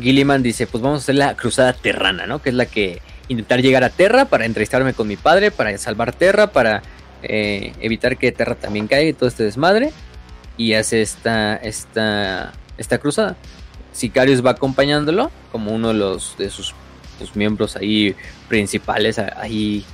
[0.02, 2.42] Gilliman dice, pues vamos a hacer la cruzada terrana, ¿no?
[2.42, 6.14] Que es la que intentar llegar a Terra para entrevistarme con mi padre, para salvar
[6.14, 6.82] Terra, para
[7.24, 9.92] eh, evitar que Terra también caiga y todo este desmadre.
[10.58, 13.36] Y hace esta, esta, esta cruzada.
[13.92, 16.74] Sicarius va acompañándolo como uno de los de sus,
[17.36, 18.16] miembros ahí
[18.50, 19.86] principales ahí,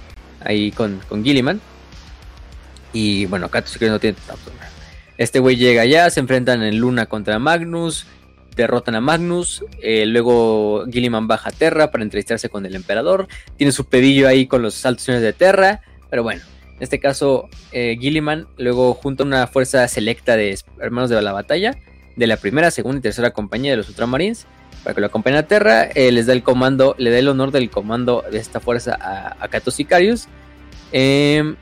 [0.42, 1.62] ahí con, con Gilliman.
[2.92, 4.52] Y bueno, Kato Sicarius no tiene tanto.
[5.18, 8.08] Este güey llega allá, se enfrentan en Luna contra Magnus,
[8.56, 13.28] derrotan a Magnus, eh, luego Gilliman baja a Terra para entrevistarse con el emperador,
[13.58, 16.42] tiene su pedillo ahí con los altos de Terra, pero bueno,
[16.76, 21.78] en este caso eh, Gilliman luego junta una fuerza selecta de hermanos de la batalla,
[22.16, 24.46] de la primera, segunda y tercera compañía de los Ultramarines
[24.84, 25.84] para que lo acompañe a Terra.
[25.84, 29.38] Eh, les da el comando, le da el honor del comando de esta fuerza a,
[29.40, 30.28] a Sicarius.
[30.92, 31.56] Em,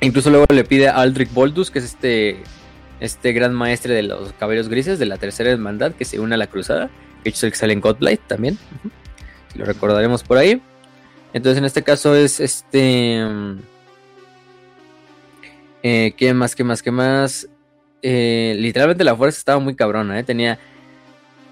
[0.00, 2.42] incluso luego le pide a Aldrich Boldus, que es este,
[3.02, 6.38] este gran maestre de los caballeros grises de la tercera hermandad, que se une a
[6.38, 6.88] la cruzada.
[7.24, 8.58] Que es el que sale en Godblight también.
[9.56, 10.62] Lo recordaremos por ahí.
[11.32, 13.16] Entonces, en este caso es este.
[13.16, 13.58] Em,
[15.82, 16.54] eh, ¿Qué más?
[16.54, 16.80] ¿Qué más?
[16.80, 17.48] ¿Qué más?
[18.02, 20.22] Eh, literalmente la fuerza estaba muy cabrona, ¿eh?
[20.22, 20.60] Tenía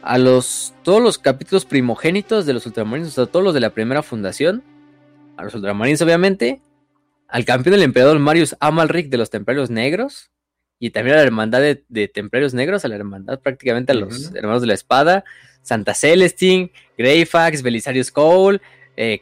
[0.02, 3.70] a los todos los capítulos primogénitos de los Ultramarines, o sea, todos los de la
[3.70, 4.62] primera fundación,
[5.36, 6.60] a los Ultramarines obviamente,
[7.28, 10.30] al campeón del emperador Marius Amalric de los Templarios Negros,
[10.80, 14.62] y también a la hermandad de, Templarios Negros, a la hermandad prácticamente a los hermanos
[14.62, 15.24] de la espada,
[15.62, 18.60] Santa Celestine, Greyfax, Belisarius Cole,
[18.96, 19.20] eh,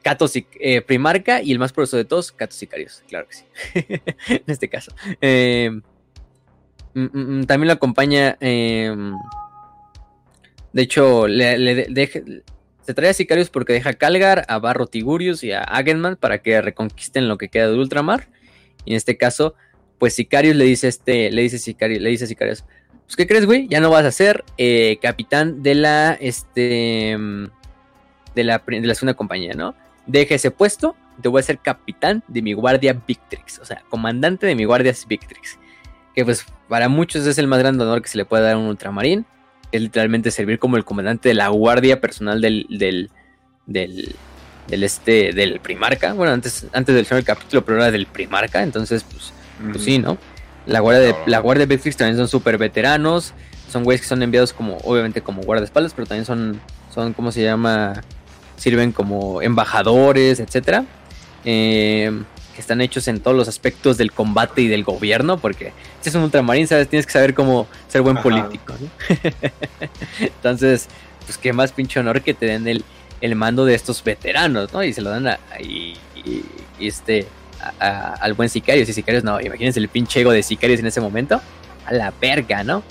[0.60, 3.44] eh, Primarca y el más poderoso de todos, Catos Sicarios, claro que sí,
[4.32, 4.94] en este caso.
[5.20, 5.70] Eh,
[6.98, 8.36] Mm, mm, mm, también lo acompaña.
[8.40, 9.14] Em,
[10.72, 15.62] de hecho, se trae a Sicarios porque deja a Calgar, a Barro Tigurius y a
[15.62, 18.28] Agenman para que reconquisten lo que queda de Ultramar.
[18.84, 19.54] Y en este caso,
[19.98, 22.64] pues Sicarius le dice este, le dice Sicarius, le dice Sicarius,
[23.04, 23.68] pues ¿qué crees, güey?
[23.68, 27.16] Ya no vas a ser eh, capitán de la, este,
[28.34, 29.74] de la, de la segunda compañía, ¿no?
[30.06, 34.46] Deja ese puesto, te voy a ser capitán de mi guardia Victrix, o sea, comandante
[34.46, 35.58] de mi guardia Victrix
[36.18, 38.58] que pues para muchos es el más grande honor que se le puede dar a
[38.58, 39.24] un ultramarín.
[39.70, 43.08] Es literalmente servir como el comandante de la guardia personal del, del,
[43.66, 46.14] del, este, del primarca.
[46.14, 48.64] Bueno, antes, antes del final del capítulo, pero era del primarca.
[48.64, 49.32] Entonces, pues,
[49.72, 50.18] pues sí, ¿no?
[50.66, 53.32] La guardia de, la guardia de también son súper veteranos.
[53.70, 56.60] Son güeyes que son enviados como, obviamente, como guardaespaldas, pero también son,
[56.94, 58.02] son, ¿cómo se llama?
[58.56, 60.84] Sirven como embajadores, etcétera.
[61.44, 62.22] Eh,
[62.58, 66.14] que están hechos en todos los aspectos del combate y del gobierno, porque si es
[66.16, 68.74] un ultramarín, sabes, tienes que saber cómo ser buen político,
[70.20, 70.88] Entonces,
[71.24, 72.84] pues qué más pinche honor que te den el,
[73.20, 74.82] el mando de estos veteranos, ¿no?
[74.82, 75.96] Y se lo dan a, y,
[76.80, 77.28] este
[77.78, 81.40] al buen Sicarios y Sicarios no, imagínense el pinche ego de Sicarios en ese momento,
[81.84, 82.82] a la verga, ¿no?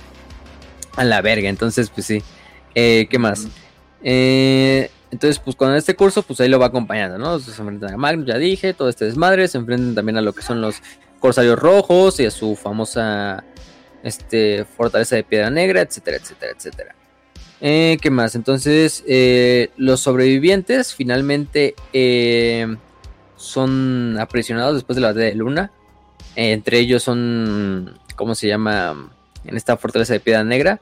[0.96, 2.24] A la verga, entonces pues sí.
[2.76, 3.48] Eh, ¿Qué más?
[4.04, 7.40] Eh, entonces, pues con este curso, pues ahí lo va acompañando, ¿no?
[7.40, 10.42] Se enfrentan a Magnus, ya dije, todo este desmadre, se enfrentan también a lo que
[10.42, 10.82] son los
[11.20, 13.44] Corsarios Rojos y a su famosa
[14.04, 16.96] este, Fortaleza de Piedra Negra, etcétera, etcétera, etcétera.
[17.62, 18.36] Eh, ¿Qué más?
[18.36, 22.76] Entonces, eh, los sobrevivientes finalmente eh,
[23.38, 25.72] son aprisionados después de la de Luna.
[26.36, 29.12] entre ellos son, ¿cómo se llama?
[29.46, 30.82] En esta fortaleza de piedra negra,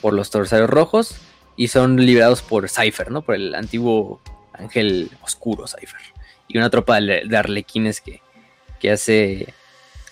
[0.00, 1.16] por los torsarios rojos.
[1.56, 3.22] Y son liberados por Cypher, ¿no?
[3.22, 4.20] Por el antiguo
[4.52, 6.00] ángel oscuro Cypher.
[6.48, 8.20] Y una tropa de, arlequines que,
[8.78, 9.54] que, hace,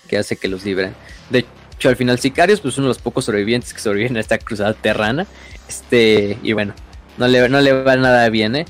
[0.09, 0.95] que hace que los libren.
[1.29, 1.45] De
[1.77, 4.73] hecho, al final, Sicarios, pues uno de los pocos sobrevivientes que sobreviven a esta cruzada
[4.73, 5.27] terrana.
[5.69, 6.75] Este, y bueno,
[7.19, 8.65] no le, no le va nada bien, ¿eh?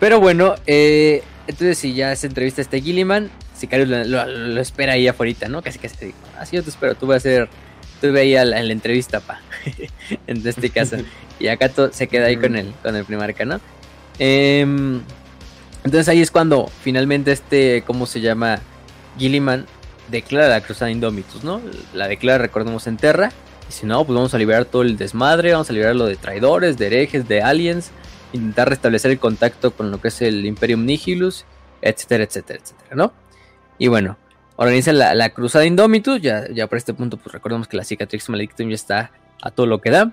[0.00, 5.08] Pero bueno, eh, entonces si ya se entrevista a este Gilliman, Sicario lo, espera ahí
[5.08, 5.62] afuera, ¿no?
[5.62, 7.48] Casi casi te digo, así yo te espero, tú vas a ser,
[8.00, 9.40] tú ve ahí a la, entrevista, pa,
[10.26, 10.96] en este caso.
[11.38, 13.60] y acá se queda ahí con el, con el primarca, ¿no?
[14.18, 15.00] Em,
[15.84, 18.60] entonces ahí es cuando finalmente este, ¿cómo se llama?
[19.18, 19.66] Gilliman
[20.08, 21.60] declara la cruzada Indomitus, ¿no?
[21.94, 23.30] La declara, recordemos, en Terra.
[23.68, 26.78] Y si no, pues vamos a liberar todo el desmadre, vamos a liberarlo de traidores,
[26.78, 27.90] de herejes, de aliens,
[28.36, 31.44] intentar restablecer el contacto con lo que es el Imperium Nihilus,
[31.82, 33.12] etcétera, etcétera, etcétera, ¿no?
[33.78, 34.16] Y bueno,
[34.56, 38.68] organiza la, cruzada Indomitus, ya, ya por este punto, pues recordemos que la Cicatrix Maledictum
[38.68, 39.10] ya está
[39.42, 40.12] a todo lo que da.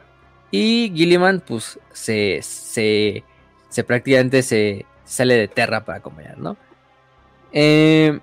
[0.52, 3.24] Y Gilliman, pues se, se,
[3.70, 6.58] se prácticamente se sale de Terra para acompañar, ¿no?
[7.52, 8.20] Eh,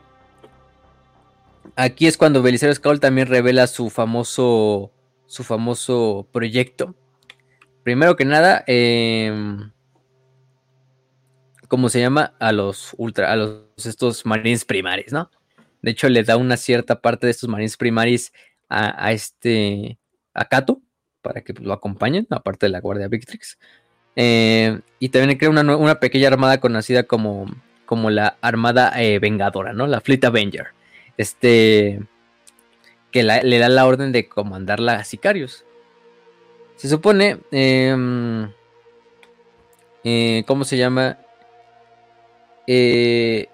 [1.76, 4.92] aquí es cuando Belisario Skull también revela su famoso
[5.30, 6.96] su famoso proyecto.
[7.84, 9.70] Primero que nada, em,
[11.70, 12.34] ¿cómo se llama?
[12.40, 15.30] A los ultra, a los estos Marines Primaris, ¿no?
[15.82, 18.32] De hecho, le da una cierta parte de estos Marines Primaris
[18.68, 19.98] a, este,
[20.34, 20.80] a Kato,
[21.22, 23.56] para que lo acompañen, aparte de la Guardia Victrix.
[24.16, 27.46] Em, y también crea una, una, pequeña armada conocida como,
[27.86, 29.86] como la Armada eh, Vengadora, ¿no?
[29.86, 30.68] La Fleet Avenger.
[31.16, 32.00] Este,
[33.12, 35.64] que le da la orden de comandarla a sicarios.
[36.76, 38.50] Se supone, em,
[40.02, 41.18] eh, ¿cómo se llama?
[42.72, 43.48] Eh,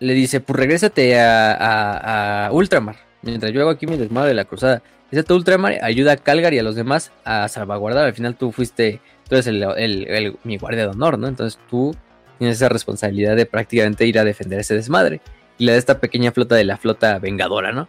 [0.00, 2.96] le dice, pues regrésate a, Ultramar.
[3.22, 4.82] Mientras yo hago aquí mi desmadre de la cruzada.
[5.08, 8.06] Dice a Ultramar, ayuda a Calgar y a los demás a salvaguardar.
[8.06, 11.28] Al final tú fuiste, tú eres el, mi guardia de honor, ¿no?
[11.28, 11.94] Entonces tú
[12.38, 15.20] tienes esa responsabilidad de prácticamente ir a defender ese desmadre.
[15.58, 17.88] Y le da esta pequeña flota de la flota vengadora, ¿no?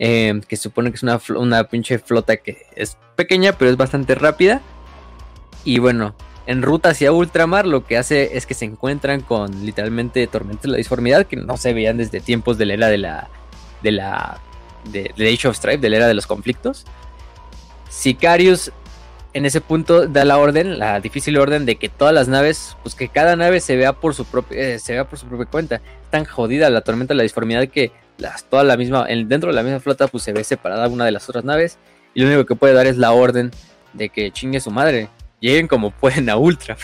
[0.00, 4.16] Eh, que supone que es una, una pinche flota que es pequeña, pero es bastante
[4.16, 4.60] rápida.
[5.64, 6.16] Y bueno,
[6.46, 10.68] en ruta hacia ultramar lo que hace es que se encuentran con literalmente tormentas de
[10.70, 13.28] la disformidad que no se veían desde tiempos de la era de la
[13.82, 14.40] de la
[14.90, 16.84] de, Age of Strife, de la era de los conflictos.
[17.90, 18.72] Sicarius
[19.32, 22.94] en ese punto da la orden, la difícil orden de que todas las naves, pues
[22.94, 25.80] que cada nave se vea por su propia eh, se vea por su propia cuenta.
[26.10, 27.92] tan jodida la tormenta la disformidad que
[28.48, 31.28] toda la misma, dentro de la misma flota, pues se ve separada una de las
[31.28, 31.78] otras naves.
[32.14, 33.50] Y lo único que puede dar es la orden
[33.92, 35.10] de que chingue su madre.
[35.40, 36.76] Lleguen como pueden a Ultra.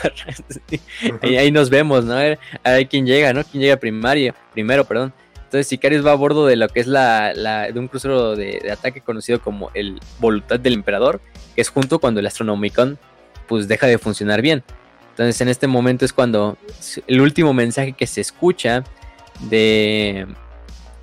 [1.22, 2.14] ahí, ahí, nos vemos, ¿no?
[2.14, 3.44] A ver, quién llega, ¿no?
[3.44, 5.12] Quién llega primario, primero, perdón.
[5.52, 9.02] Entonces Sicarius va a bordo de lo que es la, de un crucero de, ataque
[9.02, 11.20] conocido como el Voluntad del Emperador,
[11.54, 12.98] que es junto cuando el Astronomicon
[13.48, 14.62] pues deja de funcionar bien.
[15.10, 16.56] Entonces en este momento es cuando
[17.06, 18.82] el último mensaje que se escucha
[19.40, 20.26] de,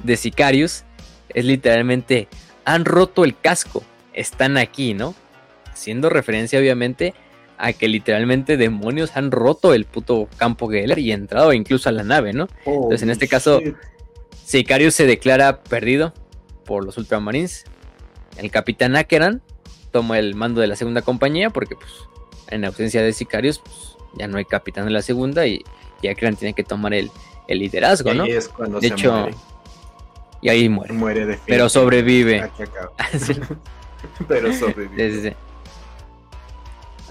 [0.04, 0.84] de Sicarius
[1.30, 2.28] es literalmente,
[2.66, 5.14] han roto el casco, están aquí, ¿no?
[5.72, 7.14] Haciendo referencia obviamente
[7.60, 12.04] a que literalmente demonios han roto el puto campo Geller y entrado incluso a la
[12.04, 12.48] nave, ¿no?
[12.66, 13.60] Entonces en este caso,
[14.46, 16.14] Sicarius se declara perdido
[16.66, 17.66] por los Ultramarines.
[18.38, 19.42] El capitán Akeran
[19.92, 21.92] toma el mando de la segunda compañía porque pues
[22.48, 25.62] en ausencia de Sicarius pues, ya no hay capitán de la segunda y,
[26.02, 27.12] y Akeran tiene que tomar el,
[27.50, 28.24] liderazgo, ¿no?
[28.26, 29.28] de hecho,
[30.42, 30.94] y ahí muere.
[30.94, 32.50] Muere de Pero sobrevive.
[34.30, 35.36] Pero sobrevive.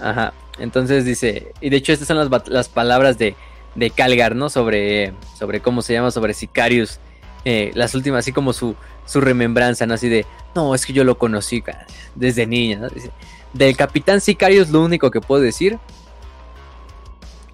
[0.01, 0.33] Ajá.
[0.59, 3.35] Entonces dice, y de hecho estas son las, palabras de,
[3.75, 4.49] de, Calgar, ¿no?
[4.49, 6.99] Sobre, sobre cómo se llama, sobre Sicarius.
[7.45, 9.93] Eh, las últimas, así como su, su remembranza, ¿no?
[9.93, 11.63] Así de, no, es que yo lo conocí
[12.15, 12.81] desde niña.
[13.53, 15.79] Del Capitán Sicarius lo único que puedo decir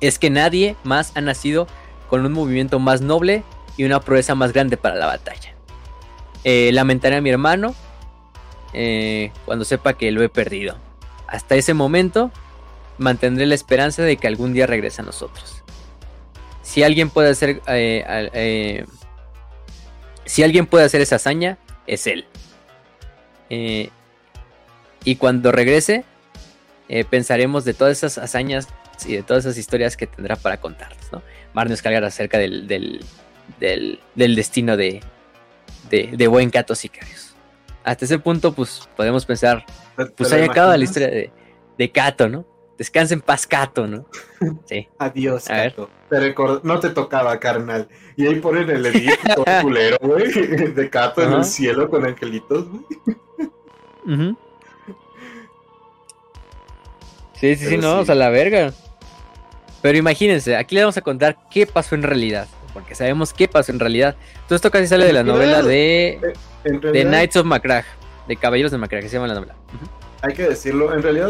[0.01, 1.67] es que nadie más ha nacido
[2.09, 3.43] con un movimiento más noble
[3.77, 5.55] y una proeza más grande para la batalla.
[6.43, 7.73] Eh, lamentaré a mi hermano
[8.73, 10.77] eh, cuando sepa que lo he perdido.
[11.27, 12.31] Hasta ese momento
[12.97, 15.63] mantendré la esperanza de que algún día regrese a nosotros.
[16.61, 18.85] Si alguien puede hacer eh,
[20.25, 21.57] si alguien puede hacer esa hazaña,
[21.87, 22.25] es él.
[23.49, 23.89] Eh,
[25.03, 26.03] y cuando regrese,
[26.89, 28.67] eh, pensaremos de todas esas hazañas
[29.05, 31.11] y de todas esas historias que tendrá para contarnos.
[31.11, 31.21] ¿no?
[31.53, 33.05] Mar nos acerca del, del,
[34.15, 35.01] destino de,
[35.89, 37.24] de, buen Cato Sicarios.
[37.85, 39.63] Hasta ese punto, pues podemos pensar,
[40.17, 41.31] pues haya acabado la historia de,
[41.77, 42.43] de Cato, ¿no?
[42.79, 44.07] Descansa en paz, Cato, ¿no?
[44.65, 44.87] Sí.
[44.97, 45.89] Adiós, Cato.
[46.63, 47.87] no te tocaba, carnal.
[48.17, 54.35] Y ahí ponen el edito culero, güey, de Cato en el cielo con angelitos, güey.
[57.33, 58.73] Sí, sí, sí, no, o sea, la verga.
[59.83, 62.47] Pero imagínense, aquí le vamos a contar qué pasó en realidad.
[62.75, 64.15] Porque sabemos qué pasó en realidad.
[64.47, 66.19] Todo esto casi sale de la novela de,
[66.63, 67.85] de Knights of Macragh,
[68.27, 69.55] de Caballeros de Macragh, que se llama la novela
[70.25, 71.29] hay que decirlo, en realidad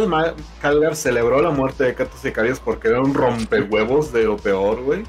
[0.61, 5.03] Calgar celebró la muerte de Cato Sicarios porque era un rompehuevos de lo peor, güey.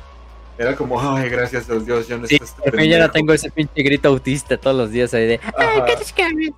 [0.59, 4.09] Era como, ay, gracias a Dios, yo necesito sí, este ya tengo ese pinche grito
[4.09, 6.55] autista todos los días ahí de, ay, Cato Sicarios.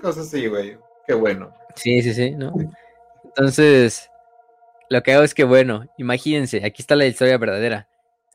[0.00, 0.76] Cosas así, güey.
[1.06, 1.52] Qué bueno.
[1.76, 2.52] Sí, sí, sí, ¿no?
[3.36, 4.10] Entonces,
[4.90, 7.88] lo que hago es que, bueno, imagínense, aquí está la historia verdadera.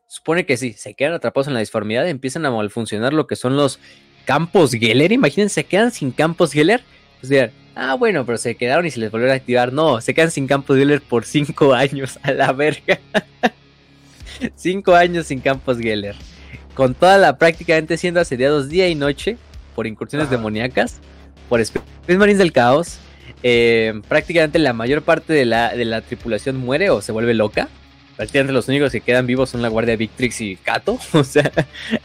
[0.08, 3.56] Supone que sí, se quedan atrapados en la disformidad, empiezan a malfuncionar lo que son
[3.56, 3.80] los
[4.26, 5.12] campos Geller.
[5.12, 6.82] Imagínense, se quedan sin campos Geller.
[7.20, 9.72] Pues dirán, ah, bueno, pero se quedaron y se les volvieron a activar.
[9.72, 13.00] No, se quedan sin campos Geller por cinco años, a la verga.
[14.56, 16.16] cinco años sin campos Geller.
[16.74, 19.38] Con toda la prácticamente siendo asediados día y noche
[19.76, 21.00] por incursiones demoníacas,
[21.50, 23.00] por Space Marines del Caos.
[23.44, 27.70] Eh, prácticamente la mayor parte de la, de la tripulación muere o se vuelve loca
[28.18, 31.52] prácticamente los únicos que quedan vivos son la Guardia Victrix y Kato, o sea,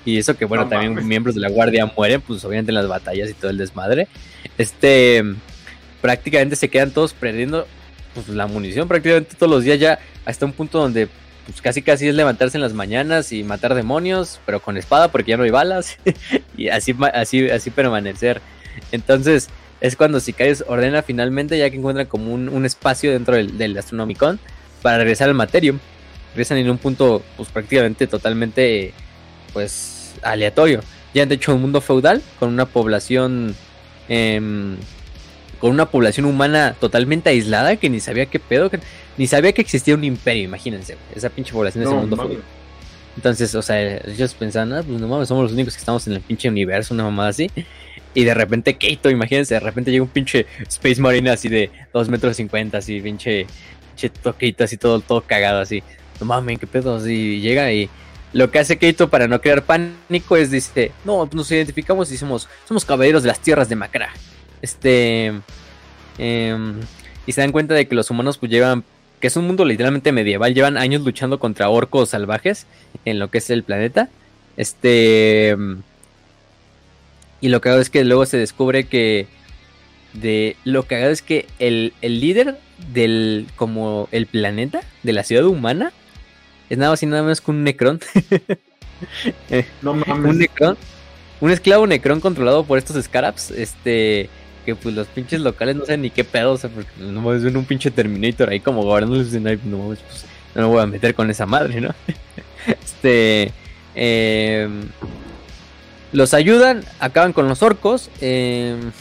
[0.04, 3.30] y eso que bueno, también miembros de la Guardia mueren, pues obviamente en las batallas
[3.30, 4.06] y todo el desmadre.
[4.58, 5.24] Este,
[6.00, 7.66] prácticamente se quedan todos perdiendo
[8.14, 11.08] pues, la munición prácticamente todos los días ya hasta un punto donde
[11.46, 15.30] pues casi casi es levantarse en las mañanas y matar demonios, pero con espada porque
[15.30, 15.96] ya no hay balas
[16.56, 18.40] y así así así permanecer.
[18.92, 19.48] Entonces,
[19.82, 24.40] es cuando Sicarius ordena finalmente, ya que encuentran como un, espacio dentro del, del Astronomicon,
[24.80, 25.78] para regresar al Materium
[26.32, 28.92] regresan en un punto pues prácticamente totalmente
[29.52, 30.80] pues aleatorio.
[31.14, 33.54] Ya han hecho un mundo feudal con una población
[34.08, 34.76] em,
[35.58, 38.70] con una población humana totalmente aislada que ni sabía qué pedo,
[39.18, 42.42] ni sabía que existía un imperio, imagínense, esa pinche población de ese mundo feudal.
[43.14, 46.14] Entonces, o sea, ellos pensaban, ah, pues no mames, somos los únicos que estamos en
[46.14, 47.50] el pinche universo, una mamada así.
[48.14, 52.08] Y de repente, Keito, imagínense, de repente llega un pinche Space Marine así de 2
[52.08, 53.46] metros 50, así, pinche,
[53.90, 55.82] pinche toquito así, todo, todo cagado así
[56.22, 57.90] no mames, qué pedo, y llega y
[58.32, 62.48] lo que hace Keito para no crear pánico es dice, no, nos identificamos y somos,
[62.66, 64.10] somos caballeros de las tierras de Macra.
[64.62, 65.32] Este,
[66.18, 66.80] em,
[67.26, 68.84] y se dan cuenta de que los humanos pues llevan,
[69.20, 72.66] que es un mundo literalmente medieval, llevan años luchando contra orcos salvajes
[73.04, 74.08] en lo que es el planeta.
[74.56, 75.56] Este,
[77.42, 79.26] y lo hago es que luego se descubre que
[80.14, 82.56] de lo hago es que el, el líder
[82.94, 85.92] del como el planeta de la ciudad humana
[86.72, 88.00] es nada más y nada menos que un Necron.
[89.82, 90.30] no mames.
[90.30, 90.78] Un Necron.
[91.42, 93.50] Un esclavo Necron controlado por estos Scarabs.
[93.50, 94.30] Este.
[94.64, 96.52] Que pues los pinches locales no saben ni qué pedo.
[96.52, 99.32] O sea, porque no mames, ven un pinche Terminator ahí como gobernándoles
[99.64, 100.24] no mames, pues
[100.54, 101.94] no me voy a meter con esa madre, ¿no?
[102.82, 103.52] este.
[103.94, 104.88] Em,
[106.12, 108.10] los ayudan, acaban con los orcos.
[108.20, 108.92] Em,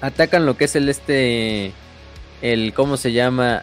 [0.00, 1.72] atacan lo que es el este.
[2.42, 2.72] El.
[2.74, 3.62] ¿Cómo se llama?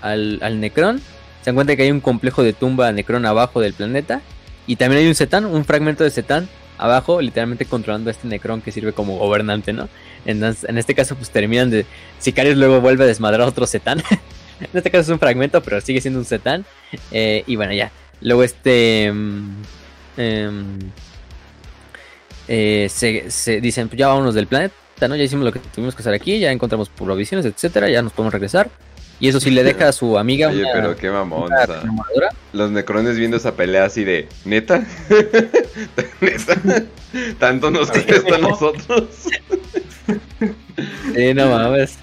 [0.00, 1.02] al, al Necron
[1.44, 4.22] se dan cuenta que hay un complejo de tumba Necron abajo del planeta.
[4.66, 6.48] Y también hay un Zetan, un fragmento de Zetan
[6.78, 9.90] abajo, literalmente controlando a este Necron que sirve como gobernante, ¿no?
[10.24, 11.84] En, este caso, pues terminan de.
[12.18, 13.98] Sicarios luego vuelve a desmadrar a otro Zetan.
[14.60, 16.64] en este caso es un fragmento, pero sigue siendo un Zetan.
[17.12, 17.92] Eh, y bueno, ya.
[18.22, 19.12] Luego este.
[19.12, 19.62] Mm,
[20.16, 20.78] em,
[22.48, 24.74] eh, se, dicen, pues ya vámonos del planeta,
[25.08, 25.16] ¿no?
[25.16, 28.32] Ya hicimos lo que tuvimos que hacer aquí, ya encontramos provisiones, etcétera, ya nos podemos
[28.32, 28.70] regresar.
[29.20, 30.48] Y eso sí le deja a su amiga.
[30.48, 31.50] Oye, pero qué mamón.
[32.52, 34.84] los necrones viendo esa pelea así de, ¿neta?
[36.20, 36.84] ¿Neta?
[37.38, 39.06] ¿Tanto nos cuesta a nosotros?
[41.14, 41.98] sí, no mames.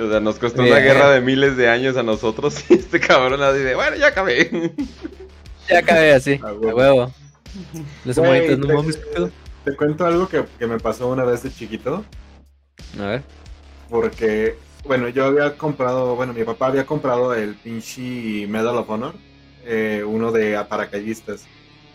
[0.00, 3.42] O sea, nos costó una guerra de miles de años a nosotros y este cabrón
[3.42, 4.72] así de, bueno, ya acabé.
[5.68, 7.12] Ya acabé así, a huevo.
[8.04, 9.00] Los wey, no mames,
[9.64, 12.04] te, cuento algo que, que, me pasó una vez de chiquito.
[13.00, 13.22] A ver.
[13.88, 19.14] Porque, bueno, yo había comprado, bueno, mi papá había comprado el pinche Medal of Honor,
[19.64, 21.46] eh, uno de paracaidistas.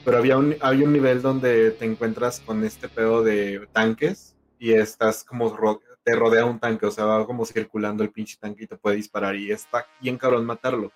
[0.03, 4.73] Pero había un, había un nivel donde te encuentras con este pedo de tanques y
[4.73, 5.55] estás como
[6.03, 8.95] te rodea un tanque, o sea, va como circulando el pinche tanque y te puede
[8.95, 10.91] disparar y está bien cabrón matarlo.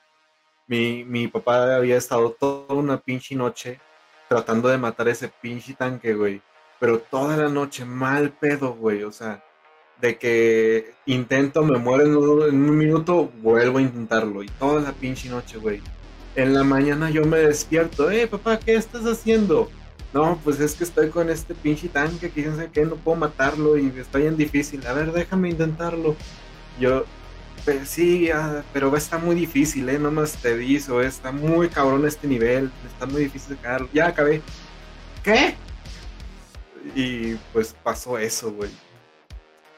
[0.68, 3.80] Mi, mi papá había estado toda una pinche noche
[4.28, 6.42] tratando de matar ese pinche tanque, güey.
[6.80, 9.04] Pero toda la noche, mal pedo, güey.
[9.04, 9.44] O sea,
[10.02, 14.44] de que intento, me muero en un, minuto, vuelvo a intentarlo.
[14.44, 15.82] Y toda la pinche noche, güey.
[16.36, 19.70] En la mañana yo me despierto, eh, papá, ¿qué estás haciendo?
[20.14, 23.78] No, pues es que estoy con este pinche tanque que no sé no puedo matarlo
[23.78, 24.86] y estoy en difícil.
[24.88, 26.16] A ver, déjame intentarlo.
[26.80, 27.06] Yo,
[27.64, 29.98] pues sí, ah, pero está muy difícil, ¿eh?
[29.98, 33.90] No más te digo, eh, está muy cabrón este nivel, está muy difícil de sacarlo.
[33.94, 34.42] Ya acabé.
[35.24, 35.56] ¿Qué?
[36.96, 38.70] Y pues pasó eso, güey.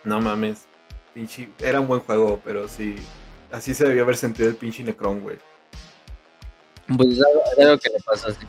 [0.03, 0.65] No mames.
[1.13, 1.49] Pinche...
[1.59, 2.95] Era un buen juego, pero sí.
[3.51, 5.37] Así se debió haber sentido el pinche Necron, güey.
[6.95, 7.23] Pues es
[7.59, 8.45] algo que le pasa así.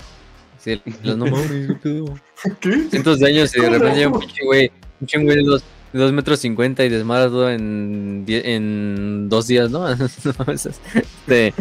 [0.58, 1.76] Sí, no mames,
[2.60, 2.88] ¿qué?
[2.90, 4.66] Cientos de años y de repente un pinche güey.
[4.68, 5.62] Un pinche güey de los
[5.92, 9.88] 2 metros 50 y desmadrado en, en dos días, ¿no?
[10.52, 11.54] este,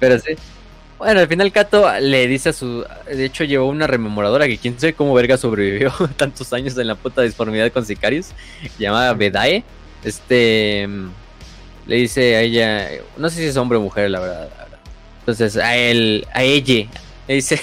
[0.00, 0.34] pero sí.
[0.98, 2.84] Bueno, al final Kato le dice a su...
[3.06, 6.94] De hecho llevó una rememoradora que quién sabe cómo verga sobrevivió tantos años en la
[6.94, 8.28] puta disformidad con sicarios.
[8.78, 9.64] Llamada Bedae.
[10.02, 10.88] Este...
[11.86, 12.88] Le dice a ella...
[13.18, 14.48] No sé si es hombre o mujer, la verdad.
[14.56, 14.78] La verdad.
[15.20, 16.26] Entonces, a él...
[16.32, 16.86] A ella...
[17.28, 17.58] Le dice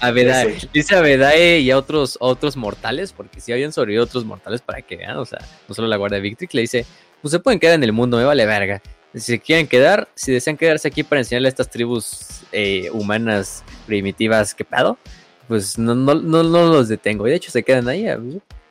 [0.00, 4.60] a Bedae, dice a y a otros, otros mortales, porque si habían sobrevivido otros mortales
[4.60, 5.38] para que vean, o sea,
[5.68, 6.86] no solo la Guardia Victrix, le dice,
[7.20, 8.82] pues se pueden quedar en el mundo, me vale verga.
[9.14, 13.62] Si se quieren quedar, si desean quedarse aquí para enseñarle a estas tribus eh, humanas
[13.86, 14.98] primitivas qué pedo,
[15.46, 17.26] pues no, no, no, los detengo.
[17.26, 18.06] Y de hecho se quedan ahí.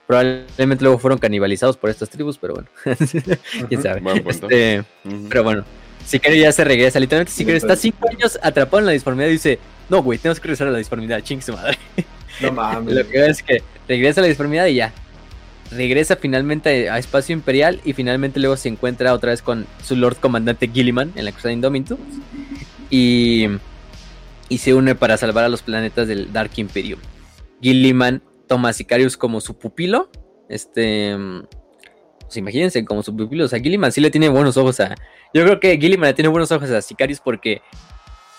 [0.08, 2.70] Probablemente luego fueron canibalizados por estas tribus, pero bueno.
[3.70, 4.02] Quién sabe.
[4.28, 4.84] Este,
[5.30, 5.64] pero bueno.
[6.06, 7.00] Sicario ya se regresa.
[7.00, 9.60] Literalmente Sicario está cinco años atrapado en la disformidad y dice,
[9.92, 11.78] no, güey, tenemos que regresar a la disformidad, ching su madre.
[12.42, 12.96] No mames.
[12.96, 14.94] Lo que es que regresa a la disformidad y ya.
[15.70, 20.16] Regresa finalmente a Espacio Imperial y finalmente luego se encuentra otra vez con su Lord
[20.22, 22.00] Comandante Gilliman en la Cruzada Indominus.
[22.90, 23.48] Y,
[24.48, 27.00] y se une para salvar a los planetas del Dark Imperium.
[27.62, 30.10] Gilliman toma a Sicarius como su pupilo.
[30.48, 31.18] Este.
[32.22, 33.44] Pues imagínense, como su pupilo.
[33.44, 34.96] O sea, Gilliman sí le tiene buenos ojos a.
[35.34, 37.62] Yo creo que Gilliman le tiene buenos ojos a Sicarius porque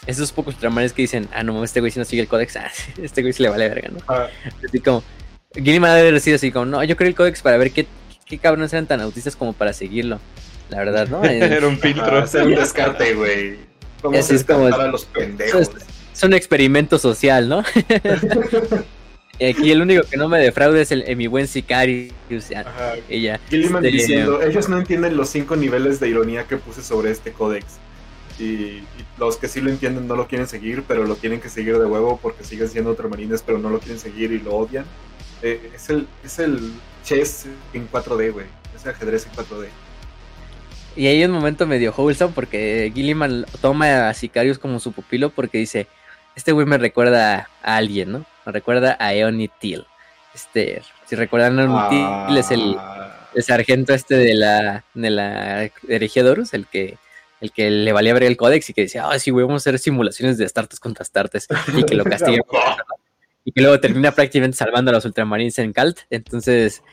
[0.07, 2.71] esos pocos ultramares que dicen, ah, no, este güey si no sigue el códex, ah,
[3.01, 3.99] este güey sí le vale verga, ¿no?
[4.09, 4.29] Ah.
[4.67, 5.03] Así como,
[5.55, 7.87] Gilliman debe decir así como, no, yo creo el códex para ver qué,
[8.27, 10.19] qué cabrones eran tan autistas como para seguirlo.
[10.73, 11.23] La verdad, ¿no?
[11.25, 12.19] Era un filtro.
[12.19, 13.59] hacer un descarte, güey.
[14.03, 15.71] Vamos es como, a los pendejos.
[16.13, 17.63] Es, un experimento social, ¿no?
[19.39, 22.13] y aquí el único que no me defraude es el, mi buen sicario.
[23.09, 23.41] ella.
[23.51, 27.33] Gilliman este, diciendo, ellos no entienden los cinco niveles de ironía que puse sobre este
[27.33, 27.67] códex.
[28.39, 28.83] Y,
[29.19, 31.85] los que sí lo entienden no lo quieren seguir, pero lo tienen que seguir de
[31.87, 34.85] huevo porque siguen siendo ultramarines, pero no lo quieren seguir y lo odian.
[35.43, 36.73] Eh, es, el, es el
[37.05, 38.47] chess en 4D, güey.
[38.75, 39.69] Es el ajedrez en 4D.
[40.95, 45.59] Y hay un momento medio wholesome porque Gilliman toma a Sicarius como su pupilo porque
[45.59, 45.87] dice,
[46.37, 48.27] este güey me recuerda a alguien, ¿no?
[48.45, 49.87] Me recuerda a Eoni Till.
[50.35, 53.29] Este, si recuerdan, Eoni Till es el, ah.
[53.35, 55.71] el, sargento este de la, de la
[56.31, 56.99] Horus, el que
[57.43, 59.71] el que le valía ver el códex y que decía, ah, sí, güey, vamos a
[59.71, 62.43] hacer simulaciones de Astartes contra Astartes y que lo castiguen.
[63.45, 65.99] y que luego termina prácticamente salvando a los Ultramarines en Calt.
[66.09, 66.85] Entonces,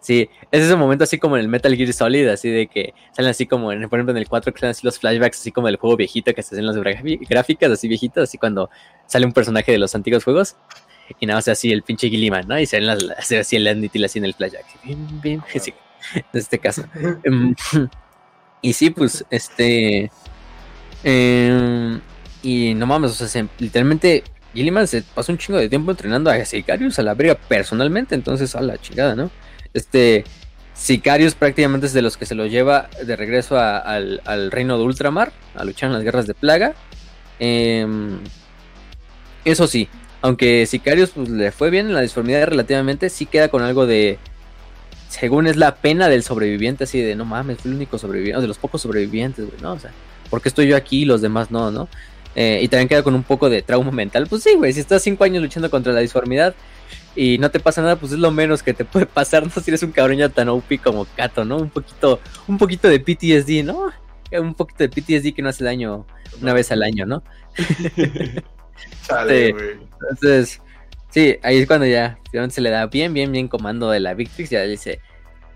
[0.00, 3.32] sí, es ese momento así como en el Metal Gear Solid, así de que salen
[3.32, 5.66] así como, en, por ejemplo, en el 4 que salen así los flashbacks, así como
[5.66, 8.70] del juego viejito que se hacen las gráficas, así viejitas, así cuando
[9.06, 10.56] sale un personaje de los antiguos juegos.
[11.20, 12.58] Y nada más así el pinche Gilliman, ¿no?
[12.58, 12.98] Y se ven las,
[13.30, 14.64] así el Anditil así en el flashback.
[14.84, 15.74] Bien, bien, sí,
[16.14, 16.84] en este caso.
[18.62, 20.10] Y sí, pues, este.
[21.04, 22.00] Em,
[22.42, 24.24] y no mames, o sea, literalmente
[24.54, 28.54] Gilliman se pasó un chingo de tiempo entrenando a Sicarius a la verga personalmente, entonces
[28.54, 29.30] a la chingada, ¿no?
[29.74, 30.24] Este.
[30.74, 35.32] Sicarius prácticamente es de los que se lo lleva de regreso al, reino de Ultramar
[35.56, 36.74] a luchar en las guerras de plaga.
[37.40, 38.20] Em,
[39.44, 39.88] eso sí,
[40.22, 44.18] aunque Sicarius pues, le fue bien en la disformidad relativamente, sí queda con algo de
[45.08, 48.48] según es la pena del sobreviviente, así de no mames, fui el único sobreviviente, de
[48.48, 49.72] los pocos sobrevivientes, güey, ¿no?
[49.72, 49.90] O sea,
[50.30, 51.88] ¿por qué estoy yo aquí y los demás no, no?
[52.34, 54.26] Eh, y también queda con un poco de trauma mental.
[54.28, 56.54] Pues sí, güey, si estás cinco años luchando contra la disformidad
[57.16, 59.70] y no te pasa nada, pues es lo menos que te puede pasar, no si
[59.70, 61.56] eres un cabrón ya tan OP como Kato, ¿no?
[61.56, 63.90] Un poquito, un poquito de PTSD, ¿no?
[64.30, 66.06] Un poquito de PTSD que no hace daño
[66.40, 67.22] una vez al año, ¿no?
[69.06, 70.60] Chale, Entonces,
[71.18, 72.18] sí, ahí es cuando ya
[72.50, 75.00] se le da bien, bien, bien comando de la Victrix, ya dice,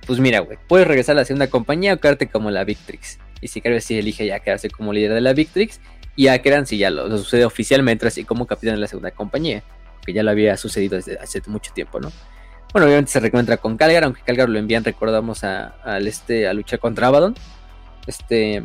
[0.07, 3.19] pues mira, güey, puedes regresar a la segunda compañía o quedarte como la Victrix.
[3.41, 5.81] Y si que si elige ya quedarse como líder de la Victrix,
[6.17, 9.63] y a Keran si ya lo, sucede oficialmente así como capitán de la segunda compañía,
[10.05, 12.11] que ya lo había sucedido desde hace mucho tiempo, ¿no?
[12.73, 16.81] Bueno, obviamente se reencuentra con Calgar, aunque Calgar lo envían, recordamos, a, este, a luchar
[16.81, 17.35] contra Abaddon.
[18.07, 18.63] Este,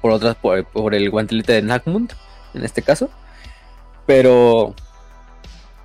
[0.00, 2.12] por otras, por, el guantelete de Nagmund,
[2.54, 3.10] en este caso.
[4.06, 4.74] Pero,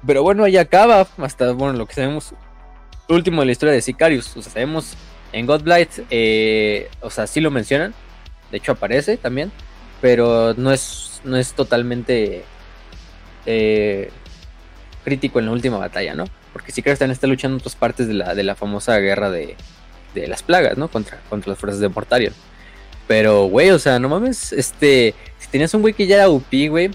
[0.06, 2.34] pero bueno, ahí acaba, hasta, bueno, lo que sabemos,
[3.10, 4.36] último de la historia de Sicarius.
[4.36, 4.94] O sea, sabemos
[5.32, 7.94] en Godblight, eh, o sea, sí lo mencionan,
[8.52, 9.52] de hecho aparece también,
[10.02, 12.44] pero no es, no es totalmente
[13.46, 14.10] eh,
[15.04, 16.26] crítico en la última batalla, ¿no?
[16.54, 19.56] Porque que están está luchando en otras partes de la, de la famosa guerra de,
[20.14, 20.88] de las plagas, ¿no?
[20.88, 22.34] Contra, contra las fuerzas de Mortarion.
[23.08, 26.48] Pero, güey, o sea, no mames, este, si tenías un güey que ya era UP,
[26.70, 26.90] güey,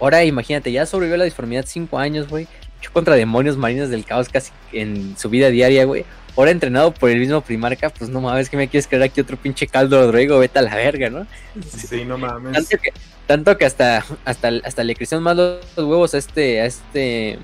[0.00, 2.46] ahora imagínate, ya sobrevivió a la disformidad 5 años, güey,
[2.76, 6.04] luchó contra demonios marinos del caos casi en su vida diaria, güey,
[6.36, 9.36] ahora entrenado por el mismo Primarca, pues no mames, que me quieres creer aquí otro
[9.36, 11.26] pinche caldo Rodrigo, vete a la verga, ¿no?
[11.68, 12.68] Sí, no mames.
[13.26, 17.38] Tanto que, hasta, hasta, hasta le crecieron más los huevos a este, a este,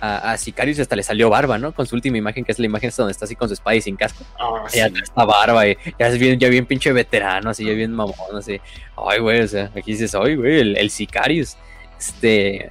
[0.00, 1.72] a, Sicarius hasta le salió barba, ¿no?
[1.72, 3.80] Con su última imagen, que es la imagen donde está así con su espada y
[3.80, 4.24] sin casco.
[4.38, 7.92] Ah, ya está barba, y ya es bien, ya bien pinche veterano, así, ya bien
[7.92, 8.60] mamón, así.
[8.96, 11.56] Ay, güey, o sea, aquí dices, ay, güey, el, el Sicarius.
[11.98, 12.70] Este,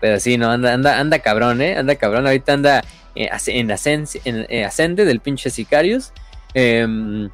[0.00, 1.76] pero sí, no, anda, anda, anda cabrón, ¿eh?
[1.76, 2.84] Anda cabrón, ahorita anda
[3.14, 6.12] eh, en, en eh, ascende del pinche Sicarius.
[6.54, 7.30] Em,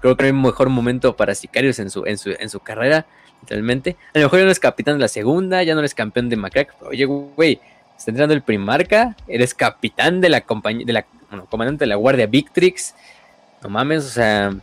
[0.00, 3.06] creo que no hay mejor momento para Sicarius en su, en su, en su carrera,
[3.40, 3.96] literalmente.
[4.14, 6.36] A lo mejor ya no es capitán de la segunda, ya no eres campeón de
[6.36, 6.74] Macrack.
[6.82, 7.60] Oye, güey,
[7.96, 11.96] está entrando el Primarca, eres capitán de la compañía, de la, bueno, comandante de la
[11.96, 12.94] Guardia Victrix.
[13.62, 14.54] No mames, o sea,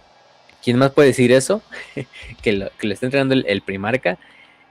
[0.64, 1.64] ¿quién más puede decir eso?
[2.44, 4.20] que, lo, le está entrenando el Primarca.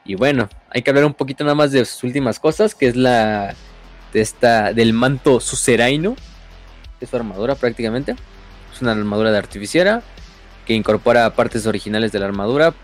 [0.05, 2.97] Y bueno, hay que hablar un poquito nada más de sus últimas cosas, que es
[2.97, 3.55] la
[4.13, 6.17] de esta, del manto suceraino,
[7.01, 8.17] es su armadura prácticamente.
[8.73, 10.03] Es una armadura de artificiera
[10.67, 12.75] que incorpora partes originales de la armadura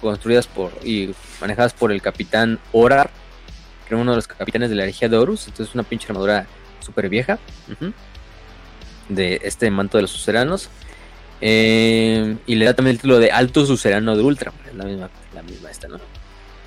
[0.00, 3.10] construidas por y manejadas por el capitán Orar,
[3.86, 5.46] que era uno de los capitanes de la herejía de Horus.
[5.46, 6.46] Entonces es una pinche armadura
[6.80, 7.38] súper vieja
[9.08, 10.68] de este manto de los suceranos.
[11.40, 14.52] Eh, y le da también el título de Alto Sucerano de Ultra.
[14.76, 15.98] La misma, la misma esta, ¿no?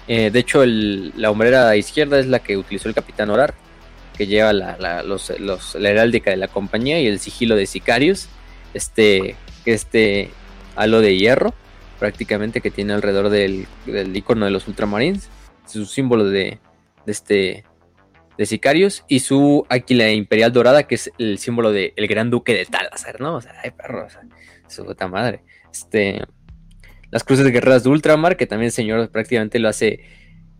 [0.07, 3.53] Eh, de hecho, la hombrera izquierda es la que utilizó el capitán Orar
[4.17, 8.27] que lleva la, los, la heráldica de la compañía y el sigilo de Sicarius,
[8.73, 9.35] este,
[9.65, 10.31] este
[10.75, 11.53] halo de hierro,
[11.99, 13.67] prácticamente que tiene alrededor del,
[14.13, 15.29] icono de los Ultramarines,
[15.67, 16.59] su símbolo de,
[17.05, 17.63] de este
[18.37, 22.65] de Sicarius y su águila imperial dorada, que es el símbolo del Gran Duque de
[22.65, 23.35] Talazar, ¿no?
[23.35, 24.07] O sea, ay, perro,
[24.67, 25.41] su puta madre.
[25.71, 26.21] Este,
[27.11, 30.01] las cruces guerreras de Ultramar, que también el señor prácticamente lo hace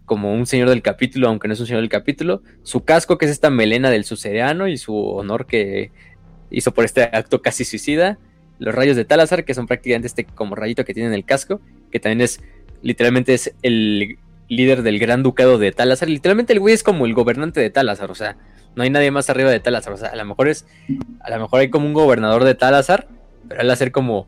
[0.06, 3.26] como un señor del capítulo, aunque no es un señor del capítulo, su casco, que
[3.26, 5.92] es esta melena del sucediano, y su honor que
[6.50, 8.18] hizo por este acto casi suicida,
[8.58, 11.60] los rayos de Talazar, que son prácticamente este como rayito que tiene en el casco,
[11.92, 12.42] que también es,
[12.82, 14.18] literalmente es el
[14.48, 18.10] líder del gran ducado de Talazar, literalmente el güey es como el gobernante de Talazar,
[18.10, 18.38] o sea,
[18.78, 20.66] no hay nadie más arriba de Talazar, o sea, a lo mejor es,
[21.20, 23.10] a lo mejor hay como un gobernador de Talazar,
[23.50, 24.28] pero él hacer como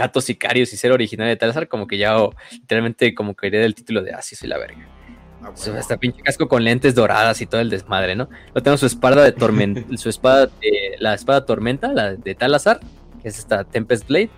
[0.00, 2.16] Cato Sicarios y ser original de Talazar, como que ya
[2.52, 4.88] literalmente como que heredé el título de, ah, sí, soy la verga.
[5.42, 8.30] Ah, hasta pinche casco con lentes doradas y todo el desmadre, ¿no?
[8.54, 12.80] Lo tengo su espada de tormenta, su espada de, la espada tormenta, la de Talazar,
[13.20, 14.30] que es esta Tempest Blade,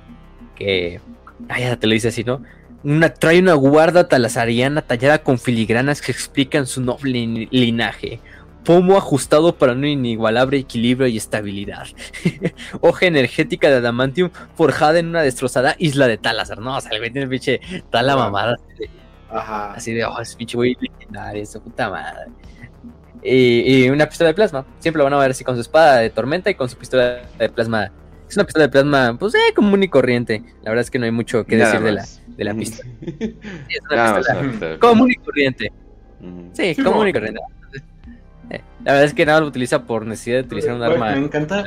[0.57, 1.01] que,
[1.49, 2.43] ay, ya te lo dice así, ¿no?
[2.83, 8.19] Una, trae una guarda talazariana tallada con filigranas que explican su noble linaje.
[8.65, 11.87] Pomo ajustado para un inigualable equilibrio y estabilidad.
[12.81, 16.59] Hoja energética de adamantium forjada en una destrozada isla de Talazar.
[16.59, 17.61] No, o sea, el tiene pinche
[17.91, 18.57] tala mamada.
[19.31, 19.73] Ajá.
[19.73, 22.31] Así de, oh, es pinche güey legendario, su puta madre.
[23.25, 24.65] Y, una pistola de plasma.
[24.79, 27.23] Siempre lo van a ver así con su espada de tormenta y con su pistola
[27.39, 27.91] de plasma.
[28.29, 30.43] Es una pistola de plasma, pues, eh, común y corriente.
[30.63, 32.91] La verdad es que no hay mucho que decir de la, de la pistola.
[33.03, 33.37] Sí,
[33.69, 35.73] es una pistola común y corriente.
[36.53, 37.41] Sí, común y corriente.
[38.85, 41.13] La verdad es que nada lo utiliza por necesidad de utilizar un arma.
[41.13, 41.65] Me encanta.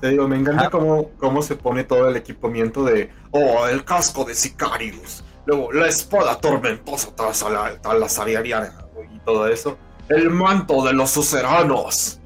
[0.00, 3.10] Te digo, me encanta cómo, cómo se pone todo el equipamiento de.
[3.32, 8.70] Oh, el casco de Sicarius Luego, la espada tormentosa talazariana
[9.14, 9.78] y todo eso.
[10.08, 12.20] El manto de los suceranos.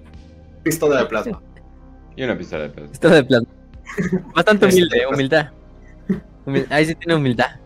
[0.65, 1.41] Pistola de plasma.
[2.17, 2.91] Y una pistola de plasma.
[2.91, 3.49] Pistola de plasma.
[4.35, 5.51] Bastante humilde, humildad.
[6.71, 7.62] Ahí sí tiene humildad.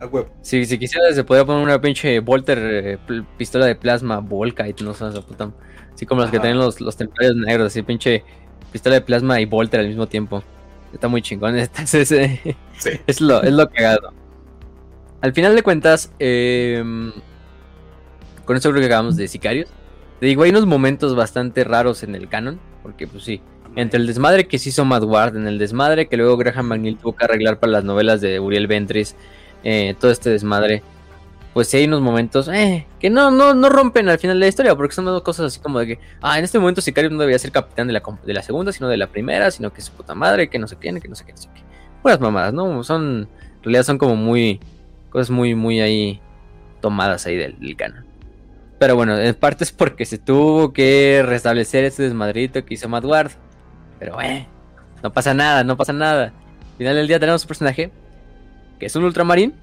[0.00, 0.28] A huevo.
[0.40, 2.98] Si, si quisiera, se podría poner una pinche Volter eh,
[3.36, 5.52] pistola de plasma Volkite, no sé, puta.
[5.94, 8.24] Así como las que tienen los, los templarios negros, así pinche
[8.72, 10.42] pistola de plasma y Volter al mismo tiempo.
[10.92, 11.58] Está muy chingón.
[11.58, 12.56] Entonces, eh,
[13.06, 14.12] es, lo, es lo cagado.
[15.20, 17.12] Al final de cuentas, em,
[18.46, 19.68] con esto creo que acabamos de Sicarios.
[20.18, 22.58] Te digo, hay unos momentos bastante raros en el canon.
[22.82, 23.42] Porque, pues sí,
[23.76, 26.96] entre el desmadre que se hizo Matt Ward, en el desmadre que luego Graham McNeil
[26.96, 29.16] tuvo que arreglar para las novelas de Uriel Ventris,
[29.64, 30.82] eh, todo este desmadre,
[31.52, 34.48] pues sí hay unos momentos eh, que no, no, no rompen al final de la
[34.48, 37.38] historia, porque son cosas así como de que, ah, en este momento Sicario no debería
[37.38, 40.14] ser capitán de la, de la segunda, sino de la primera, sino que su puta
[40.14, 41.62] madre, que no sé qué, que no sé qué, no sé qué.
[42.02, 42.82] Buenas mamadas, ¿no?
[42.84, 44.60] Son, en realidad son como muy,
[45.10, 46.20] cosas muy, muy ahí
[46.80, 47.76] tomadas ahí del, del.
[48.78, 53.04] Pero bueno, en parte es porque se tuvo que restablecer ese desmadrito que hizo Matt
[53.04, 53.32] Ward.
[53.98, 54.46] Pero eh,
[55.02, 56.32] no pasa nada, no pasa nada.
[56.72, 57.92] Al final del día tenemos un personaje
[58.80, 59.54] que es un ultramarín,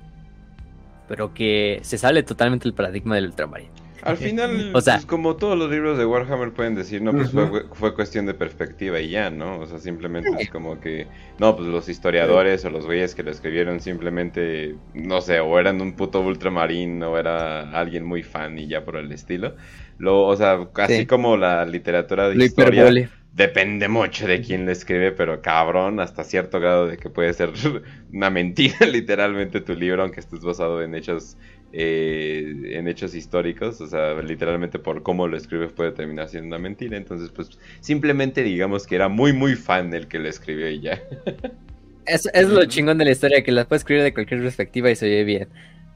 [1.09, 3.69] pero que se sale totalmente del paradigma del ultramarín.
[4.03, 7.31] Al final, o sea, pues, como todos los libros de Warhammer pueden decir, no, pues
[7.73, 9.59] fue, cuestión de perspectiva y ya, ¿no?
[9.59, 11.07] O sea, simplemente es como que,
[11.39, 15.81] no, pues los historiadores o los güeyes que lo escribieron simplemente, no sé, o eran
[15.81, 19.55] un puto ultramarín o era alguien muy fan y ya por el estilo.
[19.97, 25.11] Lo, o sea, casi como la literatura de historia depende mucho de quién lo escribe,
[25.11, 27.51] pero cabrón, hasta cierto grado de que puede ser
[28.11, 31.37] una mentira literalmente tu libro, aunque estés basado en hechos
[31.71, 36.57] eh, en hechos históricos, o sea, literalmente por cómo lo escribes puede terminar siendo una
[36.57, 40.81] mentira, entonces pues simplemente digamos que era muy muy fan el que lo escribió y
[40.81, 41.01] ya.
[42.07, 44.95] Es, es lo chingón de la historia, que la puedes escribir de cualquier perspectiva y
[44.95, 45.49] se oye bien.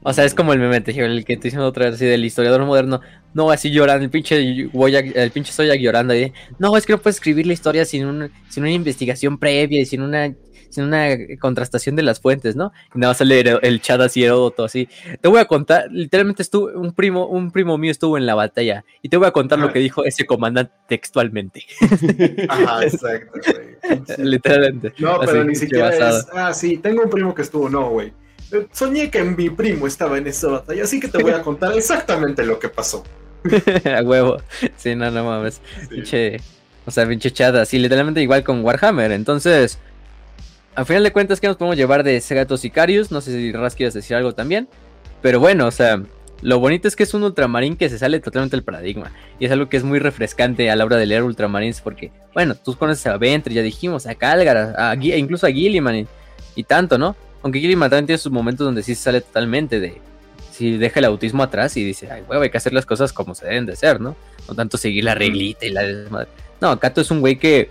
[0.04, 2.64] O sea, es como el meme, el que te diciendo otra vez así del historiador
[2.64, 3.00] moderno.
[3.34, 6.14] No, así llorando, el pinche el pinche Soyak llorando.
[6.14, 9.80] Y, no, es que no puedes escribir la historia sin, un, sin una investigación previa
[9.80, 10.34] y sin una
[10.72, 11.06] sin una
[11.38, 12.72] contrastación de las fuentes, ¿no?
[12.94, 14.88] Y nada más sale el, chat así Heródoto, así.
[15.20, 18.82] Te voy a contar, literalmente estuvo, un primo, un primo mío estuvo en la batalla
[19.02, 21.64] y te voy a contar lo que dijo ese comandante textualmente.
[22.48, 24.00] Ajá, exacto, güey.
[24.18, 24.94] literalmente.
[24.98, 28.21] No, pero ni siquiera es, ah, sí, tengo un primo que estuvo, no, güey
[28.72, 32.44] soñé que mi primo estaba en esa batalla, así que te voy a contar exactamente
[32.44, 33.04] lo que pasó.
[33.84, 34.38] a huevo.
[34.76, 35.60] Sí, no, no mames.
[35.88, 36.40] Pinche,
[36.86, 37.64] o sea, pinche chada.
[37.64, 39.12] Sí, literalmente igual con Warhammer.
[39.12, 39.78] Entonces,
[40.74, 43.10] al final de cuentas, ¿qué nos podemos llevar de ese gato Sicarius?
[43.10, 44.68] No sé si Ras quieres decir algo también.
[45.20, 46.02] Pero bueno, o sea,
[46.40, 49.12] lo bonito es que es un ultramarín que se sale totalmente del paradigma.
[49.38, 51.80] Y es algo que es muy refrescante a la hora de leer ultramarines.
[51.80, 56.06] Porque, bueno, tú conoces a Ventre, ya dijimos, a Calgar, a, incluso a Gilliman y,
[56.54, 57.16] y tanto, ¿no?
[57.42, 60.00] Aunque Gilliman también tiene sus momentos donde sí sale totalmente de.
[60.50, 63.34] Si deja el autismo atrás y dice, ay, güey, hay que hacer las cosas como
[63.34, 64.16] se deben de ser, ¿no?
[64.48, 66.28] No tanto seguir la reglita y la desmadre.
[66.60, 67.68] No, Kato es un güey que.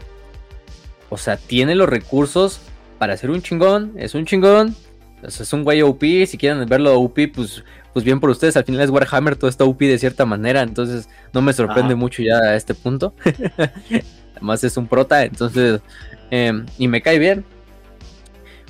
[1.09, 2.59] O sea, tiene los recursos
[2.97, 4.75] para ser un chingón, es un chingón.
[5.23, 8.57] es un güey OP, si quieren verlo OP, pues, pues bien por ustedes.
[8.57, 12.23] Al final es Warhammer, todo está OP de cierta manera, entonces no me sorprende mucho
[12.23, 13.13] ya a este punto.
[14.35, 15.81] Además es un prota, entonces.
[16.29, 17.43] Em, y me cae bien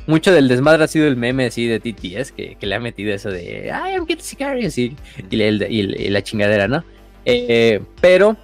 [0.08, 3.14] mucho del desmadre ha sido el meme así de TTS que, que le ha metido
[3.14, 4.96] eso de I am getting sicarios y,
[5.30, 6.84] y, la chingadera, ¿no?
[7.26, 8.36] Eh, pero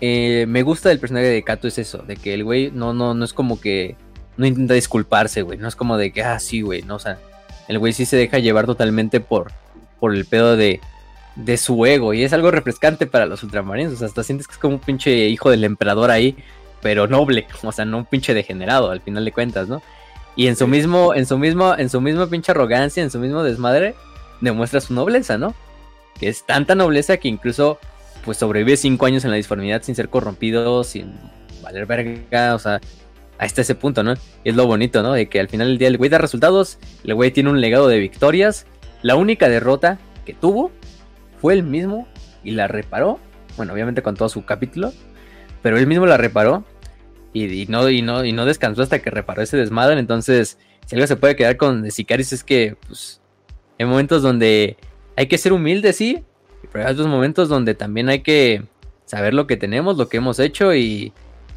[0.00, 3.14] eh, me gusta del personaje de Kato es eso, de que el güey no, no,
[3.14, 3.96] no es como que
[4.36, 7.18] no intenta disculparse, güey, no es como de que, ah, sí, güey, no, o sea,
[7.68, 9.52] el güey sí se deja llevar totalmente por,
[9.98, 10.80] por el pedo de,
[11.36, 14.52] de su ego y es algo refrescante para los ultramarines, o sea, hasta sientes que
[14.52, 16.36] es como un pinche hijo del emperador ahí,
[16.82, 19.82] pero noble, o sea, no un pinche degenerado al final de cuentas, ¿no?
[20.36, 23.42] Y en su mismo, en su mismo, en su misma pinche arrogancia, en su mismo
[23.42, 23.94] desmadre,
[24.40, 25.54] demuestra su nobleza, ¿no?
[26.20, 27.78] Que es tanta nobleza que incluso
[28.24, 31.14] pues sobrevive cinco años en la disformidad sin ser corrompido, sin
[31.62, 32.80] valer verga, o sea,
[33.38, 34.14] hasta ese punto, ¿no?
[34.44, 35.12] Y es lo bonito, ¿no?
[35.12, 37.88] De que al final del día el güey da resultados, el güey tiene un legado
[37.88, 38.66] de victorias,
[39.02, 40.70] la única derrota que tuvo
[41.40, 42.08] fue el mismo
[42.42, 43.20] y la reparó,
[43.56, 44.92] bueno, obviamente con todo su capítulo,
[45.62, 46.64] pero él mismo la reparó
[47.44, 49.98] y, no, y, no, y no descansó hasta que reparó ese desmadre.
[50.00, 53.20] Entonces, si algo se puede quedar con Sicarius es que, pues,
[53.78, 54.76] hay momentos donde
[55.16, 56.22] hay que ser humilde, sí,
[56.72, 58.64] pero hay otros momentos donde también hay que
[59.04, 61.12] saber lo que tenemos, lo que hemos hecho y,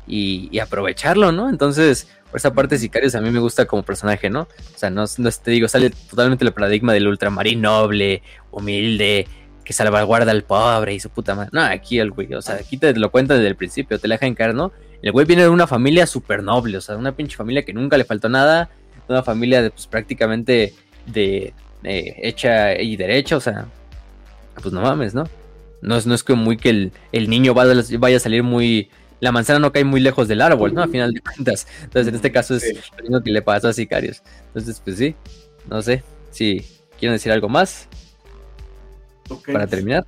[0.08, 1.50] y, aprovecharlo, ¿no?
[1.50, 4.42] Entonces, por esa parte, Sicarius a mí me gusta como personaje, ¿no?
[4.42, 9.28] O sea, no, no te digo, sale totalmente el paradigma del ultramarín noble, humilde,
[9.64, 11.52] que salvaguarda al pobre y su puta madre.
[11.54, 14.18] No, aquí el güey, o sea, aquí te lo cuenta desde el principio, te la
[14.18, 14.72] deja en ¿no?
[15.02, 17.98] El güey viene de una familia súper noble, o sea, una pinche familia que nunca
[17.98, 18.70] le faltó nada,
[19.08, 20.74] una familia de, pues prácticamente
[21.06, 21.54] de,
[21.84, 23.68] hecha y derecha, o sea,
[24.62, 25.24] pues no mames, ¿no?
[25.82, 28.90] No es, no es que muy que el, niño vaya, vaya, a salir muy...
[29.22, 30.82] La manzana no cae muy lejos del árbol, ¿no?
[30.82, 31.68] A final de cuentas.
[31.84, 32.74] Entonces, en este caso es
[33.08, 34.22] lo que le pasa a Sicarios.
[34.48, 35.16] Entonces, pues sí,
[35.70, 36.66] no sé, sí,
[37.00, 37.88] ¿Quieren decir algo más?
[39.52, 40.06] Para terminar.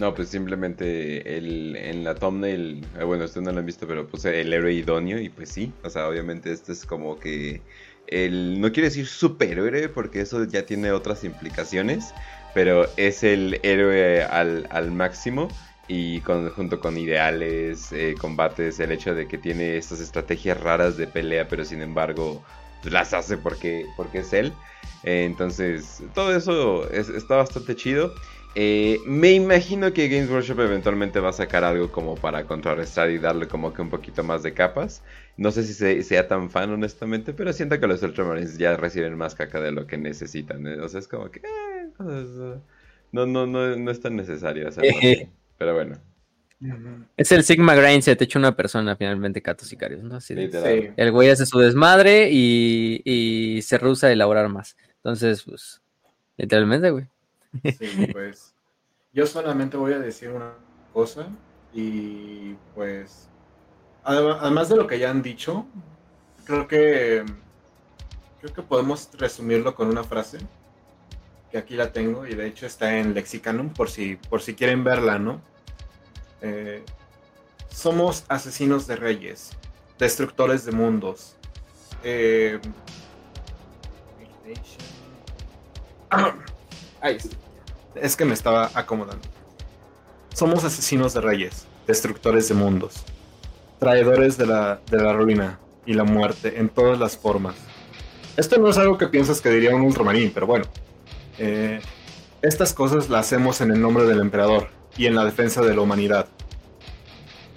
[0.00, 4.06] No, pues simplemente el, en la thumbnail, eh, bueno, ustedes no lo han visto, pero
[4.06, 7.60] puse el héroe idóneo y pues sí, o sea, obviamente este es como que
[8.06, 12.14] el, no quiero decir superhéroe porque eso ya tiene otras implicaciones,
[12.54, 15.48] pero es el héroe al, al máximo
[15.86, 20.96] y con, junto con ideales, eh, combates, el hecho de que tiene estas estrategias raras
[20.96, 22.42] de pelea, pero sin embargo
[22.84, 24.54] las hace porque, porque es él.
[25.02, 28.14] Eh, entonces, todo eso está bastante chido.
[28.54, 33.18] Eh, me imagino que Games Workshop eventualmente va a sacar algo como para contrarrestar y
[33.18, 35.02] darle como que un poquito más de capas.
[35.36, 39.34] No sé si sea tan fan honestamente, pero siento que los Ultramarines ya reciben más
[39.34, 40.66] caca de lo que necesitan.
[40.80, 41.40] O sea, es como que...
[43.12, 45.28] no, no, no, no es tan necesario hacerlo así.
[45.56, 45.96] Pero bueno.
[47.16, 50.16] Es el Sigma Grind, se te echa una persona finalmente, Catos Sicarios, ¿no?
[50.16, 54.76] Así El güey hace su desmadre y, se rehúsa a elaborar más.
[54.96, 55.80] Entonces, pues,
[56.36, 57.06] literalmente, güey.
[57.78, 58.54] Sí, pues.
[59.12, 60.52] Yo solamente voy a decir una
[60.92, 61.28] cosa
[61.72, 63.28] y pues.
[64.02, 65.66] Además de lo que ya han dicho,
[66.44, 67.24] creo que.
[68.40, 70.38] Creo que podemos resumirlo con una frase
[71.50, 74.82] que aquí la tengo y de hecho está en Lexicanum por si, por si quieren
[74.84, 75.42] verla, ¿no?
[76.40, 76.82] Eh,
[77.68, 79.50] somos asesinos de reyes,
[79.98, 81.36] destructores de mundos.
[82.02, 82.58] Eh,
[87.94, 89.26] es que me estaba acomodando.
[90.34, 93.04] Somos asesinos de reyes, destructores de mundos,
[93.78, 97.56] traidores de la, de la ruina y la muerte en todas las formas.
[98.36, 100.64] Esto no es algo que piensas que diría un ultramarín, pero bueno.
[101.38, 101.80] Eh,
[102.42, 105.80] estas cosas las hacemos en el nombre del emperador, y en la defensa de la
[105.80, 106.26] humanidad.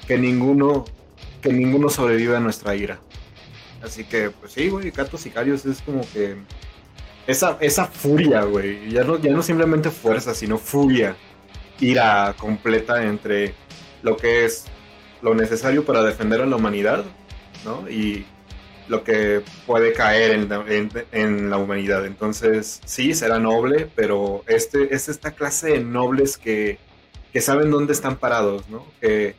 [0.08, 0.86] Que ninguno,
[1.42, 3.00] que ninguno sobreviva a nuestra ira.
[3.82, 6.38] Así que, pues sí, güey, Catos Sicarios es como que
[7.28, 8.90] esa, esa furia, güey.
[8.90, 11.16] Ya no, ya no simplemente fuerza, sino furia.
[11.80, 13.54] Ira completa entre
[14.02, 14.66] lo que es
[15.22, 17.04] lo necesario para defender a la humanidad,
[17.66, 17.90] ¿no?
[17.90, 18.26] Y
[18.88, 22.06] lo que puede caer en, en, la humanidad.
[22.06, 26.78] Entonces, sí, será noble, pero este, es esta clase de nobles que
[27.34, 28.86] que saben dónde están parados, ¿no?
[29.02, 29.36] Que,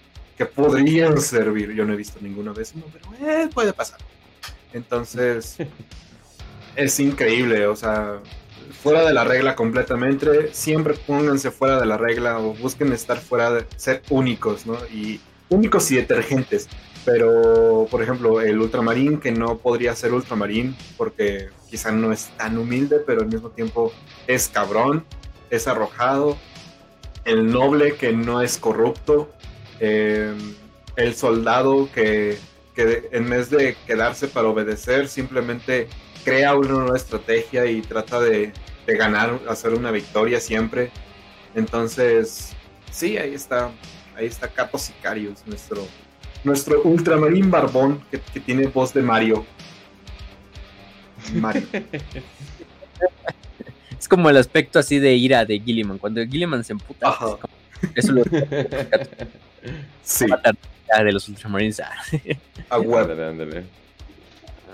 [0.55, 1.73] podrían servir.
[1.73, 3.99] Yo no he visto ninguna vez uno, pero eh, puede pasar.
[4.75, 5.57] Entonces,
[6.77, 8.21] es increíble, o sea,
[8.83, 13.51] fuera de la regla completamente, siempre pónganse fuera de la regla o busquen estar fuera
[13.51, 14.77] de ser únicos, ¿no?
[14.93, 16.69] Y únicos y detergentes.
[17.05, 22.57] Pero, por ejemplo, el ultramarín que no podría ser ultramarín porque quizá no es tan
[22.57, 23.93] humilde, pero al mismo tiempo
[24.27, 25.05] es cabrón,
[25.51, 26.39] es arrojado,
[27.25, 29.31] el noble que no es corrupto,
[29.81, 30.35] eh,
[30.97, 32.39] el soldado que,
[32.77, 35.89] en vez de quedarse para obedecer, simplemente
[36.25, 38.53] crea una nueva estrategia y trata de,
[38.87, 40.91] ganar, hacer una victoria siempre.
[41.55, 42.53] Entonces,
[42.91, 43.71] sí, ahí está,
[44.17, 45.87] ahí está Capo Sicarius, nuestro,
[46.43, 49.45] nuestro ultramarín barbón que, que tiene voz de Mario.
[51.35, 51.67] Mario.
[53.99, 55.97] Es como el aspecto así de ira de Gilliman.
[55.97, 57.17] Cuando Gilliman se emputa,
[57.95, 58.23] eso lo.
[60.03, 60.27] sí.
[61.03, 61.81] de los Ultramarines.
[62.69, 63.15] A huevo.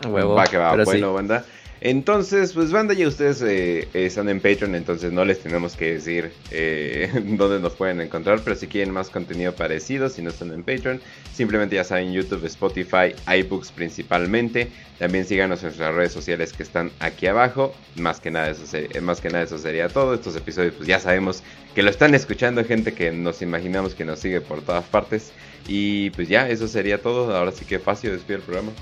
[0.06, 0.34] Huevo.
[0.34, 0.76] Va que va.
[0.84, 1.44] bueno, banda.
[1.82, 6.30] Entonces, pues banda, ya ustedes eh, están en Patreon, entonces no les tenemos que decir
[6.50, 10.62] eh, dónde nos pueden encontrar, pero si quieren más contenido parecido, si no están en
[10.62, 11.00] Patreon,
[11.32, 14.68] simplemente ya saben YouTube, Spotify, iBooks principalmente.
[14.98, 17.72] También síganos en nuestras redes sociales que están aquí abajo.
[17.96, 20.12] Más que nada eso, sería, más que nada eso sería todo.
[20.12, 21.42] Estos episodios pues ya sabemos
[21.74, 25.32] que lo están escuchando gente que nos imaginamos que nos sigue por todas partes.
[25.66, 27.34] Y pues ya, eso sería todo.
[27.34, 28.72] Ahora sí que fácil despide el programa.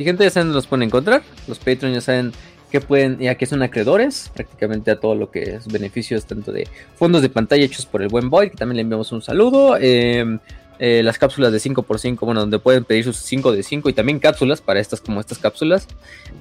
[0.00, 1.22] Y gente ya saben dónde los pueden encontrar.
[1.46, 2.32] Los Patreon ya saben
[2.70, 6.66] que pueden, ya que son acreedores prácticamente a todo lo que es beneficios, tanto de
[6.94, 9.76] fondos de pantalla hechos por el buen Boy, que también le enviamos un saludo.
[9.76, 10.38] Em,
[10.78, 14.20] eh, las cápsulas de 5x5, bueno, donde pueden pedir sus 5 de 5 y también
[14.20, 15.86] cápsulas para estas como estas cápsulas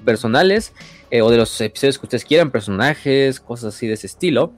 [0.05, 0.71] personales
[1.11, 4.53] eh, o de los episodios que ustedes quieran, personajes, cosas así de ese estilo.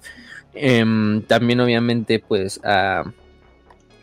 [0.53, 3.11] Em, también obviamente pues a,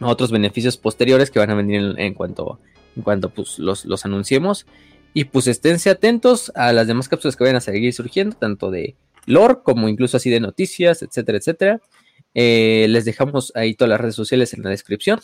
[0.01, 2.59] otros beneficios posteriores que van a venir en, cuanto,
[2.97, 4.67] en cuanto pues los, los anunciemos.
[5.15, 8.97] Y pues esténse atentos a las demás cápsulas que vayan a seguir surgiendo, tanto de
[9.27, 11.81] lore como incluso así de noticias, etcétera, etcétera.
[12.35, 15.21] Eh, les dejamos ahí todas las redes sociales en la descripción.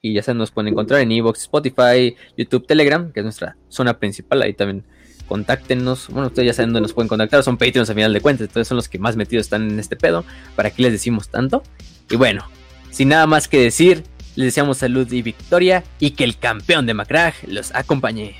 [0.00, 3.98] Y ya se nos pueden encontrar en Evox, Spotify, YouTube, Telegram, que es nuestra zona
[3.98, 4.42] principal.
[4.42, 4.84] Ahí también
[5.26, 6.08] contáctenos.
[6.08, 7.42] Bueno, ustedes ya saben dónde nos pueden contactar.
[7.42, 8.46] Son Patreons a final de cuentas.
[8.48, 10.24] Entonces son los que más metidos están en este pedo.
[10.56, 11.62] ¿Para qué les decimos tanto?
[12.10, 12.44] Y bueno,
[12.90, 14.04] sin nada más que decir,
[14.36, 15.82] les deseamos salud y victoria.
[15.98, 18.36] Y que el campeón de Macrag los acompañe.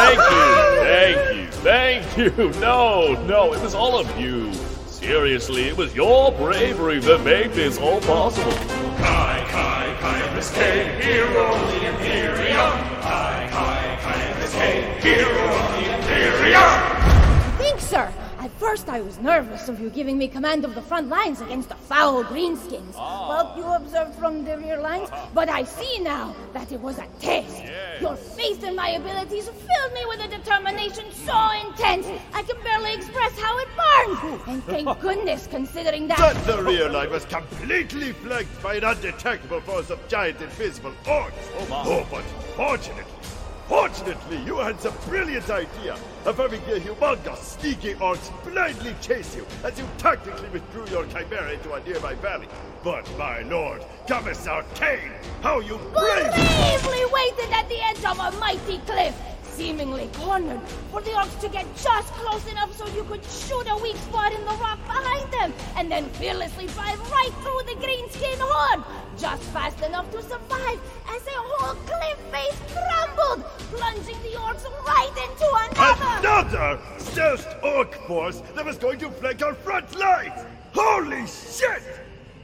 [0.00, 0.46] Thank you,
[0.84, 2.60] thank you, thank you.
[2.60, 4.52] No, no, it was all of you.
[4.86, 8.52] Seriously, it was your bravery that made this all possible.
[8.52, 12.72] Kai, Kai, Kai, Biscay, hero of the Imperium.
[13.00, 16.99] Kai, Kai, Kai, Biscay, hero of the Imperium.
[18.60, 18.86] Thanks, sir.
[18.86, 21.68] At first, I was nervous of you giving me command of the front lines against
[21.68, 22.94] the foul greenskins.
[22.96, 23.28] Ah.
[23.28, 25.08] But you observed from the rear lines.
[25.10, 25.26] Uh-huh.
[25.34, 27.62] But I see now that it was a test.
[28.00, 32.94] Your faith in my abilities filled me with a determination so intense I can barely
[32.94, 34.40] express how it burned.
[34.48, 36.18] And thank goodness, considering that.
[36.18, 41.32] But the rear line was completely flanked by an undetectable force of giant invisible orcs.
[41.58, 42.24] Oh, oh but
[42.56, 43.04] fortunately,
[43.70, 49.46] fortunately, you had the brilliant idea of having the humongous, sneaky orcs blindly chase you
[49.62, 52.48] as you tactically withdrew your chimera into a nearby valley.
[52.82, 56.42] But my lord, Commissar Kane, how you bravely...
[56.58, 59.14] bravely waited at the edge of a mighty cliff,
[59.60, 60.58] seemingly cornered,
[60.90, 64.32] for the orcs to get just close enough so you could shoot a weak spot
[64.32, 68.82] in the rock behind them, and then fearlessly drive right through the greenskin horde,
[69.18, 70.80] just fast enough to survive
[71.14, 76.10] as a whole cliff face crumbled, plunging the orcs right into another.
[76.26, 80.40] Another stealth orc force that was going to flank our front lines!
[80.72, 81.82] Holy shit!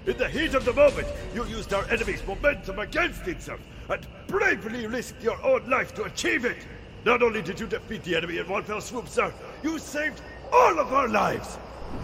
[0.05, 4.87] In the heat of the moment, you used our enemy's momentum against itself and bravely
[4.87, 6.59] risked your own life to achieve it.
[7.07, 10.21] Not only did you defeat the enemy in one fell swoop, sir, you saved
[10.53, 11.57] all of our lives.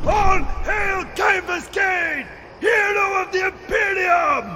[0.06, 2.24] All hail Canvas Kane,
[2.60, 4.44] hero of the Imperium!